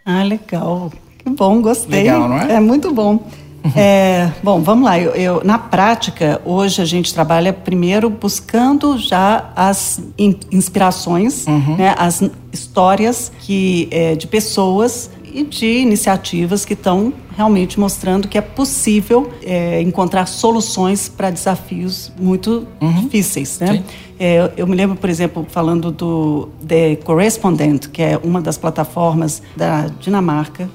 Ah, 0.04 0.24
legal. 0.24 0.90
Que 1.16 1.30
bom, 1.30 1.62
gostei. 1.62 2.02
Legal, 2.02 2.28
não 2.28 2.40
é? 2.40 2.54
É 2.54 2.60
muito 2.60 2.92
bom. 2.92 3.20
É, 3.76 4.30
bom, 4.42 4.60
vamos 4.62 4.84
lá. 4.84 4.98
Eu, 4.98 5.12
eu, 5.12 5.42
na 5.44 5.58
prática, 5.58 6.40
hoje 6.44 6.80
a 6.80 6.84
gente 6.84 7.12
trabalha 7.12 7.52
primeiro 7.52 8.08
buscando 8.08 8.96
já 8.98 9.50
as 9.54 10.00
in, 10.16 10.36
inspirações, 10.50 11.46
Uhum. 11.46 11.76
né, 11.76 11.94
as 11.98 12.22
histórias 12.52 13.30
que, 13.40 13.88
é, 13.90 14.14
de 14.14 14.26
pessoas 14.26 15.10
e 15.24 15.42
de 15.44 15.66
iniciativas 15.78 16.64
que 16.64 16.72
estão 16.74 17.12
realmente 17.38 17.78
mostrando 17.78 18.26
que 18.26 18.36
é 18.36 18.40
possível 18.40 19.30
é, 19.44 19.80
encontrar 19.80 20.26
soluções 20.26 21.08
para 21.08 21.30
desafios 21.30 22.12
muito 22.18 22.66
difíceis, 23.04 23.60
né? 23.60 23.84
É, 24.18 24.50
eu 24.56 24.66
me 24.66 24.74
lembro, 24.74 24.96
por 24.96 25.08
exemplo, 25.08 25.46
falando 25.48 25.92
do 25.92 26.48
The 26.66 26.96
Correspondent, 26.96 27.86
que 27.92 28.02
é 28.02 28.18
uma 28.24 28.40
das 28.40 28.58
plataformas 28.58 29.40
da 29.56 29.86
Dinamarca. 30.00 30.68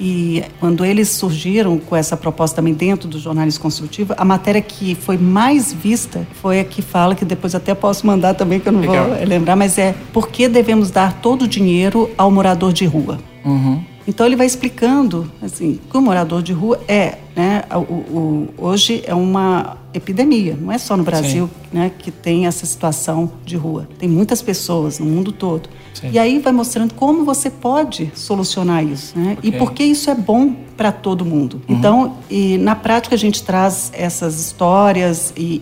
E 0.00 0.42
quando 0.58 0.82
eles 0.82 1.10
surgiram 1.10 1.76
com 1.76 1.94
essa 1.94 2.16
proposta 2.16 2.56
também 2.56 2.72
dentro 2.72 3.06
do 3.06 3.18
jornalismo 3.18 3.60
construtivo, 3.60 4.14
a 4.16 4.24
matéria 4.24 4.62
que 4.62 4.94
foi 4.94 5.18
mais 5.18 5.70
vista 5.70 6.26
foi 6.40 6.60
a 6.60 6.64
que 6.64 6.80
fala, 6.80 7.14
que 7.14 7.26
depois 7.26 7.54
até 7.54 7.74
posso 7.74 8.06
mandar 8.06 8.32
também, 8.32 8.58
que 8.58 8.66
eu 8.66 8.72
não 8.72 8.80
Legal. 8.80 9.10
vou 9.10 9.26
lembrar, 9.26 9.56
mas 9.56 9.76
é 9.76 9.94
por 10.10 10.28
que 10.28 10.48
devemos 10.48 10.90
dar 10.90 11.20
todo 11.20 11.42
o 11.42 11.46
dinheiro 11.48 12.08
ao 12.16 12.30
morador 12.30 12.72
de 12.72 12.86
rua? 12.86 13.18
Uhum. 13.44 13.82
Então 14.08 14.24
ele 14.24 14.34
vai 14.36 14.46
explicando 14.46 15.30
assim 15.42 15.78
que 15.90 15.96
o 15.96 16.00
morador 16.00 16.42
de 16.42 16.52
rua 16.54 16.80
é, 16.88 17.18
né, 17.36 17.62
o, 17.70 17.78
o- 17.78 18.48
hoje 18.56 19.02
é 19.06 19.14
uma 19.14 19.76
epidemia, 19.92 20.56
não 20.58 20.72
é 20.72 20.78
só 20.78 20.96
no 20.96 21.02
Brasil, 21.04 21.48
né, 21.70 21.90
que 21.98 22.10
tem 22.10 22.46
essa 22.46 22.64
situação 22.64 23.30
de 23.44 23.54
rua. 23.56 23.86
Tem 23.98 24.08
muitas 24.08 24.40
pessoas 24.40 24.98
no 24.98 25.04
mundo 25.04 25.30
todo. 25.30 25.68
Sim. 25.92 26.08
E 26.10 26.18
aí 26.18 26.38
vai 26.38 26.52
mostrando 26.54 26.94
como 26.94 27.22
você 27.22 27.50
pode 27.50 28.10
solucionar 28.14 28.82
isso, 28.82 29.18
né? 29.18 29.36
E 29.42 29.48
Ok. 29.48 29.58
por 29.58 29.72
que 29.72 29.84
isso 29.84 30.08
é 30.08 30.14
bom 30.14 30.54
para 30.76 30.90
todo 30.90 31.22
mundo. 31.24 31.60
Então, 31.68 32.16
e 32.30 32.56
na 32.56 32.74
prática 32.74 33.14
a 33.14 33.18
gente 33.18 33.42
traz 33.42 33.90
essas 33.94 34.40
histórias 34.40 35.34
e- 35.36 35.60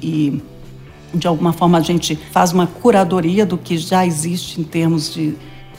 e 1.13 1.17
de 1.19 1.27
alguma 1.27 1.53
forma 1.53 1.79
a 1.79 1.81
gente 1.81 2.15
faz 2.31 2.53
uma 2.53 2.67
curadoria 2.67 3.45
do 3.45 3.57
que 3.59 3.77
já 3.79 4.07
existe 4.07 4.61
em 4.61 4.65
termos 4.65 5.13
de, 5.15 5.35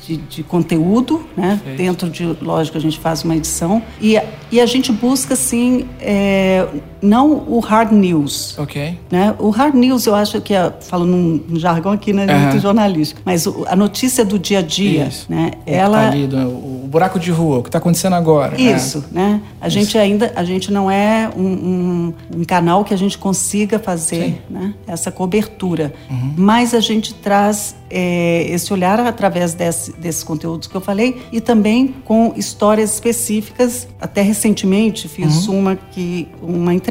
de, 0.07 0.17
de 0.17 0.43
conteúdo, 0.43 1.25
né? 1.35 1.59
Dentro 1.75 2.09
de, 2.09 2.23
lógico, 2.41 2.77
a 2.77 2.81
gente 2.81 2.97
faz 2.97 3.23
uma 3.23 3.35
edição 3.35 3.81
e, 3.99 4.17
a- 4.17 4.23
e 4.49 4.61
a 4.61 4.65
gente 4.65 4.89
busca, 4.91 5.33
assim, 5.33 5.85
é, 5.99 6.65
não 7.01 7.43
o 7.47 7.59
hard 7.59 7.91
news, 7.91 8.57
Ok. 8.57 8.97
né? 9.11 9.33
O 9.39 9.49
hard 9.49 9.75
news, 9.75 10.05
eu 10.05 10.15
acho 10.15 10.39
que, 10.41 10.53
é, 10.53 10.71
falando 10.81 11.43
num 11.47 11.59
jargão 11.59 11.91
aqui, 11.91 12.13
né, 12.13 12.25
Aham. 12.29 12.39
muito 12.49 12.59
jornalístico, 12.61 13.21
mas 13.25 13.45
o- 13.45 13.65
a 13.67 13.75
notícia 13.75 14.23
do 14.25 14.37
dia 14.39 14.59
a 14.59 14.61
dia, 14.61 15.05
Isso. 15.07 15.25
né? 15.29 15.51
O 15.61 15.65
que 15.65 15.71
Ela 15.71 15.97
tá 16.01 16.07
ali, 16.09 16.25
o 16.25 16.87
buraco 16.87 17.19
de 17.19 17.31
rua, 17.31 17.57
o 17.59 17.63
que 17.63 17.69
está 17.69 17.77
acontecendo 17.77 18.13
agora. 18.15 18.57
né? 18.57 18.61
isso, 18.75 19.03
né? 19.11 19.41
A 19.59 19.69
gente 19.69 19.97
ainda, 19.97 20.31
a 20.35 20.43
gente 20.43 20.71
não 20.71 20.89
é 20.89 21.29
um, 21.35 21.41
um- 21.43 22.13
um 22.37 22.43
canal 22.43 22.83
que 22.83 22.93
a 22.93 22.97
gente 22.97 23.17
consiga 23.17 23.77
fazer 23.79 24.41
né, 24.49 24.73
essa 24.87 25.11
cobertura, 25.11 25.93
mas 26.37 26.73
a 26.73 26.79
gente 26.79 27.13
traz 27.13 27.75
é, 27.89 28.45
esse 28.49 28.73
olhar 28.73 28.99
através 28.99 29.53
desse, 29.53 29.93
desses 29.93 30.21
conteúdos 30.21 30.67
que 30.67 30.75
eu 30.75 30.81
falei 30.81 31.21
e 31.31 31.39
também 31.39 31.95
com 32.03 32.33
histórias 32.35 32.93
específicas. 32.95 33.87
Até 34.01 34.21
recentemente 34.21 35.07
fiz 35.07 35.47
uma 35.47 35.77
que 35.91 36.27
uma 36.41 36.73
entrevista 36.73 36.86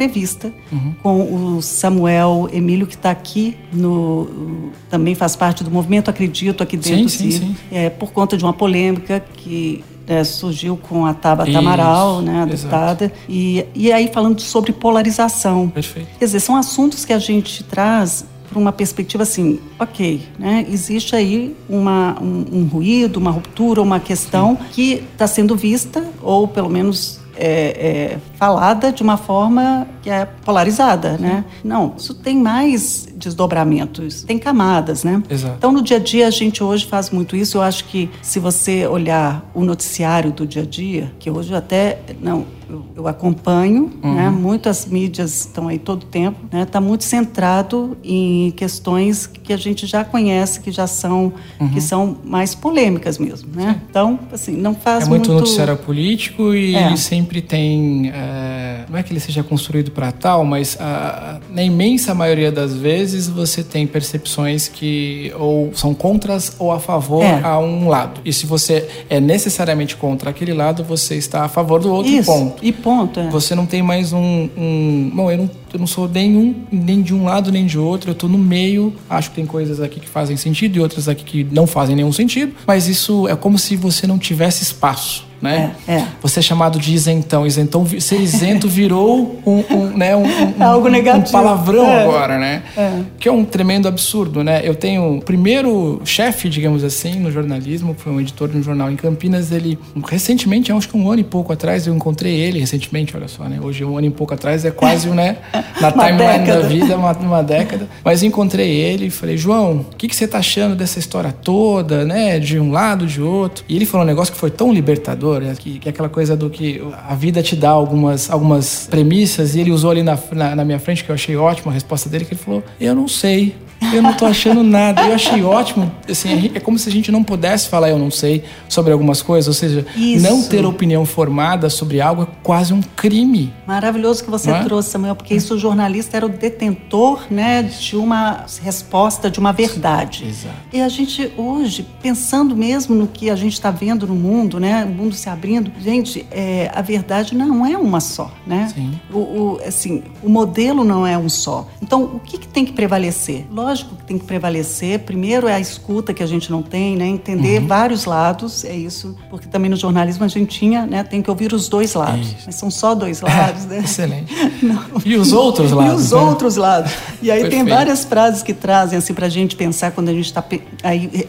com 1.02 1.56
o 1.56 1.62
Samuel 1.62 2.48
Emílio 2.52 2.86
que 2.86 2.94
está 2.94 3.10
aqui 3.10 3.56
no 3.72 4.70
também 4.90 5.14
faz 5.14 5.34
parte 5.34 5.64
do 5.64 5.70
movimento 5.70 6.10
Acredito 6.10 6.62
aqui 6.62 6.76
dentro 6.76 7.08
Sim, 7.08 7.30
sim, 7.30 7.38
sim. 7.38 7.56
é, 7.70 7.88
por 7.88 8.12
conta 8.12 8.36
de 8.36 8.44
uma 8.44 8.52
polêmica 8.52 9.24
que 9.34 9.82
né, 10.06 10.22
surgiu 10.24 10.76
com 10.76 11.04
a 11.04 11.12
Tabata 11.12 11.58
Amaral, 11.58 12.22
né, 12.22 12.42
a 12.42 12.44
deputada, 12.44 13.12
e, 13.28 13.64
e 13.74 13.92
aí 13.92 14.08
falando 14.12 14.40
sobre 14.40 14.72
polarização. 14.72 15.68
Perfeito. 15.68 16.08
Quer 16.18 16.24
dizer, 16.24 16.40
são 16.40 16.56
assuntos 16.56 17.04
que 17.04 17.12
a 17.12 17.18
gente 17.18 17.64
traz 17.64 18.24
para 18.48 18.58
uma 18.58 18.72
perspectiva 18.72 19.24
assim, 19.24 19.58
ok, 19.78 20.22
né, 20.38 20.64
existe 20.70 21.16
aí 21.16 21.56
uma, 21.68 22.16
um, 22.22 22.44
um 22.52 22.64
ruído, 22.64 23.16
uma 23.16 23.30
ruptura, 23.30 23.82
uma 23.82 23.98
questão 23.98 24.56
que 24.72 25.04
está 25.12 25.26
sendo 25.26 25.56
vista, 25.56 26.04
ou 26.22 26.46
pelo 26.46 26.70
menos 26.70 27.20
é, 27.36 28.12
é, 28.14 28.18
falada 28.36 28.92
de 28.92 29.02
uma 29.02 29.16
forma 29.16 29.86
que 30.02 30.10
é 30.10 30.24
polarizada, 30.24 31.16
né? 31.18 31.44
Não, 31.62 31.94
isso 31.96 32.14
tem 32.14 32.36
mais 32.36 33.08
desdobramentos, 33.16 34.22
tem 34.24 34.38
camadas, 34.38 35.04
né? 35.04 35.22
Exato. 35.28 35.54
Então, 35.58 35.72
no 35.72 35.82
dia 35.82 35.96
a 35.96 36.00
dia, 36.00 36.26
a 36.26 36.30
gente 36.30 36.62
hoje 36.62 36.86
faz 36.86 37.10
muito 37.10 37.36
isso. 37.36 37.58
Eu 37.58 37.62
acho 37.62 37.84
que 37.84 38.10
se 38.22 38.38
você 38.38 38.86
olhar 38.86 39.48
o 39.54 39.64
noticiário 39.64 40.32
do 40.32 40.46
dia 40.46 40.62
a 40.62 40.66
dia, 40.66 41.12
que 41.18 41.30
hoje 41.30 41.54
até 41.54 41.98
não 42.20 42.55
eu, 42.68 42.84
eu 42.96 43.08
acompanho, 43.08 43.92
né? 44.02 44.28
Muitas 44.30 44.86
mídias 44.86 45.40
estão 45.40 45.68
aí 45.68 45.78
todo 45.78 46.02
o 46.02 46.06
tempo, 46.06 46.38
né? 46.52 46.62
Está 46.62 46.80
muito 46.80 47.04
centrado 47.04 47.96
em 48.02 48.50
questões 48.52 49.26
que 49.26 49.52
a 49.52 49.56
gente 49.56 49.86
já 49.86 50.04
conhece, 50.04 50.60
que 50.60 50.70
já 50.72 50.86
são 50.86 51.32
que 51.72 51.80
são 51.80 52.16
mais 52.24 52.54
polêmicas 52.54 53.18
mesmo, 53.18 53.48
né? 53.54 53.80
Então, 53.88 54.18
assim, 54.32 54.52
não 54.56 54.74
faz 54.74 55.04
É 55.06 55.08
muito, 55.08 55.30
muito 55.30 55.40
noticiário 55.40 55.76
político 55.76 56.54
e 56.54 56.74
É. 56.74 56.96
sempre 56.96 57.40
tem. 57.40 58.10
é, 58.12 58.65
não 58.88 58.98
é 58.98 59.02
que 59.02 59.12
ele 59.12 59.20
seja 59.20 59.42
construído 59.42 59.90
para 59.90 60.12
tal, 60.12 60.44
mas 60.44 60.76
a- 60.80 61.38
na 61.50 61.62
imensa 61.62 62.14
maioria 62.14 62.52
das 62.52 62.74
vezes 62.74 63.28
você 63.28 63.62
tem 63.62 63.86
percepções 63.86 64.68
que 64.68 65.32
ou 65.38 65.70
são 65.74 65.92
contras 65.94 66.54
ou 66.58 66.70
a 66.72 66.78
favor 66.78 67.22
É. 67.24 67.40
a 67.42 67.58
um 67.58 67.88
lado. 67.88 68.20
E 68.24 68.32
se 68.32 68.46
você 68.46 68.88
é 69.10 69.18
necessariamente 69.20 69.96
contra 69.96 70.30
aquele 70.30 70.52
lado, 70.54 70.84
você 70.84 71.16
está 71.16 71.44
a 71.44 71.48
favor 71.48 71.80
do 71.80 71.92
outro 71.92 72.12
isso 72.12 72.30
ponto. 72.30 72.64
e 72.64 72.72
ponto. 72.72 73.20
é. 73.20 73.28
Você 73.30 73.54
não 73.54 73.66
tem 73.66 73.82
mais 73.82 74.12
um. 74.12 74.48
um 74.56 75.10
bom, 75.14 75.30
eu 75.30 75.38
não, 75.38 75.50
eu 75.72 75.78
não 75.80 75.86
sou 75.86 76.08
nenhum, 76.08 76.54
nem 76.70 77.02
de 77.02 77.12
um 77.14 77.24
lado 77.24 77.50
nem 77.52 77.66
de 77.66 77.78
outro, 77.78 78.10
eu 78.10 78.14
tô 78.14 78.28
no 78.28 78.38
meio. 78.38 78.92
Acho 79.10 79.30
que 79.30 79.36
tem 79.36 79.46
coisas 79.46 79.80
aqui 79.80 80.00
que 80.00 80.08
fazem 80.08 80.36
sentido 80.36 80.76
e 80.76 80.80
outras 80.80 81.08
aqui 81.08 81.24
que 81.24 81.44
não 81.54 81.66
fazem 81.66 81.94
nenhum 81.96 82.12
sentido, 82.12 82.54
mas 82.66 82.86
isso 82.88 83.26
é 83.28 83.34
como 83.36 83.58
se 83.58 83.76
você 83.76 84.06
não 84.06 84.18
tivesse 84.18 84.62
espaço. 84.62 85.25
Né? 85.40 85.72
É, 85.86 85.92
é. 85.96 86.04
Você 86.22 86.38
é 86.40 86.42
chamado 86.42 86.78
de 86.78 86.94
isentão. 86.94 87.46
Isentão 87.46 87.86
ser 88.00 88.20
isento 88.20 88.68
virou 88.68 89.40
um, 89.46 89.62
um, 89.70 89.96
né, 89.96 90.16
um, 90.16 90.22
um- 90.24 90.62
Algo 90.64 90.88
negativo. 90.88 91.28
um 91.28 91.30
palavrão 91.42 91.86
É. 91.86 92.02
agora, 92.04 92.38
né? 92.38 92.62
É. 92.76 93.00
Que 93.18 93.28
é 93.28 93.32
um 93.32 93.44
tremendo 93.44 93.86
absurdo, 93.86 94.42
né? 94.42 94.60
Eu 94.64 94.74
tenho 94.74 95.16
o 95.18 95.20
primeiro 95.22 96.00
chefe, 96.04 96.48
digamos 96.48 96.82
assim, 96.84 97.16
no 97.20 97.30
jornalismo, 97.30 97.94
foi 97.98 98.12
um 98.12 98.20
editor 98.20 98.48
de 98.48 98.56
um 98.58 98.62
jornal 98.62 98.90
em 98.90 98.96
Campinas. 98.96 99.52
Ele, 99.52 99.78
recentemente, 100.08 100.72
acho 100.72 100.88
que 100.88 100.96
um 100.96 101.10
ano 101.10 101.20
e 101.20 101.24
pouco 101.24 101.52
atrás, 101.52 101.86
eu 101.86 101.94
encontrei 101.94 102.34
ele, 102.34 102.58
recentemente, 102.60 103.16
olha 103.16 103.28
só, 103.28 103.44
né? 103.44 103.58
Hoje, 103.62 103.84
um 103.84 103.96
ano 103.98 104.06
e 104.06 104.10
pouco 104.10 104.32
atrás, 104.34 104.64
é 104.64 104.70
quase, 104.70 105.08
né? 105.08 105.36
Na 105.80 105.90
timeline 105.92 106.46
da 106.46 106.60
vida, 106.60 106.96
uma, 106.96 107.12
uma 107.12 107.42
década. 107.42 107.88
Mas 108.04 108.22
encontrei 108.22 108.70
ele 108.70 109.06
e 109.06 109.10
falei, 109.10 109.36
João, 109.36 109.84
o 109.92 109.96
que, 109.96 110.08
que 110.08 110.16
você 110.16 110.26
tá 110.26 110.38
achando 110.38 110.74
dessa 110.74 110.98
história 110.98 111.30
toda, 111.32 112.04
né? 112.04 112.38
De 112.38 112.58
um 112.58 112.70
lado, 112.72 113.06
de 113.06 113.20
outro. 113.20 113.64
E 113.68 113.76
ele 113.76 113.84
falou 113.86 114.04
um 114.04 114.08
negócio 114.08 114.32
que 114.32 114.38
foi 114.38 114.50
tão 114.50 114.72
libertador, 114.72 115.25
né? 115.34 115.54
que, 115.58 115.78
que 115.78 115.88
é 115.88 115.90
aquela 115.90 116.08
coisa 116.08 116.36
do 116.36 116.48
que 116.48 116.82
a 117.08 117.14
vida 117.14 117.42
te 117.42 117.56
dá 117.56 117.70
algumas, 117.70 118.30
algumas 118.30 118.86
premissas, 118.88 119.54
e 119.54 119.60
ele 119.60 119.70
usou 119.70 119.90
ali 119.90 120.02
na, 120.02 120.18
na, 120.32 120.56
na 120.56 120.64
minha 120.64 120.78
frente, 120.78 121.04
que 121.04 121.10
eu 121.10 121.14
achei 121.14 121.36
ótimo 121.36 121.70
a 121.70 121.74
resposta 121.74 122.08
dele, 122.08 122.24
que 122.24 122.34
ele 122.34 122.40
falou, 122.40 122.62
eu 122.80 122.94
não 122.94 123.08
sei. 123.08 123.54
Eu 123.92 124.02
não 124.02 124.12
tô 124.14 124.26
achando 124.26 124.62
nada. 124.62 125.02
Eu 125.02 125.14
achei 125.14 125.42
ótimo. 125.42 125.90
Assim, 126.08 126.50
é 126.54 126.60
como 126.60 126.78
se 126.78 126.88
a 126.88 126.92
gente 126.92 127.10
não 127.12 127.22
pudesse 127.22 127.68
falar 127.68 127.90
eu 127.90 127.98
não 127.98 128.10
sei 128.10 128.44
sobre 128.68 128.92
algumas 128.92 129.22
coisas. 129.22 129.48
Ou 129.48 129.54
seja, 129.54 129.86
Isso. 129.96 130.22
não 130.22 130.42
ter 130.42 130.64
opinião 130.64 131.04
formada 131.04 131.68
sobre 131.70 132.00
algo 132.00 132.22
é 132.22 132.26
quase 132.42 132.72
um 132.72 132.80
crime. 132.80 133.52
Maravilhoso 133.66 134.24
que 134.24 134.30
você 134.30 134.50
é? 134.50 134.64
trouxe, 134.64 134.90
Samuel, 134.90 135.14
porque 135.14 135.34
isso 135.34 135.54
o 135.54 135.58
jornalista 135.58 136.16
era 136.16 136.26
o 136.26 136.28
detentor 136.28 137.26
né, 137.30 137.62
de 137.62 137.96
uma 137.96 138.46
resposta, 138.62 139.30
de 139.30 139.38
uma 139.38 139.52
verdade. 139.52 140.24
Exato. 140.26 140.54
E 140.72 140.80
a 140.80 140.88
gente 140.88 141.32
hoje, 141.36 141.86
pensando 142.02 142.56
mesmo 142.56 142.94
no 142.94 143.06
que 143.06 143.30
a 143.30 143.36
gente 143.36 143.52
está 143.52 143.70
vendo 143.70 144.06
no 144.06 144.14
mundo, 144.14 144.58
né, 144.58 144.84
o 144.84 144.88
mundo 144.88 145.14
se 145.14 145.28
abrindo, 145.28 145.70
gente, 145.80 146.26
é, 146.30 146.70
a 146.74 146.82
verdade 146.82 147.34
não 147.34 147.64
é 147.66 147.76
uma 147.76 148.00
só, 148.00 148.32
né? 148.46 148.70
Sim. 148.74 148.98
O, 149.12 149.18
o, 149.18 149.60
assim, 149.66 150.02
o 150.22 150.28
modelo 150.28 150.84
não 150.84 151.06
é 151.06 151.16
um 151.16 151.28
só. 151.28 151.68
Então, 151.82 152.02
o 152.04 152.20
que, 152.20 152.38
que 152.38 152.48
tem 152.48 152.64
que 152.64 152.72
prevalecer? 152.72 153.46
Lógico 153.50 153.65
que 153.74 153.94
tem 154.04 154.18
que 154.18 154.24
prevalecer. 154.24 155.00
Primeiro 155.00 155.48
é 155.48 155.54
a 155.54 155.60
escuta 155.60 156.12
que 156.14 156.22
a 156.22 156.26
gente 156.26 156.50
não 156.50 156.62
tem, 156.62 156.96
né? 156.96 157.06
Entender 157.06 157.60
Uhum. 157.60 157.66
vários 157.66 158.04
lados, 158.04 158.64
é 158.64 158.74
isso. 158.74 159.16
Porque 159.30 159.46
também 159.48 159.70
no 159.70 159.76
jornalismo 159.76 160.24
a 160.24 160.28
gente 160.28 160.58
tinha, 160.58 160.86
né? 160.86 161.02
Tem 161.02 161.20
que 161.22 161.30
ouvir 161.30 161.52
os 161.52 161.68
dois 161.68 161.94
lados. 161.94 162.26
Isso. 162.28 162.36
Mas 162.46 162.54
são 162.54 162.70
só 162.70 162.94
dois 162.94 163.20
lados, 163.20 163.64
né? 163.66 163.78
Excelente. 163.78 164.34
E 165.04 165.16
os 165.16 165.32
outros 165.32 165.70
lados? 165.72 165.92
E 165.92 165.96
os 165.96 166.12
né? 166.12 166.18
outros 166.18 166.56
lados. 166.56 166.92
E 167.22 167.30
aí 167.30 167.48
tem 167.48 167.64
várias 167.64 168.04
frases 168.04 168.42
que 168.42 168.52
trazem 168.54 168.98
assim 168.98 169.14
para 169.14 169.26
a 169.26 169.28
gente 169.28 169.54
pensar 169.56 169.90
quando 169.92 170.08
a 170.08 170.12
gente 170.12 170.26
está 170.26 170.44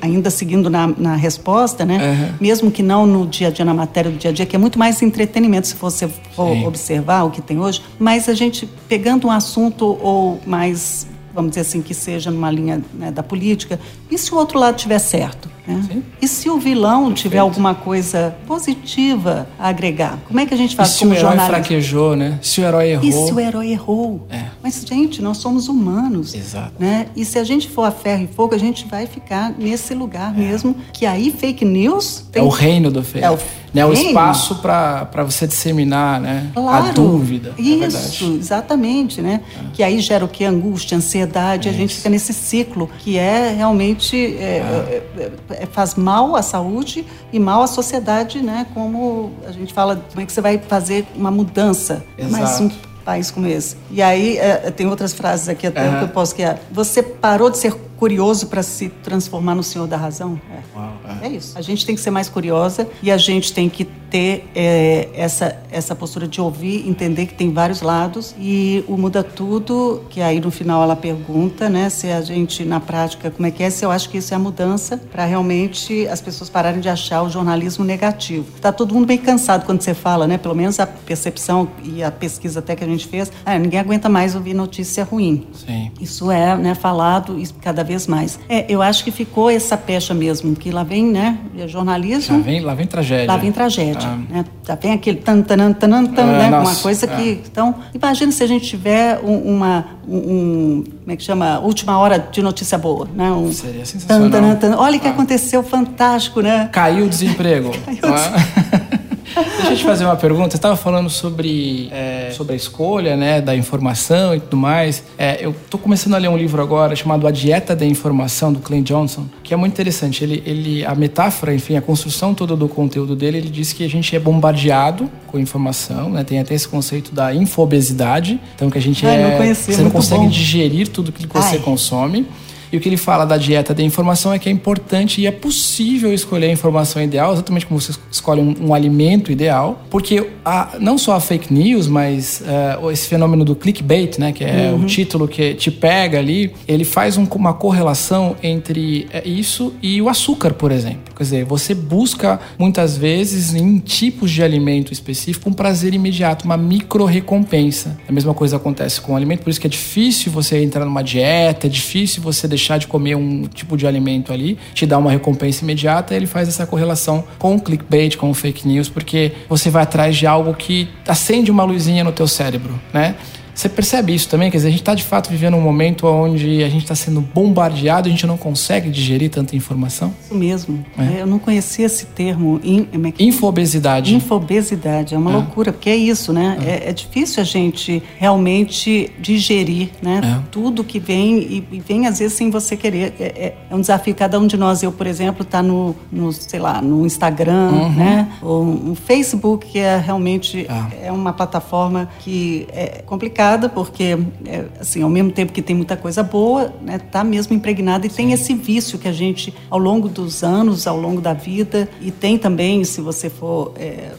ainda 0.02 0.30
seguindo 0.30 0.70
na, 0.70 0.88
na 0.88 1.16
resposta, 1.16 1.86
né? 1.86 1.98
Uhum. 1.98 2.36
Mesmo 2.40 2.72
que 2.72 2.82
não 2.84 3.06
no 3.06 3.26
dia 3.28 3.48
a 3.48 3.52
dia, 3.52 3.66
na 3.66 3.74
matéria 3.74 4.12
do 4.12 4.18
dia 4.18 4.32
a 4.32 4.34
dia, 4.34 4.46
que 4.46 4.56
é 4.56 4.60
muito 4.60 4.78
mais 4.80 5.02
entretenimento 5.02 5.68
se 5.68 5.76
você 5.76 6.08
for 6.36 6.54
Sim. 6.54 6.66
observar 6.66 7.24
o 7.24 7.32
que 7.32 7.42
tem 7.42 7.60
hoje. 7.60 7.82
Mas 8.00 8.28
a 8.30 8.34
gente 8.34 8.68
pegando 8.88 9.28
um 9.28 9.32
assunto 9.32 9.98
ou 10.02 10.40
mais 10.46 11.08
vamos 11.38 11.52
dizer 11.52 11.62
assim, 11.62 11.84
que 11.84 11.94
seja 11.94 12.32
numa 12.32 12.50
linha 12.50 12.82
né, 12.96 13.12
da 13.12 13.22
política. 13.22 13.80
E 14.10 14.18
se 14.18 14.34
o 14.34 14.38
outro 14.38 14.58
lado 14.58 14.76
estiver 14.76 14.98
certo? 14.98 15.48
Né? 15.68 16.02
E 16.20 16.28
se 16.28 16.50
o 16.50 16.58
vilão 16.58 17.06
Perfeito. 17.06 17.22
tiver 17.22 17.38
alguma 17.38 17.76
coisa 17.76 18.36
positiva 18.48 19.48
a 19.60 19.68
agregar? 19.68 20.18
Como 20.28 20.40
é 20.40 20.48
que 20.48 20.54
a 20.54 20.58
gente 20.58 20.76
faz 20.76 20.90
e 20.90 20.94
se 20.94 21.00
como 21.00 21.12
o 21.12 21.16
herói 21.16 21.38
fraquejou, 21.38 22.16
né? 22.16 22.40
Se 22.42 22.60
o 22.60 22.64
herói 22.64 22.90
errou. 22.90 23.06
E 23.08 23.12
se 23.12 23.34
o 23.34 23.40
herói 23.40 23.72
errou? 23.72 24.26
É. 24.32 24.46
Mas, 24.64 24.84
gente, 24.88 25.22
nós 25.22 25.38
somos 25.38 25.68
humanos. 25.68 26.34
Exato. 26.34 26.74
Né? 26.80 27.06
E 27.16 27.24
se 27.24 27.38
a 27.38 27.44
gente 27.44 27.70
for 27.70 27.84
a 27.84 27.92
ferro 27.92 28.24
e 28.24 28.28
fogo, 28.28 28.56
a 28.56 28.58
gente 28.58 28.88
vai 28.88 29.06
ficar 29.06 29.54
nesse 29.58 29.94
lugar 29.94 30.34
é. 30.36 30.40
mesmo, 30.40 30.76
que 30.92 31.06
aí 31.06 31.30
fake 31.30 31.64
news... 31.64 32.26
Tem... 32.32 32.42
É 32.42 32.46
o 32.46 32.50
reino 32.50 32.90
do 32.90 33.04
fake. 33.04 33.24
É 33.24 33.30
o 33.30 33.38
né, 33.78 33.86
o 33.86 33.94
espaço 33.94 34.56
para 34.56 35.24
você 35.24 35.46
disseminar 35.48 36.20
né, 36.20 36.52
claro, 36.54 36.88
a 36.88 36.92
dúvida. 36.92 37.54
É 37.58 37.62
isso, 37.62 38.38
exatamente. 38.40 39.22
Né? 39.22 39.42
É. 39.56 39.72
Que 39.74 39.84
aí 39.84 40.00
gera 40.00 40.26
o 40.26 40.28
que? 40.28 40.44
Angústia, 40.44 40.98
ansiedade, 40.98 41.68
é 41.68 41.72
a 41.72 41.74
gente 41.74 41.96
fica 41.96 42.10
nesse 42.10 42.34
ciclo 42.34 42.90
que 43.00 43.18
é 43.18 43.54
realmente 43.56 44.16
é, 44.38 45.02
é. 45.18 45.32
é, 45.50 45.66
faz 45.66 45.96
mal 45.96 46.36
à 46.36 46.42
saúde 46.42 47.06
e 47.32 47.40
mal 47.40 47.62
à 47.62 47.68
sociedade, 47.68 48.42
né? 48.42 48.66
Como 48.74 49.32
a 49.48 49.52
gente 49.52 49.74
fala, 49.74 50.02
como 50.10 50.22
é 50.22 50.26
que 50.26 50.32
você 50.32 50.42
vai 50.42 50.58
fazer 50.58 51.06
uma 51.16 51.30
mudança? 51.30 52.04
Exato. 52.18 52.32
Mas 52.32 52.60
um 52.60 52.72
país 53.04 53.32
como 53.32 53.48
esse. 53.48 53.78
E 53.92 54.02
aí 54.02 54.38
tem 54.76 54.88
outras 54.88 55.14
frases 55.14 55.48
aqui 55.48 55.68
até 55.68 55.98
que 55.98 56.04
eu 56.04 56.10
posso 56.10 56.36
que 56.36 56.44
é, 56.44 56.60
você 56.72 57.02
parou 57.02 57.50
de 57.50 57.58
ser 57.58 57.74
curioso 57.98 58.48
para 58.48 58.64
se 58.64 58.90
transformar 58.90 59.56
no 59.56 59.64
senhor 59.64 59.88
da 59.88 59.98
razão? 59.98 60.40
É. 60.52 60.78
Uau, 60.78 60.94
é. 61.22 61.30
isso. 61.30 61.58
A 61.58 61.62
gente 61.62 61.86
tem 61.86 61.96
que 61.96 62.02
ser 62.02 62.12
mais 62.12 62.30
curiosa 62.30 62.88
e 63.02 63.12
a 63.12 63.18
gente 63.18 63.54
tem 63.54 63.70
que 63.70 63.86
ter 64.10 64.50
é, 64.56 65.10
essa, 65.14 65.58
essa 65.72 65.96
postura 65.96 66.28
de 66.28 66.40
ouvir, 66.40 66.88
entender 66.88 67.26
que 67.26 67.34
tem 67.34 67.52
vários 67.52 67.82
lados 67.82 68.34
e 68.40 68.84
o 68.88 68.98
Muda 68.98 69.24
Tudo, 69.24 70.04
que 70.10 70.22
aí 70.22 70.40
no 70.40 70.52
final 70.52 70.82
ela 70.82 70.96
pergunta, 70.96 71.70
né, 71.70 71.90
se 71.90 72.10
a 72.10 72.22
gente 72.22 72.64
na 72.64 72.80
prática, 72.80 73.30
como 73.30 73.48
é 73.48 73.52
que 73.52 73.64
é, 73.64 73.70
se 73.70 73.86
eu 73.86 73.92
acho 73.92 74.10
que 74.10 74.18
isso 74.18 74.34
é 74.34 74.38
a 74.38 74.40
mudança 74.40 74.98
para 75.12 75.26
realmente 75.26 76.08
as 76.08 76.22
pessoas 76.22 76.50
pararem 76.50 76.80
de 76.80 76.90
achar 76.90 77.22
o 77.24 77.30
jornalismo 77.30 77.84
negativo. 77.84 78.46
Está 78.56 78.72
todo 78.72 78.94
mundo 78.94 79.06
bem 79.06 79.18
cansado 79.18 79.66
quando 79.66 79.82
você 79.82 79.94
fala, 79.94 80.28
né, 80.28 80.38
pelo 80.38 80.56
menos 80.56 80.80
a 80.80 80.88
percepção 80.88 81.70
e 81.84 82.04
a 82.04 82.12
pesquisa 82.12 82.60
até 82.60 82.76
que 82.76 82.84
a 82.84 82.88
gente 82.88 83.08
fez, 83.08 83.32
ah, 83.46 83.58
ninguém 83.58 83.80
aguenta 83.80 84.10
mais 84.10 84.36
ouvir 84.36 84.54
notícia 84.54 85.04
ruim. 85.04 85.48
Sim. 85.54 85.92
Isso 86.00 86.32
é, 86.32 86.56
né, 86.58 86.76
falado 86.76 87.38
cada 87.62 87.84
vez 87.84 88.08
mais. 88.08 88.40
É, 88.48 88.66
eu 88.70 88.82
acho 88.82 89.04
que 89.04 89.12
ficou 89.12 89.50
essa 89.50 89.78
pecha 89.78 90.14
mesmo, 90.14 90.56
que 90.56 90.72
lá 90.72 90.84
vem, 90.84 91.07
né, 91.12 91.38
jornalismo. 91.68 92.38
Lá 92.38 92.44
vem, 92.44 92.60
lá 92.62 92.74
vem 92.74 92.88
tragédia. 92.88 93.28
Lá 93.28 93.38
vem 93.38 93.52
tragédia. 93.52 94.10
Ah. 94.10 94.18
Né? 94.30 94.46
Já 94.66 94.76
vem 94.76 94.94
aquele 94.94 95.18
tan, 95.18 95.42
tan, 95.42 95.74
tan, 95.74 96.06
tan, 96.06 96.24
ah, 96.24 96.38
né, 96.38 96.50
nossa, 96.50 96.72
uma 96.72 96.76
coisa 96.76 97.08
que. 97.08 97.30
É. 97.30 97.32
Então, 97.32 97.76
imagina 97.94 98.32
se 98.32 98.44
a 98.44 98.48
gente 98.48 98.66
tiver 98.66 99.20
um, 99.24 99.56
uma. 99.56 99.86
Um, 100.08 100.84
como 100.86 101.12
é 101.12 101.16
que 101.16 101.24
chama? 101.24 101.60
Última 101.60 101.98
hora 101.98 102.18
de 102.20 102.42
notícia 102.42 102.78
boa, 102.78 103.08
né? 103.14 103.32
Um, 103.32 103.52
Seria 103.52 103.86
sensacional. 103.86 104.30
Tan, 104.30 104.56
tan, 104.56 104.72
tan. 104.72 104.78
Olha 104.78 104.98
o 104.98 105.00
que 105.00 105.08
ah. 105.08 105.12
aconteceu, 105.12 105.64
fantástico, 105.64 106.42
né? 106.42 106.70
Caiu 106.72 107.06
o 107.06 107.10
desemprego. 107.10 107.72
Caiu 107.86 107.98
o 107.98 108.18
desemprego. 108.18 109.07
Deixa 109.44 109.72
eu 109.72 109.78
te 109.78 109.84
fazer 109.84 110.06
uma 110.06 110.16
pergunta. 110.16 110.52
Você 110.52 110.58
estava 110.58 110.76
falando 110.76 111.10
sobre, 111.10 111.90
é, 111.92 112.32
sobre 112.32 112.54
a 112.54 112.56
escolha 112.56 113.16
né, 113.16 113.42
da 113.42 113.56
informação 113.56 114.36
e 114.36 114.40
tudo 114.40 114.58
mais. 114.58 115.04
É, 115.18 115.38
eu 115.40 115.52
estou 115.52 115.80
começando 115.80 116.16
a 116.16 116.18
ler 116.18 116.30
um 116.30 116.38
livro 116.38 116.62
agora 116.62 116.96
chamado 116.96 117.28
A 117.28 117.32
Dieta 117.32 117.76
da 117.76 117.86
Informação, 117.86 118.52
do 118.52 118.60
Clint 118.60 118.88
Johnson, 118.88 119.26
que 119.44 119.54
é 119.54 119.58
muito 119.58 119.74
interessante. 119.74 120.24
Ele, 120.24 120.44
ele, 120.46 120.86
a 120.86 120.96
metáfora, 120.96 121.54
enfim, 121.54 121.76
a 121.76 121.82
construção 121.82 122.34
toda 122.34 122.56
do 122.56 122.68
conteúdo 122.68 123.16
dele, 123.16 123.38
ele 123.38 123.50
diz 123.50 123.74
que 123.74 123.84
a 123.84 123.90
gente 123.90 124.16
é 124.16 124.20
bombardeado 124.20 125.10
com 125.28 125.38
informação, 125.38 126.10
né? 126.10 126.24
Tem 126.24 126.40
até 126.40 126.56
esse 126.56 126.68
conceito 126.68 127.14
da 127.14 127.34
infobesidade. 127.34 128.40
Então, 128.56 128.70
que 128.70 128.78
a 128.78 128.82
gente 128.82 129.06
Ai, 129.06 129.22
é... 129.22 129.30
Não 129.30 129.38
conhecia, 129.38 129.74
você 129.76 129.82
não 129.82 129.92
consegue 129.92 130.24
bom. 130.24 130.30
digerir 130.30 130.88
tudo 130.88 131.12
que 131.12 131.28
você 131.28 131.58
Ai. 131.58 131.60
consome. 131.60 132.26
E 132.72 132.78
o 132.78 132.80
que 132.80 132.90
ele 132.90 132.98
fala 132.98 133.26
da 133.26 133.38
dieta 133.38 133.74
da 133.74 133.84
informação 133.84 134.34
é 134.34 134.40
que 134.40 134.50
é 134.50 134.52
importante 134.52 135.22
e 135.22 135.28
é 135.28 135.32
possível 135.32 136.14
escolher 136.14 136.48
a 136.48 136.52
informação 136.52 137.02
ideal, 137.02 137.34
exatamente 137.34 137.66
como 137.66 137.80
você 137.80 137.94
escolhe 138.12 138.42
um, 138.42 138.68
um 138.68 138.74
alimento 138.74 139.32
ideal, 139.32 139.82
porque 139.90 140.28
a, 140.44 140.76
não 140.80 140.98
só 140.98 141.16
a 141.16 141.20
fake 141.20 141.54
news, 141.54 141.88
mas 141.88 142.42
uh, 142.82 142.92
esse 142.92 143.08
fenômeno 143.08 143.46
do 143.46 143.56
clickbait, 143.56 144.18
né, 144.18 144.32
que 144.32 144.44
é 144.44 144.72
uhum. 144.72 144.84
o 144.84 144.86
título 144.86 145.28
que 145.28 145.54
te 145.54 145.72
pega 145.72 146.20
ali, 146.20 146.54
ele 146.68 146.84
faz 146.84 147.18
um, 147.18 147.26
uma 147.36 147.54
correlação 147.54 148.36
entre 148.42 149.08
é, 149.12 149.28
isso 149.28 149.74
e 149.82 150.02
o 150.02 150.10
açúcar, 150.10 150.54
por 150.54 150.72
exemplo. 150.72 151.07
Quer 151.18 151.24
dizer, 151.24 151.46
você 151.46 151.74
busca 151.74 152.40
muitas 152.60 152.96
vezes 152.96 153.56
em 153.56 153.80
tipos 153.80 154.30
de 154.30 154.44
alimento 154.44 154.94
específico 154.94 155.50
um 155.50 155.54
prazer 155.54 155.96
imediato, 155.96 156.46
uma 156.46 156.56
micro 156.56 157.06
recompensa. 157.06 157.98
A 158.08 158.12
mesma 158.12 158.36
coisa 158.36 158.58
acontece 158.58 159.02
com 159.02 159.14
o 159.14 159.16
alimento, 159.16 159.42
por 159.42 159.50
isso 159.50 159.60
que 159.60 159.66
é 159.66 159.70
difícil 159.70 160.32
você 160.32 160.62
entrar 160.62 160.86
numa 160.86 161.02
dieta, 161.02 161.66
é 161.66 161.70
difícil 161.70 162.22
você 162.22 162.48
deixar 162.48 162.78
de 162.78 162.86
comer 162.86 163.16
um 163.16 163.48
tipo 163.48 163.76
de 163.76 163.88
alimento 163.88 164.32
ali, 164.32 164.60
te 164.76 164.86
dá 164.86 165.00
uma 165.00 165.10
recompensa 165.10 165.64
imediata, 165.64 166.14
ele 166.14 166.28
faz 166.28 166.48
essa 166.48 166.68
correlação 166.68 167.24
com 167.40 167.56
o 167.56 167.60
clickbait, 167.60 168.16
com 168.16 168.30
o 168.30 168.34
fake 168.36 168.68
news, 168.68 168.88
porque 168.88 169.32
você 169.50 169.72
vai 169.72 169.84
atrás 169.84 170.16
de 170.16 170.28
algo 170.28 170.54
que 170.54 170.88
acende 171.08 171.50
uma 171.50 171.64
luzinha 171.64 172.04
no 172.04 172.12
teu 172.12 172.28
cérebro, 172.28 172.80
né? 172.94 173.16
Você 173.58 173.68
percebe 173.68 174.14
isso 174.14 174.30
também? 174.30 174.52
Quer 174.52 174.58
dizer, 174.58 174.68
a 174.68 174.72
gente 174.72 174.82
está 174.82 174.94
de 174.94 175.04
fato 175.04 175.32
vivendo 175.32 175.58
um 175.58 175.62
momento 175.62 176.06
onde 176.06 176.64
a 176.64 176.70
gente 176.70 176.84
está 176.84 176.94
sendo 176.94 177.22
bombardeado, 177.22 178.08
a 178.08 178.12
gente 178.12 178.28
não 178.28 178.38
consegue 178.38 178.88
digerir 178.88 179.32
tanta 179.32 179.56
informação? 179.56 180.14
Isso 180.24 180.36
mesmo. 180.36 180.86
É. 180.96 181.24
Eu 181.24 181.26
não 181.26 181.40
conhecia 181.40 181.88
esse 181.88 182.06
termo. 182.06 182.60
In, 182.64 182.88
é 182.94 183.24
Infobesidade. 183.24 184.14
Infobesidade. 184.14 185.16
É 185.16 185.18
uma 185.18 185.32
é. 185.32 185.34
loucura, 185.34 185.74
porque 185.74 185.90
é 185.90 185.96
isso, 185.96 186.32
né? 186.32 186.56
É. 186.64 186.70
é, 186.70 186.90
é 186.90 186.94
difícil 186.94 187.42
a 187.42 187.44
gente 187.44 188.04
realmente 188.20 189.12
digerir 189.20 189.90
né? 190.04 190.22
É. 190.24 190.48
tudo 190.52 190.84
que 190.84 191.00
vem 191.00 191.40
e, 191.40 191.80
vem 191.80 192.06
às 192.06 192.20
vezes 192.20 192.38
sem 192.38 192.52
você 192.52 192.78
querer. 192.78 193.16
É, 193.20 193.54
um 193.72 193.82
desafio. 193.82 194.14
Cada 194.14 194.40
um 194.40 194.46
de 194.46 194.56
nós, 194.56 194.84
eu, 194.84 194.92
por 194.92 195.08
exemplo, 195.08 195.42
está 195.42 195.64
no, 195.64 195.96
no, 196.12 196.32
sei 196.32 196.60
lá, 196.60 196.80
no 196.80 197.08
Instagram, 197.08 197.72
uhum. 197.72 197.90
né? 197.90 198.30
Ou 198.40 198.64
no 198.64 198.94
Facebook, 198.94 199.66
que 199.66 199.80
é 199.80 199.98
realmente 199.98 200.68
é 201.02 201.12
uma 201.12 201.34
plataforma 201.34 202.08
que 202.20 202.68
é 202.72 203.02
complicada 203.04 203.47
porque, 203.70 204.18
é, 204.46 204.66
assim, 204.80 205.02
ao 205.02 205.10
mesmo 205.10 205.32
tempo 205.32 205.54
que 205.54 205.62
tem 205.62 205.76
muita 205.76 205.96
coisa 205.96 206.24
boa, 206.24 206.74
né, 206.82 206.98
tá 206.98 207.24
mesmo 207.24 207.56
impregnada 207.56 208.06
e 208.06 208.10
Sim. 208.10 208.16
tem 208.16 208.34
esse 208.34 208.54
vício 208.54 208.98
que 208.98 209.08
a 209.08 209.12
gente, 209.14 209.54
ao 209.70 209.78
longo 209.78 210.10
dos 210.10 210.44
anos, 210.44 210.88
ao 210.88 211.00
longo 211.00 211.22
da 211.22 211.34
vida, 211.34 211.88
e 212.02 212.12
tem 212.12 212.38
também, 212.38 212.84
se 212.84 213.00
você 213.00 213.30
for 213.30 213.74
é, 213.78 214.12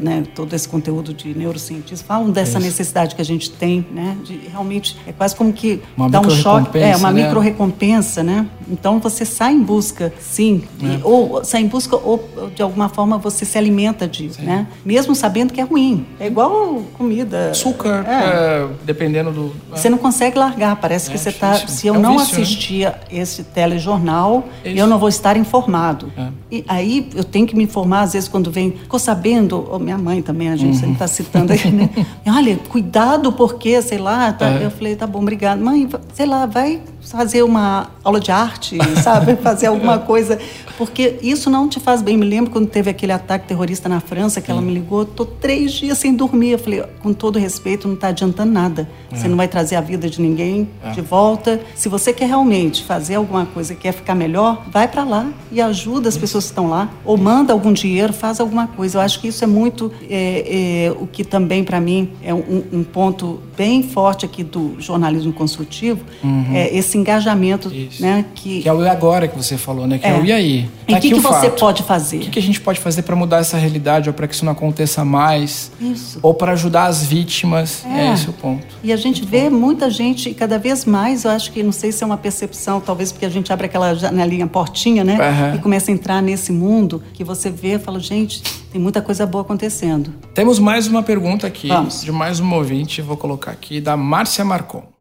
né, 0.00 0.24
todo 0.34 0.54
esse 0.54 0.68
conteúdo 0.68 1.12
de 1.14 1.34
neurocientistas, 1.34 2.02
falam 2.02 2.30
dessa 2.30 2.58
Isso. 2.58 2.66
necessidade 2.66 3.14
que 3.14 3.22
a 3.22 3.24
gente 3.24 3.50
tem, 3.50 3.86
né, 3.90 4.16
de 4.24 4.36
realmente, 4.48 4.96
é 5.06 5.12
quase 5.12 5.34
como 5.34 5.52
que 5.52 5.82
uma 5.96 6.08
dá 6.08 6.20
um 6.20 6.30
choque, 6.30 6.78
é, 6.78 6.96
uma 6.96 7.10
né? 7.10 7.24
micro-recompensa, 7.24 8.22
né? 8.22 8.46
Então 8.70 8.98
você 8.98 9.24
sai 9.24 9.52
em 9.54 9.62
busca, 9.62 10.12
sim, 10.20 10.62
é. 10.82 10.86
e, 10.86 11.00
ou 11.02 11.44
sai 11.44 11.62
em 11.62 11.66
busca, 11.66 11.96
ou 11.96 12.28
de 12.54 12.62
alguma 12.62 12.88
forma 12.88 13.18
você 13.18 13.44
se 13.44 13.56
alimenta 13.56 14.06
disso, 14.06 14.40
sim. 14.40 14.46
né? 14.46 14.66
Mesmo 14.84 15.14
sabendo 15.14 15.52
que 15.52 15.60
é 15.60 15.64
ruim. 15.64 16.06
É 16.18 16.26
igual 16.26 16.82
comida. 16.94 17.50
Açúcar, 17.50 18.04
é. 18.06 18.12
É, 18.12 18.68
dependendo 18.84 19.30
do. 19.30 19.52
É. 19.72 19.76
Você 19.76 19.88
não 19.88 19.98
consegue 19.98 20.38
largar, 20.38 20.76
parece 20.76 21.08
que 21.08 21.16
é 21.16 21.18
você 21.18 21.30
está. 21.30 21.54
Se 21.54 21.86
eu 21.86 21.94
não 21.94 22.18
vício, 22.18 22.36
né? 22.36 22.42
assistia 22.42 22.90
né? 22.90 23.20
esse 23.20 23.44
telejornal, 23.44 24.44
eu 24.64 24.86
não 24.86 24.98
vou 24.98 25.08
estar 25.08 25.36
informado. 25.36 26.12
E 26.52 26.62
aí 26.68 27.08
eu 27.14 27.24
tenho 27.24 27.46
que 27.46 27.56
me 27.56 27.64
informar, 27.64 28.02
às 28.02 28.12
vezes, 28.12 28.28
quando 28.28 28.50
vem, 28.50 28.72
ficou 28.72 28.98
sabendo 28.98 29.66
ou 29.70 29.78
minha 29.78 29.96
mãe 29.96 30.20
também, 30.20 30.50
a 30.50 30.56
gente 30.56 30.84
uhum. 30.84 30.92
está 30.92 31.08
citando 31.08 31.50
aí, 31.50 31.70
né? 31.70 31.88
Olha, 32.28 32.58
cuidado 32.68 33.32
porque, 33.32 33.80
sei 33.80 33.96
lá, 33.96 34.30
tá, 34.34 34.50
é. 34.50 34.66
eu 34.66 34.70
falei, 34.70 34.94
tá 34.94 35.06
bom, 35.06 35.20
obrigado. 35.20 35.60
Mãe, 35.60 35.88
sei 36.12 36.26
lá, 36.26 36.44
vai 36.44 36.78
fazer 37.02 37.42
uma 37.42 37.90
aula 38.02 38.20
de 38.20 38.30
arte, 38.30 38.78
sabe? 39.02 39.36
Fazer 39.42 39.66
alguma 39.66 39.98
coisa, 39.98 40.38
porque 40.78 41.18
isso 41.22 41.50
não 41.50 41.68
te 41.68 41.80
faz 41.80 42.00
bem. 42.02 42.16
Me 42.16 42.24
lembro 42.26 42.50
quando 42.50 42.68
teve 42.68 42.90
aquele 42.90 43.12
ataque 43.12 43.46
terrorista 43.46 43.88
na 43.88 44.00
França, 44.00 44.40
que 44.40 44.50
ela 44.50 44.60
me 44.60 44.72
ligou, 44.72 45.04
tô 45.04 45.24
três 45.24 45.72
dias 45.72 45.98
sem 45.98 46.14
dormir. 46.14 46.52
Eu 46.52 46.58
falei, 46.58 46.82
com 47.00 47.12
todo 47.12 47.38
respeito, 47.38 47.86
não 47.86 47.94
está 47.94 48.08
adiantando 48.08 48.52
nada. 48.52 48.88
É. 49.10 49.16
Você 49.16 49.28
não 49.28 49.36
vai 49.36 49.48
trazer 49.48 49.76
a 49.76 49.80
vida 49.80 50.08
de 50.08 50.20
ninguém 50.20 50.68
é. 50.82 50.90
de 50.90 51.00
volta. 51.00 51.60
Se 51.74 51.88
você 51.88 52.12
quer 52.12 52.26
realmente 52.26 52.84
fazer 52.84 53.16
alguma 53.16 53.46
coisa, 53.46 53.74
quer 53.74 53.92
ficar 53.92 54.14
melhor, 54.14 54.64
vai 54.70 54.88
para 54.88 55.04
lá 55.04 55.30
e 55.50 55.60
ajuda 55.60 56.08
as 56.08 56.16
pessoas 56.16 56.44
que 56.44 56.50
estão 56.50 56.68
lá, 56.68 56.90
ou 57.04 57.16
manda 57.16 57.52
algum 57.52 57.72
dinheiro, 57.72 58.12
faz 58.12 58.40
alguma 58.40 58.66
coisa. 58.66 58.98
Eu 58.98 59.02
acho 59.02 59.20
que 59.20 59.28
isso 59.28 59.44
é 59.44 59.46
muito 59.46 59.92
é, 60.08 60.86
é 60.86 60.92
o 60.98 61.06
que 61.06 61.24
também 61.24 61.62
para 61.64 61.80
mim 61.80 62.10
é 62.22 62.32
um, 62.32 62.64
um, 62.72 62.84
ponto 62.84 63.40
bem 63.56 63.82
forte 63.82 64.24
aqui 64.24 64.42
do 64.42 64.76
jornalismo 64.78 65.32
construtivo, 65.32 66.04
uhum. 66.22 66.46
é 66.54 66.74
esse 66.74 66.91
engajamento, 66.96 67.72
Isso. 67.72 68.02
né? 68.02 68.24
Que, 68.34 68.62
que 68.62 68.68
é 68.68 68.72
o 68.72 68.82
e 68.82 68.88
agora 68.88 69.28
que 69.28 69.36
você 69.36 69.56
falou, 69.56 69.86
né? 69.86 69.98
Que 69.98 70.06
é, 70.06 70.10
é 70.10 70.18
o 70.18 70.24
e 70.24 70.32
aí. 70.32 70.70
Tá 70.86 70.94
e 70.94 70.94
o 70.94 71.00
que, 71.00 71.10
que 71.12 71.20
você 71.20 71.50
pode 71.50 71.82
fazer? 71.82 72.16
O 72.16 72.20
que, 72.20 72.30
que, 72.30 72.38
a 72.38 72.42
gente 72.42 72.60
pode 72.60 72.80
fazer 72.80 73.02
para 73.02 73.16
mudar 73.16 73.38
essa 73.38 73.56
realidade 73.56 74.08
ou 74.08 74.14
para 74.14 74.26
que 74.26 74.34
isso 74.34 74.44
não 74.44 74.52
aconteça 74.52 75.04
mais? 75.04 75.70
Isso. 75.80 76.18
Ou 76.22 76.34
para 76.34 76.52
ajudar 76.52 76.86
as 76.86 77.04
vítimas? 77.04 77.84
É. 77.86 78.08
é 78.08 78.12
esse 78.12 78.28
o 78.28 78.32
ponto. 78.32 78.66
E 78.82 78.92
a 78.92 78.96
gente 78.96 79.24
vê 79.24 79.48
muita 79.48 79.90
gente, 79.90 80.32
cada 80.34 80.58
vez 80.58 80.84
mais, 80.84 81.24
eu 81.24 81.30
acho 81.30 81.52
que, 81.52 81.62
não 81.62 81.72
sei 81.72 81.92
se 81.92 82.02
é 82.02 82.06
uma 82.06 82.16
percepção, 82.16 82.80
talvez 82.80 83.12
porque 83.12 83.26
a 83.26 83.30
gente 83.30 83.52
abre 83.52 83.66
aquela 83.66 83.94
janelinha, 83.94 84.46
portinha, 84.46 85.04
né? 85.04 85.18
Uhum. 85.18 85.56
E 85.56 85.58
começa 85.58 85.90
a 85.90 85.94
entrar 85.94 86.22
nesse 86.22 86.52
mundo 86.52 87.02
que 87.12 87.24
você 87.24 87.50
vê 87.50 87.74
e 87.74 87.78
fala, 87.78 88.00
gente, 88.00 88.42
tem 88.72 88.80
muita 88.80 89.02
coisa 89.02 89.26
boa 89.26 89.42
acontecendo. 89.42 90.12
Temos 90.34 90.58
mais 90.58 90.86
uma 90.86 91.02
pergunta 91.02 91.46
aqui, 91.46 91.68
Vamos. 91.68 92.02
de 92.02 92.10
mais 92.10 92.40
um 92.40 92.52
ouvinte, 92.54 93.02
vou 93.02 93.16
colocar 93.16 93.50
aqui, 93.50 93.80
da 93.80 93.96
Márcia 93.96 94.44
Marcon. 94.44 94.92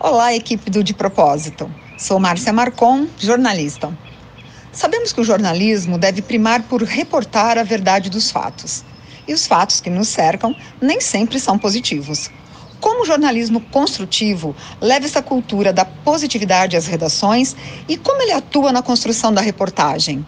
Olá, 0.00 0.32
equipe 0.32 0.70
do 0.70 0.84
De 0.84 0.94
Propósito. 0.94 1.68
Sou 1.98 2.20
Márcia 2.20 2.52
Marcon, 2.52 3.08
jornalista. 3.18 3.92
Sabemos 4.70 5.12
que 5.12 5.20
o 5.20 5.24
jornalismo 5.24 5.98
deve 5.98 6.22
primar 6.22 6.62
por 6.62 6.84
reportar 6.84 7.58
a 7.58 7.64
verdade 7.64 8.08
dos 8.08 8.30
fatos. 8.30 8.84
E 9.26 9.34
os 9.34 9.44
fatos 9.44 9.80
que 9.80 9.90
nos 9.90 10.06
cercam 10.06 10.54
nem 10.80 11.00
sempre 11.00 11.40
são 11.40 11.58
positivos. 11.58 12.30
Como 12.78 13.02
o 13.02 13.06
jornalismo 13.06 13.60
construtivo 13.60 14.54
leva 14.80 15.04
essa 15.04 15.20
cultura 15.20 15.72
da 15.72 15.84
positividade 15.84 16.76
às 16.76 16.86
redações 16.86 17.56
e 17.88 17.96
como 17.96 18.22
ele 18.22 18.32
atua 18.32 18.70
na 18.70 18.82
construção 18.82 19.34
da 19.34 19.40
reportagem? 19.40 20.24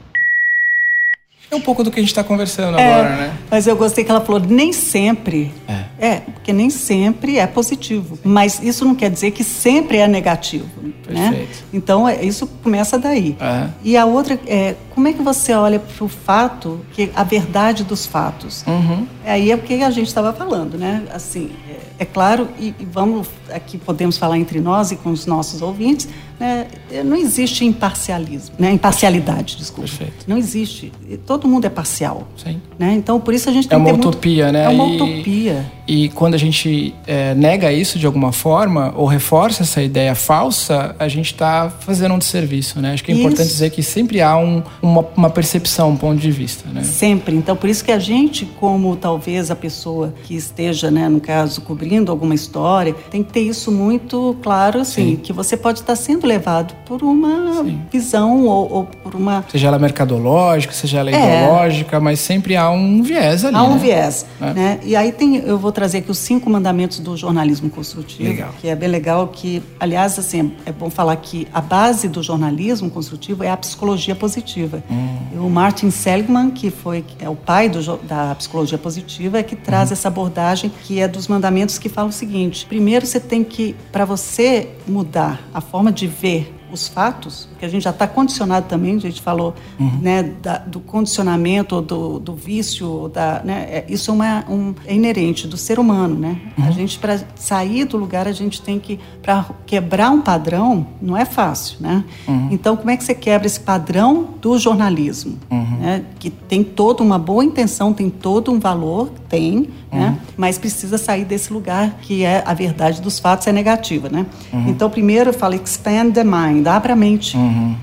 É 1.48 1.54
um 1.54 1.60
pouco 1.60 1.82
do 1.82 1.90
que 1.90 1.98
a 1.98 2.02
gente 2.02 2.10
está 2.10 2.22
conversando 2.22 2.78
É, 2.78 2.92
agora, 2.92 3.16
né? 3.16 3.38
Mas 3.50 3.66
eu 3.66 3.76
gostei 3.76 4.04
que 4.04 4.10
ela 4.10 4.20
falou, 4.20 4.40
nem 4.40 4.72
sempre. 4.72 5.52
É. 5.68 6.06
É, 6.06 6.22
porque 6.50 6.52
nem 6.52 6.70
sempre 6.70 7.38
é 7.38 7.46
positivo. 7.46 8.18
Mas 8.24 8.60
isso 8.62 8.84
não 8.84 8.94
quer 8.94 9.10
dizer 9.10 9.30
que 9.30 9.44
sempre 9.44 9.98
é 9.98 10.08
negativo. 10.08 10.68
Né? 11.08 11.30
Perfeito. 11.30 11.64
Então, 11.72 12.08
é, 12.08 12.22
isso 12.24 12.46
começa 12.62 12.98
daí. 12.98 13.36
Aham. 13.40 13.74
E 13.84 13.96
a 13.96 14.04
outra 14.04 14.38
é, 14.46 14.74
como 14.94 15.08
é 15.08 15.12
que 15.12 15.22
você 15.22 15.52
olha 15.52 15.78
para 15.78 16.04
o 16.04 16.08
fato, 16.08 16.80
que 16.92 17.10
a 17.14 17.22
verdade 17.22 17.84
dos 17.84 18.06
fatos? 18.06 18.64
Uhum. 18.66 19.06
Aí 19.24 19.50
é 19.50 19.54
o 19.54 19.58
que 19.58 19.82
a 19.82 19.90
gente 19.90 20.08
estava 20.08 20.32
falando, 20.32 20.76
né? 20.76 21.04
Assim, 21.12 21.50
é, 21.68 21.78
é 22.00 22.04
claro, 22.04 22.48
e, 22.58 22.74
e 22.80 22.84
vamos 22.90 23.28
aqui 23.52 23.78
podemos 23.78 24.16
falar 24.18 24.38
entre 24.38 24.58
nós 24.60 24.90
e 24.90 24.96
com 24.96 25.10
os 25.10 25.26
nossos 25.26 25.60
ouvintes, 25.62 26.08
né? 26.38 26.66
Não 27.04 27.16
existe 27.16 27.64
imparcialismo, 27.64 28.54
né? 28.58 28.72
Imparcialidade, 28.72 29.56
desculpa. 29.56 29.88
Perfeito. 29.88 30.24
Não 30.26 30.38
existe. 30.38 30.90
Todo 31.26 31.46
mundo 31.46 31.66
é 31.66 31.68
parcial. 31.68 32.26
Sim. 32.36 32.60
Né? 32.78 32.94
Então, 32.94 33.20
por 33.20 33.34
isso 33.34 33.48
a 33.50 33.52
gente 33.52 33.68
tem 33.68 33.74
É 33.74 33.78
uma 33.78 33.84
que 33.86 33.90
ter 33.90 33.96
muito- 33.96 34.08
utopia, 34.08 34.50
né? 34.50 34.64
É 34.64 34.68
uma 34.70 34.86
E- 34.86 34.96
utopia. 34.96 35.70
E 35.86 36.08
quando 36.10 36.34
a 36.34 36.38
gente 36.38 36.94
é, 37.06 37.34
nega 37.34 37.70
isso 37.72 37.98
de 37.98 38.06
alguma 38.06 38.30
forma, 38.32 38.94
ou 38.96 39.06
reforça 39.06 39.64
essa 39.64 39.82
ideia 39.82 40.14
falsa, 40.14 40.94
a 40.98 41.08
gente 41.08 41.26
está 41.32 41.68
fazendo 41.68 42.14
um 42.14 42.18
desserviço, 42.18 42.80
né? 42.80 42.92
Acho 42.94 43.02
que 43.04 43.10
é 43.10 43.14
importante 43.16 43.40
Isso. 43.46 43.50
dizer 43.54 43.70
que 43.70 43.82
sempre 43.82 44.22
há 44.22 44.36
um- 44.38 44.62
uma, 44.80 45.04
uma 45.16 45.28
percepção, 45.30 45.90
um 45.90 45.96
ponto 45.96 46.18
de 46.20 46.30
vista, 46.30 46.68
né? 46.70 46.84
Sempre. 46.84 47.34
Então, 47.36 47.56
por 47.56 47.68
isso 47.68 47.84
que 47.84 47.90
a 47.92 47.98
gente, 47.98 48.46
como 48.58 48.94
talvez 48.96 49.50
a 49.50 49.56
pessoa 49.56 50.14
que 50.24 50.34
esteja, 50.36 50.90
né, 50.90 51.08
no 51.08 51.20
caso, 51.20 51.60
cobrindo 51.62 51.89
alguma 52.10 52.34
história, 52.34 52.94
tem 53.10 53.22
que 53.22 53.32
ter 53.32 53.40
isso 53.40 53.70
muito 53.72 54.36
claro, 54.42 54.80
assim, 54.80 55.10
Sim. 55.10 55.16
que 55.16 55.32
você 55.32 55.56
pode 55.56 55.80
estar 55.80 55.96
sendo 55.96 56.26
levado 56.26 56.74
por 56.86 57.02
uma 57.02 57.62
Sim. 57.64 57.80
visão 57.90 58.44
ou, 58.46 58.72
ou 58.72 58.84
por 58.84 59.14
uma 59.14 59.44
Seja 59.50 59.68
ela 59.68 59.78
mercadológica, 59.78 60.72
seja 60.72 60.98
ela 61.00 61.10
É. 61.10 61.14
ideológica, 61.44 62.00
mas 62.00 62.20
sempre 62.20 62.56
há 62.56 62.70
um 62.70 63.02
viés 63.02 63.44
ali. 63.44 63.56
Há 63.56 63.62
um 63.64 63.74
né? 63.74 63.78
viés, 63.78 64.26
É. 64.40 64.52
né? 64.52 64.80
E 64.84 64.94
aí 64.96 65.12
tem, 65.12 65.36
eu 65.36 65.58
vou 65.58 65.72
trazer 65.72 65.98
aqui 65.98 66.10
os 66.10 66.18
cinco 66.18 66.48
mandamentos 66.48 66.98
do 67.00 67.16
jornalismo 67.16 67.68
construtivo, 67.70 68.28
Legal. 68.30 68.50
que 68.60 68.68
é 68.68 68.76
bem 68.76 68.88
legal 68.88 69.28
que, 69.28 69.62
aliás, 69.78 70.18
assim, 70.18 70.52
é 70.66 70.72
bom 70.72 70.90
falar 70.90 71.16
que 71.16 71.46
a 71.52 71.60
base 71.60 72.08
do 72.08 72.22
jornalismo 72.22 72.90
construtivo 72.90 73.42
é 73.44 73.50
a 73.50 73.56
psicologia 73.56 74.14
positiva. 74.14 74.82
Hum. 74.90 75.16
E 75.34 75.38
o 75.38 75.48
Martin 75.48 75.90
Seligman, 75.90 76.50
que 76.50 76.70
foi 76.70 77.04
é 77.18 77.28
o 77.28 77.36
pai 77.36 77.68
do 77.68 77.80
da 78.06 78.34
psicologia 78.34 78.78
positiva, 78.78 79.38
é 79.38 79.42
que 79.42 79.56
traz 79.56 79.90
essa 79.90 80.08
abordagem 80.08 80.70
que 80.84 81.00
é 81.00 81.08
dos 81.08 81.26
mandamentos 81.28 81.78
que 81.80 81.88
fala 81.88 82.08
o 82.08 82.12
seguinte: 82.12 82.66
primeiro 82.66 83.04
você 83.06 83.18
tem 83.18 83.42
que, 83.42 83.74
para 83.90 84.04
você 84.04 84.70
mudar 84.86 85.40
a 85.52 85.60
forma 85.60 85.90
de 85.90 86.06
ver 86.06 86.56
os 86.72 86.86
fatos, 86.86 87.48
porque 87.50 87.64
a 87.64 87.68
gente 87.68 87.82
já 87.82 87.90
está 87.90 88.06
condicionado 88.06 88.68
também, 88.68 88.94
a 88.94 89.00
gente 89.00 89.20
falou 89.20 89.56
né, 90.00 90.22
da- 90.22 90.58
do 90.58 90.78
condicionamento, 90.78 91.74
ou 91.74 91.82
do, 91.82 92.20
do 92.20 92.32
vício, 92.36 93.10
da, 93.12 93.42
né, 93.44 93.66
é- 93.68 93.84
isso 93.88 94.12
é, 94.12 94.14
uma, 94.14 94.44
um, 94.48 94.72
é 94.86 94.94
inerente 94.94 95.48
do 95.48 95.56
ser 95.56 95.80
humano. 95.80 96.14
Né? 96.16 96.40
A 96.58 96.70
gente, 96.70 96.96
para 96.96 97.18
sair 97.34 97.86
do 97.86 97.96
lugar, 97.96 98.28
a 98.28 98.32
gente 98.32 98.62
tem 98.62 98.78
que, 98.78 99.00
para 99.20 99.46
quebrar 99.66 100.10
um 100.12 100.20
padrão, 100.20 100.86
não 101.02 101.16
é 101.16 101.24
fácil. 101.24 101.78
Né? 101.80 102.04
Então, 102.52 102.76
como 102.76 102.88
é 102.88 102.96
que 102.96 103.02
você 103.02 103.16
quebra 103.16 103.48
esse 103.48 103.58
padrão 103.58 104.28
do 104.40 104.56
jornalismo? 104.56 105.38
Né? 105.80 106.04
Que 106.20 106.30
tem 106.30 106.62
toda 106.62 107.02
uma 107.02 107.18
boa 107.18 107.44
intenção, 107.44 107.92
tem 107.92 108.08
todo 108.08 108.52
um 108.52 108.60
valor, 108.60 109.10
tem, 109.28 109.70
né? 109.98 110.18
mas 110.36 110.58
precisa 110.58 110.96
sair 110.98 111.24
desse 111.24 111.52
lugar 111.52 111.98
que 112.00 112.24
é 112.24 112.42
a 112.46 112.54
verdade 112.54 113.00
dos 113.00 113.18
fatos 113.18 113.46
é 113.46 113.52
negativa. 113.52 114.08
Né? 114.08 114.26
Então, 114.66 114.88
primeiro 114.88 115.30
eu 115.30 115.34
falo 115.34 115.54
expand 115.54 116.12
the 116.12 116.24
mind, 116.24 116.66
abre 116.66 116.92
a 116.92 116.96
mente. 116.96 117.36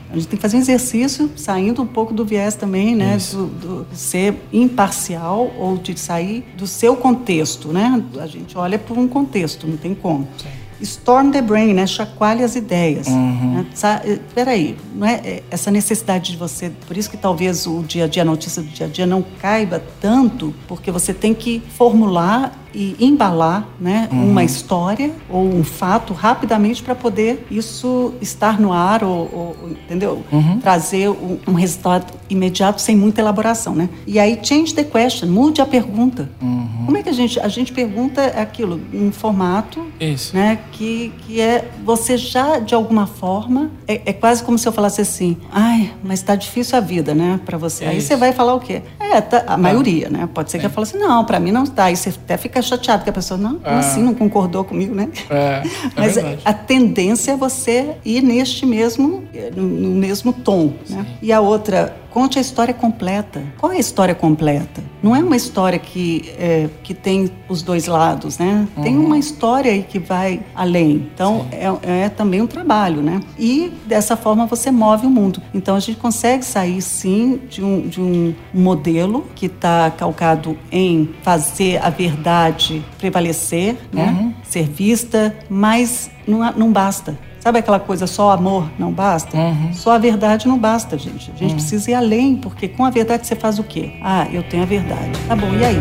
A 0.09 0.15
gente 0.15 0.27
tem 0.27 0.37
que 0.37 0.41
fazer 0.41 0.57
um 0.57 0.59
exercício 0.59 1.29
saindo 1.35 1.81
um 1.81 1.87
pouco 1.87 2.13
do 2.13 2.25
viés 2.25 2.55
também, 2.55 2.95
né? 2.95 3.17
Do, 3.31 3.45
do 3.47 3.87
ser 3.93 4.35
imparcial 4.51 5.51
ou 5.57 5.77
de 5.77 5.97
sair 5.99 6.45
do 6.57 6.65
seu 6.65 6.95
contexto, 6.95 7.69
né? 7.69 8.03
A 8.19 8.27
gente 8.27 8.57
olha 8.57 8.79
por 8.79 8.97
um 8.97 9.07
contexto, 9.07 9.67
não 9.67 9.77
tem 9.77 9.93
como. 9.93 10.27
Storm 10.81 11.31
the 11.31 11.41
brain, 11.41 11.73
né? 11.73 11.87
Chacoalhe 11.87 12.43
as 12.43 12.55
ideias. 12.55 13.07
Né? 13.07 13.65
Sa- 13.73 14.01
eh, 14.05 14.19
Peraí, 14.35 14.77
não 14.93 15.07
é 15.07 15.13
é, 15.23 15.43
essa 15.49 15.71
necessidade 15.71 16.31
de 16.31 16.37
você. 16.37 16.71
Por 16.87 16.95
isso 16.95 17.09
que 17.09 17.17
talvez 17.17 17.65
o 17.65 17.81
dia 17.83 18.05
a 18.05 18.07
dia, 18.07 18.21
a 18.21 18.25
notícia 18.25 18.61
do 18.61 18.67
dia 18.69 18.85
a 18.85 18.89
dia 18.89 19.05
não 19.05 19.23
caiba 19.41 19.81
tanto, 19.99 20.53
porque 20.67 20.91
você 20.91 21.13
tem 21.13 21.33
que 21.33 21.61
formular 21.75 22.53
e 22.73 22.95
embalar 22.99 23.67
né, 23.79 24.07
uma 24.11 24.43
história 24.43 25.11
ou 25.29 25.43
um 25.43 25.63
fato 25.63 26.13
rapidamente 26.13 26.81
para 26.83 26.93
poder 26.95 27.45
isso 27.49 28.13
estar 28.21 28.59
no 28.59 28.71
ar 28.73 29.03
ou, 29.03 29.19
ou- 29.33 29.55
entendeu? 29.71 30.23
Trazer 30.61 31.09
um, 31.09 31.37
um 31.47 31.53
resultado 31.53 32.13
imediato 32.29 32.81
sem 32.81 32.95
muita 32.95 33.21
elaboração, 33.21 33.73
né? 33.73 33.89
E 34.05 34.19
aí 34.19 34.39
change 34.43 34.73
the 34.73 34.83
question, 34.83 35.27
mude 35.29 35.61
a 35.61 35.65
pergunta. 35.65 36.29
Como 36.85 36.97
é 36.97 37.03
que 37.03 37.09
a 37.09 37.13
gente 37.13 37.39
a 37.39 37.47
gente 37.47 37.71
pergunta 37.73 38.23
aquilo 38.27 38.79
em 38.93 39.11
formato 39.11 39.85
Isso. 39.99 40.35
né? 40.35 40.59
Que, 40.71 41.11
que 41.25 41.41
é 41.41 41.69
você 41.83 42.17
já 42.17 42.59
de 42.59 42.73
alguma 42.73 43.05
forma 43.07 43.69
é, 43.87 44.01
é 44.05 44.13
quase 44.13 44.43
como 44.43 44.57
se 44.57 44.67
eu 44.67 44.71
falasse 44.71 45.01
assim, 45.01 45.37
ai, 45.51 45.93
mas 46.03 46.21
tá 46.21 46.35
difícil 46.35 46.77
a 46.77 46.81
vida, 46.81 47.13
né, 47.13 47.39
para 47.45 47.57
você. 47.57 47.85
É 47.85 47.89
Aí 47.89 47.97
isso. 47.97 48.07
você 48.07 48.15
vai 48.15 48.31
falar 48.33 48.53
o 48.55 48.59
quê? 48.59 48.81
É, 48.99 49.19
tá- 49.21 49.43
a 49.47 49.57
maioria, 49.57 50.09
né? 50.09 50.27
Pode 50.33 50.51
ser 50.51 50.59
que 50.59 50.65
ela 50.65 50.73
fale 50.73 50.87
assim, 50.87 50.97
não, 50.97 51.23
para 51.25 51.39
mim 51.39 51.51
não 51.51 51.65
tá. 51.65 51.85
Aí 51.85 51.95
você 51.95 52.09
até 52.09 52.37
fica 52.37 52.56
chateado 52.61 53.03
que 53.03 53.09
a 53.09 53.13
pessoa 53.13 53.37
não, 53.37 53.59
Ah. 53.63 53.79
assim 53.79 54.01
não 54.01 54.13
concordou 54.13 54.63
comigo, 54.63 54.93
né? 54.95 55.09
É, 55.29 55.35
é 55.35 55.63
Mas 55.95 56.15
verdade. 56.15 56.41
a 56.45 56.53
tendência 56.53 57.31
é 57.31 57.35
você 57.35 57.95
ir 58.05 58.21
neste 58.21 58.65
mesmo, 58.65 59.23
no, 59.55 59.63
no 59.63 59.89
mesmo 59.95 60.31
tom, 60.33 60.73
né? 60.89 61.05
E 61.21 61.31
a 61.31 61.39
outra, 61.39 61.95
conte 62.11 62.37
a 62.37 62.41
história 62.41 62.73
completa. 62.73 63.41
Qual 63.57 63.71
é 63.71 63.75
a 63.75 63.79
história 63.79 64.15
completa? 64.15 64.81
Não 65.01 65.15
é 65.15 65.19
uma 65.23 65.35
história 65.35 65.77
que, 65.77 66.33
eh, 66.37 66.69
que 66.83 66.93
tem 66.93 67.29
os 67.47 67.61
dois 67.61 67.85
lados, 67.87 68.37
né? 68.37 68.67
Tem 68.81 68.97
Uhum. 68.97 69.05
uma 69.05 69.17
história 69.17 69.71
aí 69.71 69.83
que 69.83 69.99
vai 69.99 70.41
além. 70.55 71.09
Então, 71.13 71.45
é, 71.51 72.05
é 72.05 72.09
também 72.09 72.41
um 72.41 72.47
trabalho, 72.47 73.01
né? 73.01 73.19
E 73.37 73.71
dessa 73.85 74.17
forma 74.17 74.45
você 74.45 74.71
move 74.71 75.05
o 75.05 75.09
mundo. 75.09 75.41
Então, 75.53 75.75
a 75.75 75.79
gente 75.79 75.97
consegue 75.99 76.43
sair, 76.43 76.81
sim, 76.81 77.39
de 77.49 77.63
um, 77.63 77.81
de 77.87 78.01
um 78.01 78.33
modelo 78.53 79.25
que 79.35 79.45
está 79.45 79.91
calcado 79.91 80.57
em 80.71 81.09
fazer 81.21 81.77
a 81.83 81.89
verdade 81.89 82.83
prevalecer, 82.97 83.77
né? 83.93 84.07
Uhum. 84.19 84.33
Ser 84.43 84.63
vista, 84.67 85.35
mas 85.49 86.09
não, 86.27 86.51
não 86.53 86.71
basta. 86.71 87.17
Sabe 87.47 87.59
aquela 87.59 87.79
coisa, 87.79 88.05
só 88.05 88.31
amor 88.31 88.69
não 88.77 88.91
basta? 88.91 89.37
Uhum. 89.37 89.71
Só 89.71 89.91
a 89.91 89.97
verdade 89.97 90.49
não 90.49 90.59
basta, 90.59 90.97
gente. 90.97 91.31
A 91.33 91.37
gente 91.37 91.53
precisa 91.53 91.91
ir 91.91 91.93
além, 91.93 92.35
porque 92.35 92.67
com 92.67 92.83
a 92.83 92.89
verdade 92.89 93.25
você 93.25 93.37
faz 93.37 93.57
o 93.57 93.63
quê? 93.63 93.93
Ah, 94.03 94.27
eu 94.33 94.43
tenho 94.43 94.63
a 94.63 94.65
verdade. 94.65 95.17
Tá 95.29 95.33
bom, 95.33 95.53
e 95.53 95.63
aí? 95.63 95.77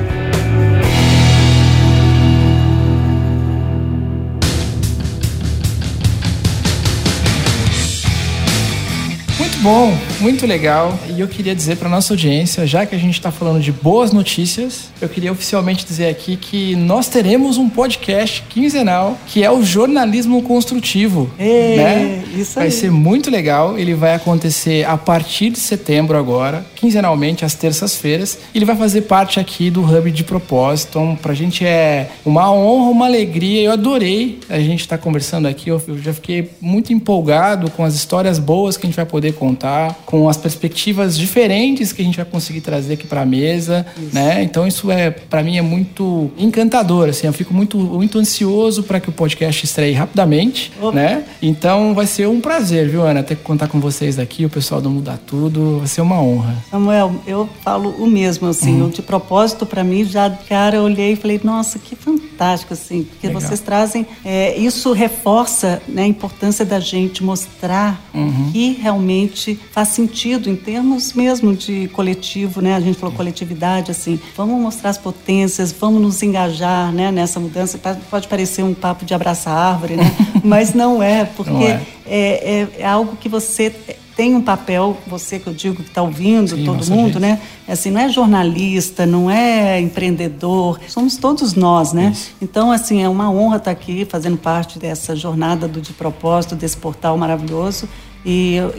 Bom, 9.66 9.92
muito 10.20 10.46
legal. 10.46 10.96
E 11.08 11.20
eu 11.20 11.26
queria 11.26 11.52
dizer 11.52 11.76
para 11.76 11.88
nossa 11.88 12.12
audiência, 12.12 12.64
já 12.64 12.86
que 12.86 12.94
a 12.94 12.98
gente 12.98 13.14
está 13.14 13.32
falando 13.32 13.60
de 13.60 13.72
boas 13.72 14.12
notícias, 14.12 14.92
eu 15.00 15.08
queria 15.08 15.32
oficialmente 15.32 15.84
dizer 15.84 16.06
aqui 16.06 16.36
que 16.36 16.76
nós 16.76 17.08
teremos 17.08 17.58
um 17.58 17.68
podcast 17.68 18.44
quinzenal 18.48 19.18
que 19.26 19.42
é 19.42 19.50
o 19.50 19.64
jornalismo 19.64 20.40
construtivo. 20.42 21.28
É, 21.36 21.76
né? 21.76 22.24
isso 22.36 22.54
vai 22.54 22.66
aí. 22.66 22.70
ser 22.70 22.92
muito 22.92 23.28
legal. 23.28 23.76
Ele 23.76 23.92
vai 23.92 24.14
acontecer 24.14 24.86
a 24.86 24.96
partir 24.96 25.50
de 25.50 25.58
setembro 25.58 26.16
agora, 26.16 26.64
quinzenalmente 26.76 27.44
às 27.44 27.54
terças-feiras. 27.54 28.38
Ele 28.54 28.64
vai 28.64 28.76
fazer 28.76 29.02
parte 29.02 29.40
aqui 29.40 29.68
do 29.68 29.82
Hub 29.82 30.12
de 30.12 30.22
Propósito. 30.22 30.90
Então, 30.90 31.16
pra 31.16 31.34
gente 31.34 31.66
é 31.66 32.08
uma 32.24 32.52
honra, 32.52 32.90
uma 32.90 33.06
alegria. 33.06 33.62
Eu 33.62 33.72
adorei 33.72 34.38
a 34.48 34.60
gente 34.60 34.82
estar 34.82 34.98
conversando 34.98 35.48
aqui. 35.48 35.70
Eu 35.70 35.82
já 36.00 36.14
fiquei 36.14 36.52
muito 36.60 36.92
empolgado 36.92 37.68
com 37.72 37.82
as 37.82 37.96
histórias 37.96 38.38
boas 38.38 38.76
que 38.76 38.86
a 38.86 38.88
gente 38.88 38.96
vai 38.96 39.04
poder 39.04 39.32
contar 39.32 39.55
contar 39.56 39.96
com 40.04 40.28
as 40.28 40.36
perspectivas 40.36 41.16
diferentes 41.16 41.92
que 41.92 42.02
a 42.02 42.04
gente 42.04 42.16
vai 42.16 42.24
conseguir 42.26 42.60
trazer 42.60 42.94
aqui 42.94 43.06
para 43.06 43.22
a 43.22 43.26
mesa, 43.26 43.86
isso. 43.96 44.14
né? 44.14 44.42
Então 44.42 44.66
isso 44.66 44.90
é 44.90 45.10
para 45.10 45.42
mim 45.42 45.56
é 45.56 45.62
muito 45.62 46.30
encantador, 46.36 47.08
assim, 47.08 47.26
eu 47.26 47.32
fico 47.32 47.54
muito 47.54 47.78
muito 47.78 48.18
ansioso 48.18 48.82
para 48.82 49.00
que 49.00 49.08
o 49.08 49.12
podcast 49.12 49.64
estreie 49.64 49.94
rapidamente, 49.94 50.72
Opa. 50.80 50.92
né? 50.92 51.24
Então 51.40 51.94
vai 51.94 52.06
ser 52.06 52.28
um 52.28 52.40
prazer, 52.40 52.88
viu, 52.88 53.02
Ana, 53.02 53.22
ter 53.22 53.36
que 53.36 53.42
contar 53.42 53.68
com 53.68 53.80
vocês 53.80 54.18
aqui, 54.18 54.44
o 54.44 54.50
pessoal 54.50 54.80
do 54.80 54.90
Mudar 54.90 55.18
Tudo, 55.26 55.78
vai 55.78 55.86
ser 55.86 56.02
uma 56.02 56.20
honra. 56.20 56.54
Samuel, 56.70 57.14
eu 57.26 57.48
falo 57.62 57.90
o 57.90 58.06
mesmo, 58.06 58.48
assim, 58.48 58.82
uhum. 58.82 58.90
de 58.90 59.00
propósito 59.00 59.64
para 59.64 59.82
mim, 59.82 60.04
já 60.04 60.28
cara 60.30 60.76
eu 60.76 60.82
olhei 60.82 61.12
e 61.12 61.16
falei, 61.16 61.40
nossa, 61.42 61.78
que 61.78 61.96
fantástico, 61.96 62.74
assim, 62.74 63.04
porque 63.04 63.26
Legal. 63.26 63.40
vocês 63.40 63.60
trazem, 63.60 64.06
é, 64.24 64.56
isso 64.56 64.92
reforça 64.92 65.80
né, 65.88 66.02
a 66.02 66.06
importância 66.06 66.64
da 66.64 66.78
gente 66.78 67.24
mostrar 67.24 68.00
uhum. 68.12 68.50
que 68.52 68.72
realmente 68.72 69.35
faz 69.70 69.88
sentido 69.88 70.48
em 70.48 70.56
termos 70.56 71.12
mesmo 71.12 71.54
de 71.54 71.88
coletivo, 71.88 72.60
né? 72.60 72.74
A 72.74 72.80
gente 72.80 72.98
falou 72.98 73.14
coletividade, 73.14 73.90
assim, 73.90 74.18
vamos 74.36 74.60
mostrar 74.60 74.90
as 74.90 74.98
potências, 74.98 75.72
vamos 75.72 76.00
nos 76.00 76.22
engajar, 76.22 76.92
né, 76.92 77.10
nessa 77.10 77.38
mudança. 77.38 77.78
Pode 78.10 78.28
parecer 78.28 78.62
um 78.62 78.74
papo 78.74 79.04
de 79.04 79.14
abraçar 79.14 79.56
árvore, 79.56 79.96
né? 79.96 80.04
Mas 80.42 80.74
não 80.74 81.02
é, 81.02 81.24
porque 81.24 81.50
não 81.50 81.62
é. 81.62 81.82
É, 82.06 82.60
é, 82.60 82.68
é 82.78 82.86
algo 82.86 83.16
que 83.16 83.28
você 83.28 83.74
tem 84.16 84.34
um 84.34 84.40
papel, 84.40 84.96
você 85.06 85.38
que 85.38 85.46
eu 85.46 85.52
digo 85.52 85.82
que 85.82 85.90
está 85.90 86.00
ouvindo, 86.00 86.56
Sim, 86.56 86.64
todo 86.64 86.90
mundo, 86.90 87.14
gente. 87.14 87.18
né? 87.18 87.40
É 87.68 87.72
assim, 87.72 87.90
não 87.90 88.00
é 88.00 88.08
jornalista, 88.08 89.04
não 89.04 89.30
é 89.30 89.78
empreendedor, 89.78 90.80
somos 90.88 91.18
todos 91.18 91.52
nós, 91.52 91.92
né? 91.92 92.12
Isso. 92.12 92.30
Então, 92.40 92.72
assim, 92.72 93.02
é 93.02 93.08
uma 93.08 93.30
honra 93.30 93.58
estar 93.58 93.70
aqui 93.70 94.06
fazendo 94.06 94.38
parte 94.38 94.78
dessa 94.78 95.14
jornada 95.14 95.68
do 95.68 95.82
de 95.82 95.92
propósito, 95.92 96.56
desse 96.56 96.78
portal 96.78 97.18
maravilhoso. 97.18 97.86
E 98.26 98.56
eu, 98.56 98.70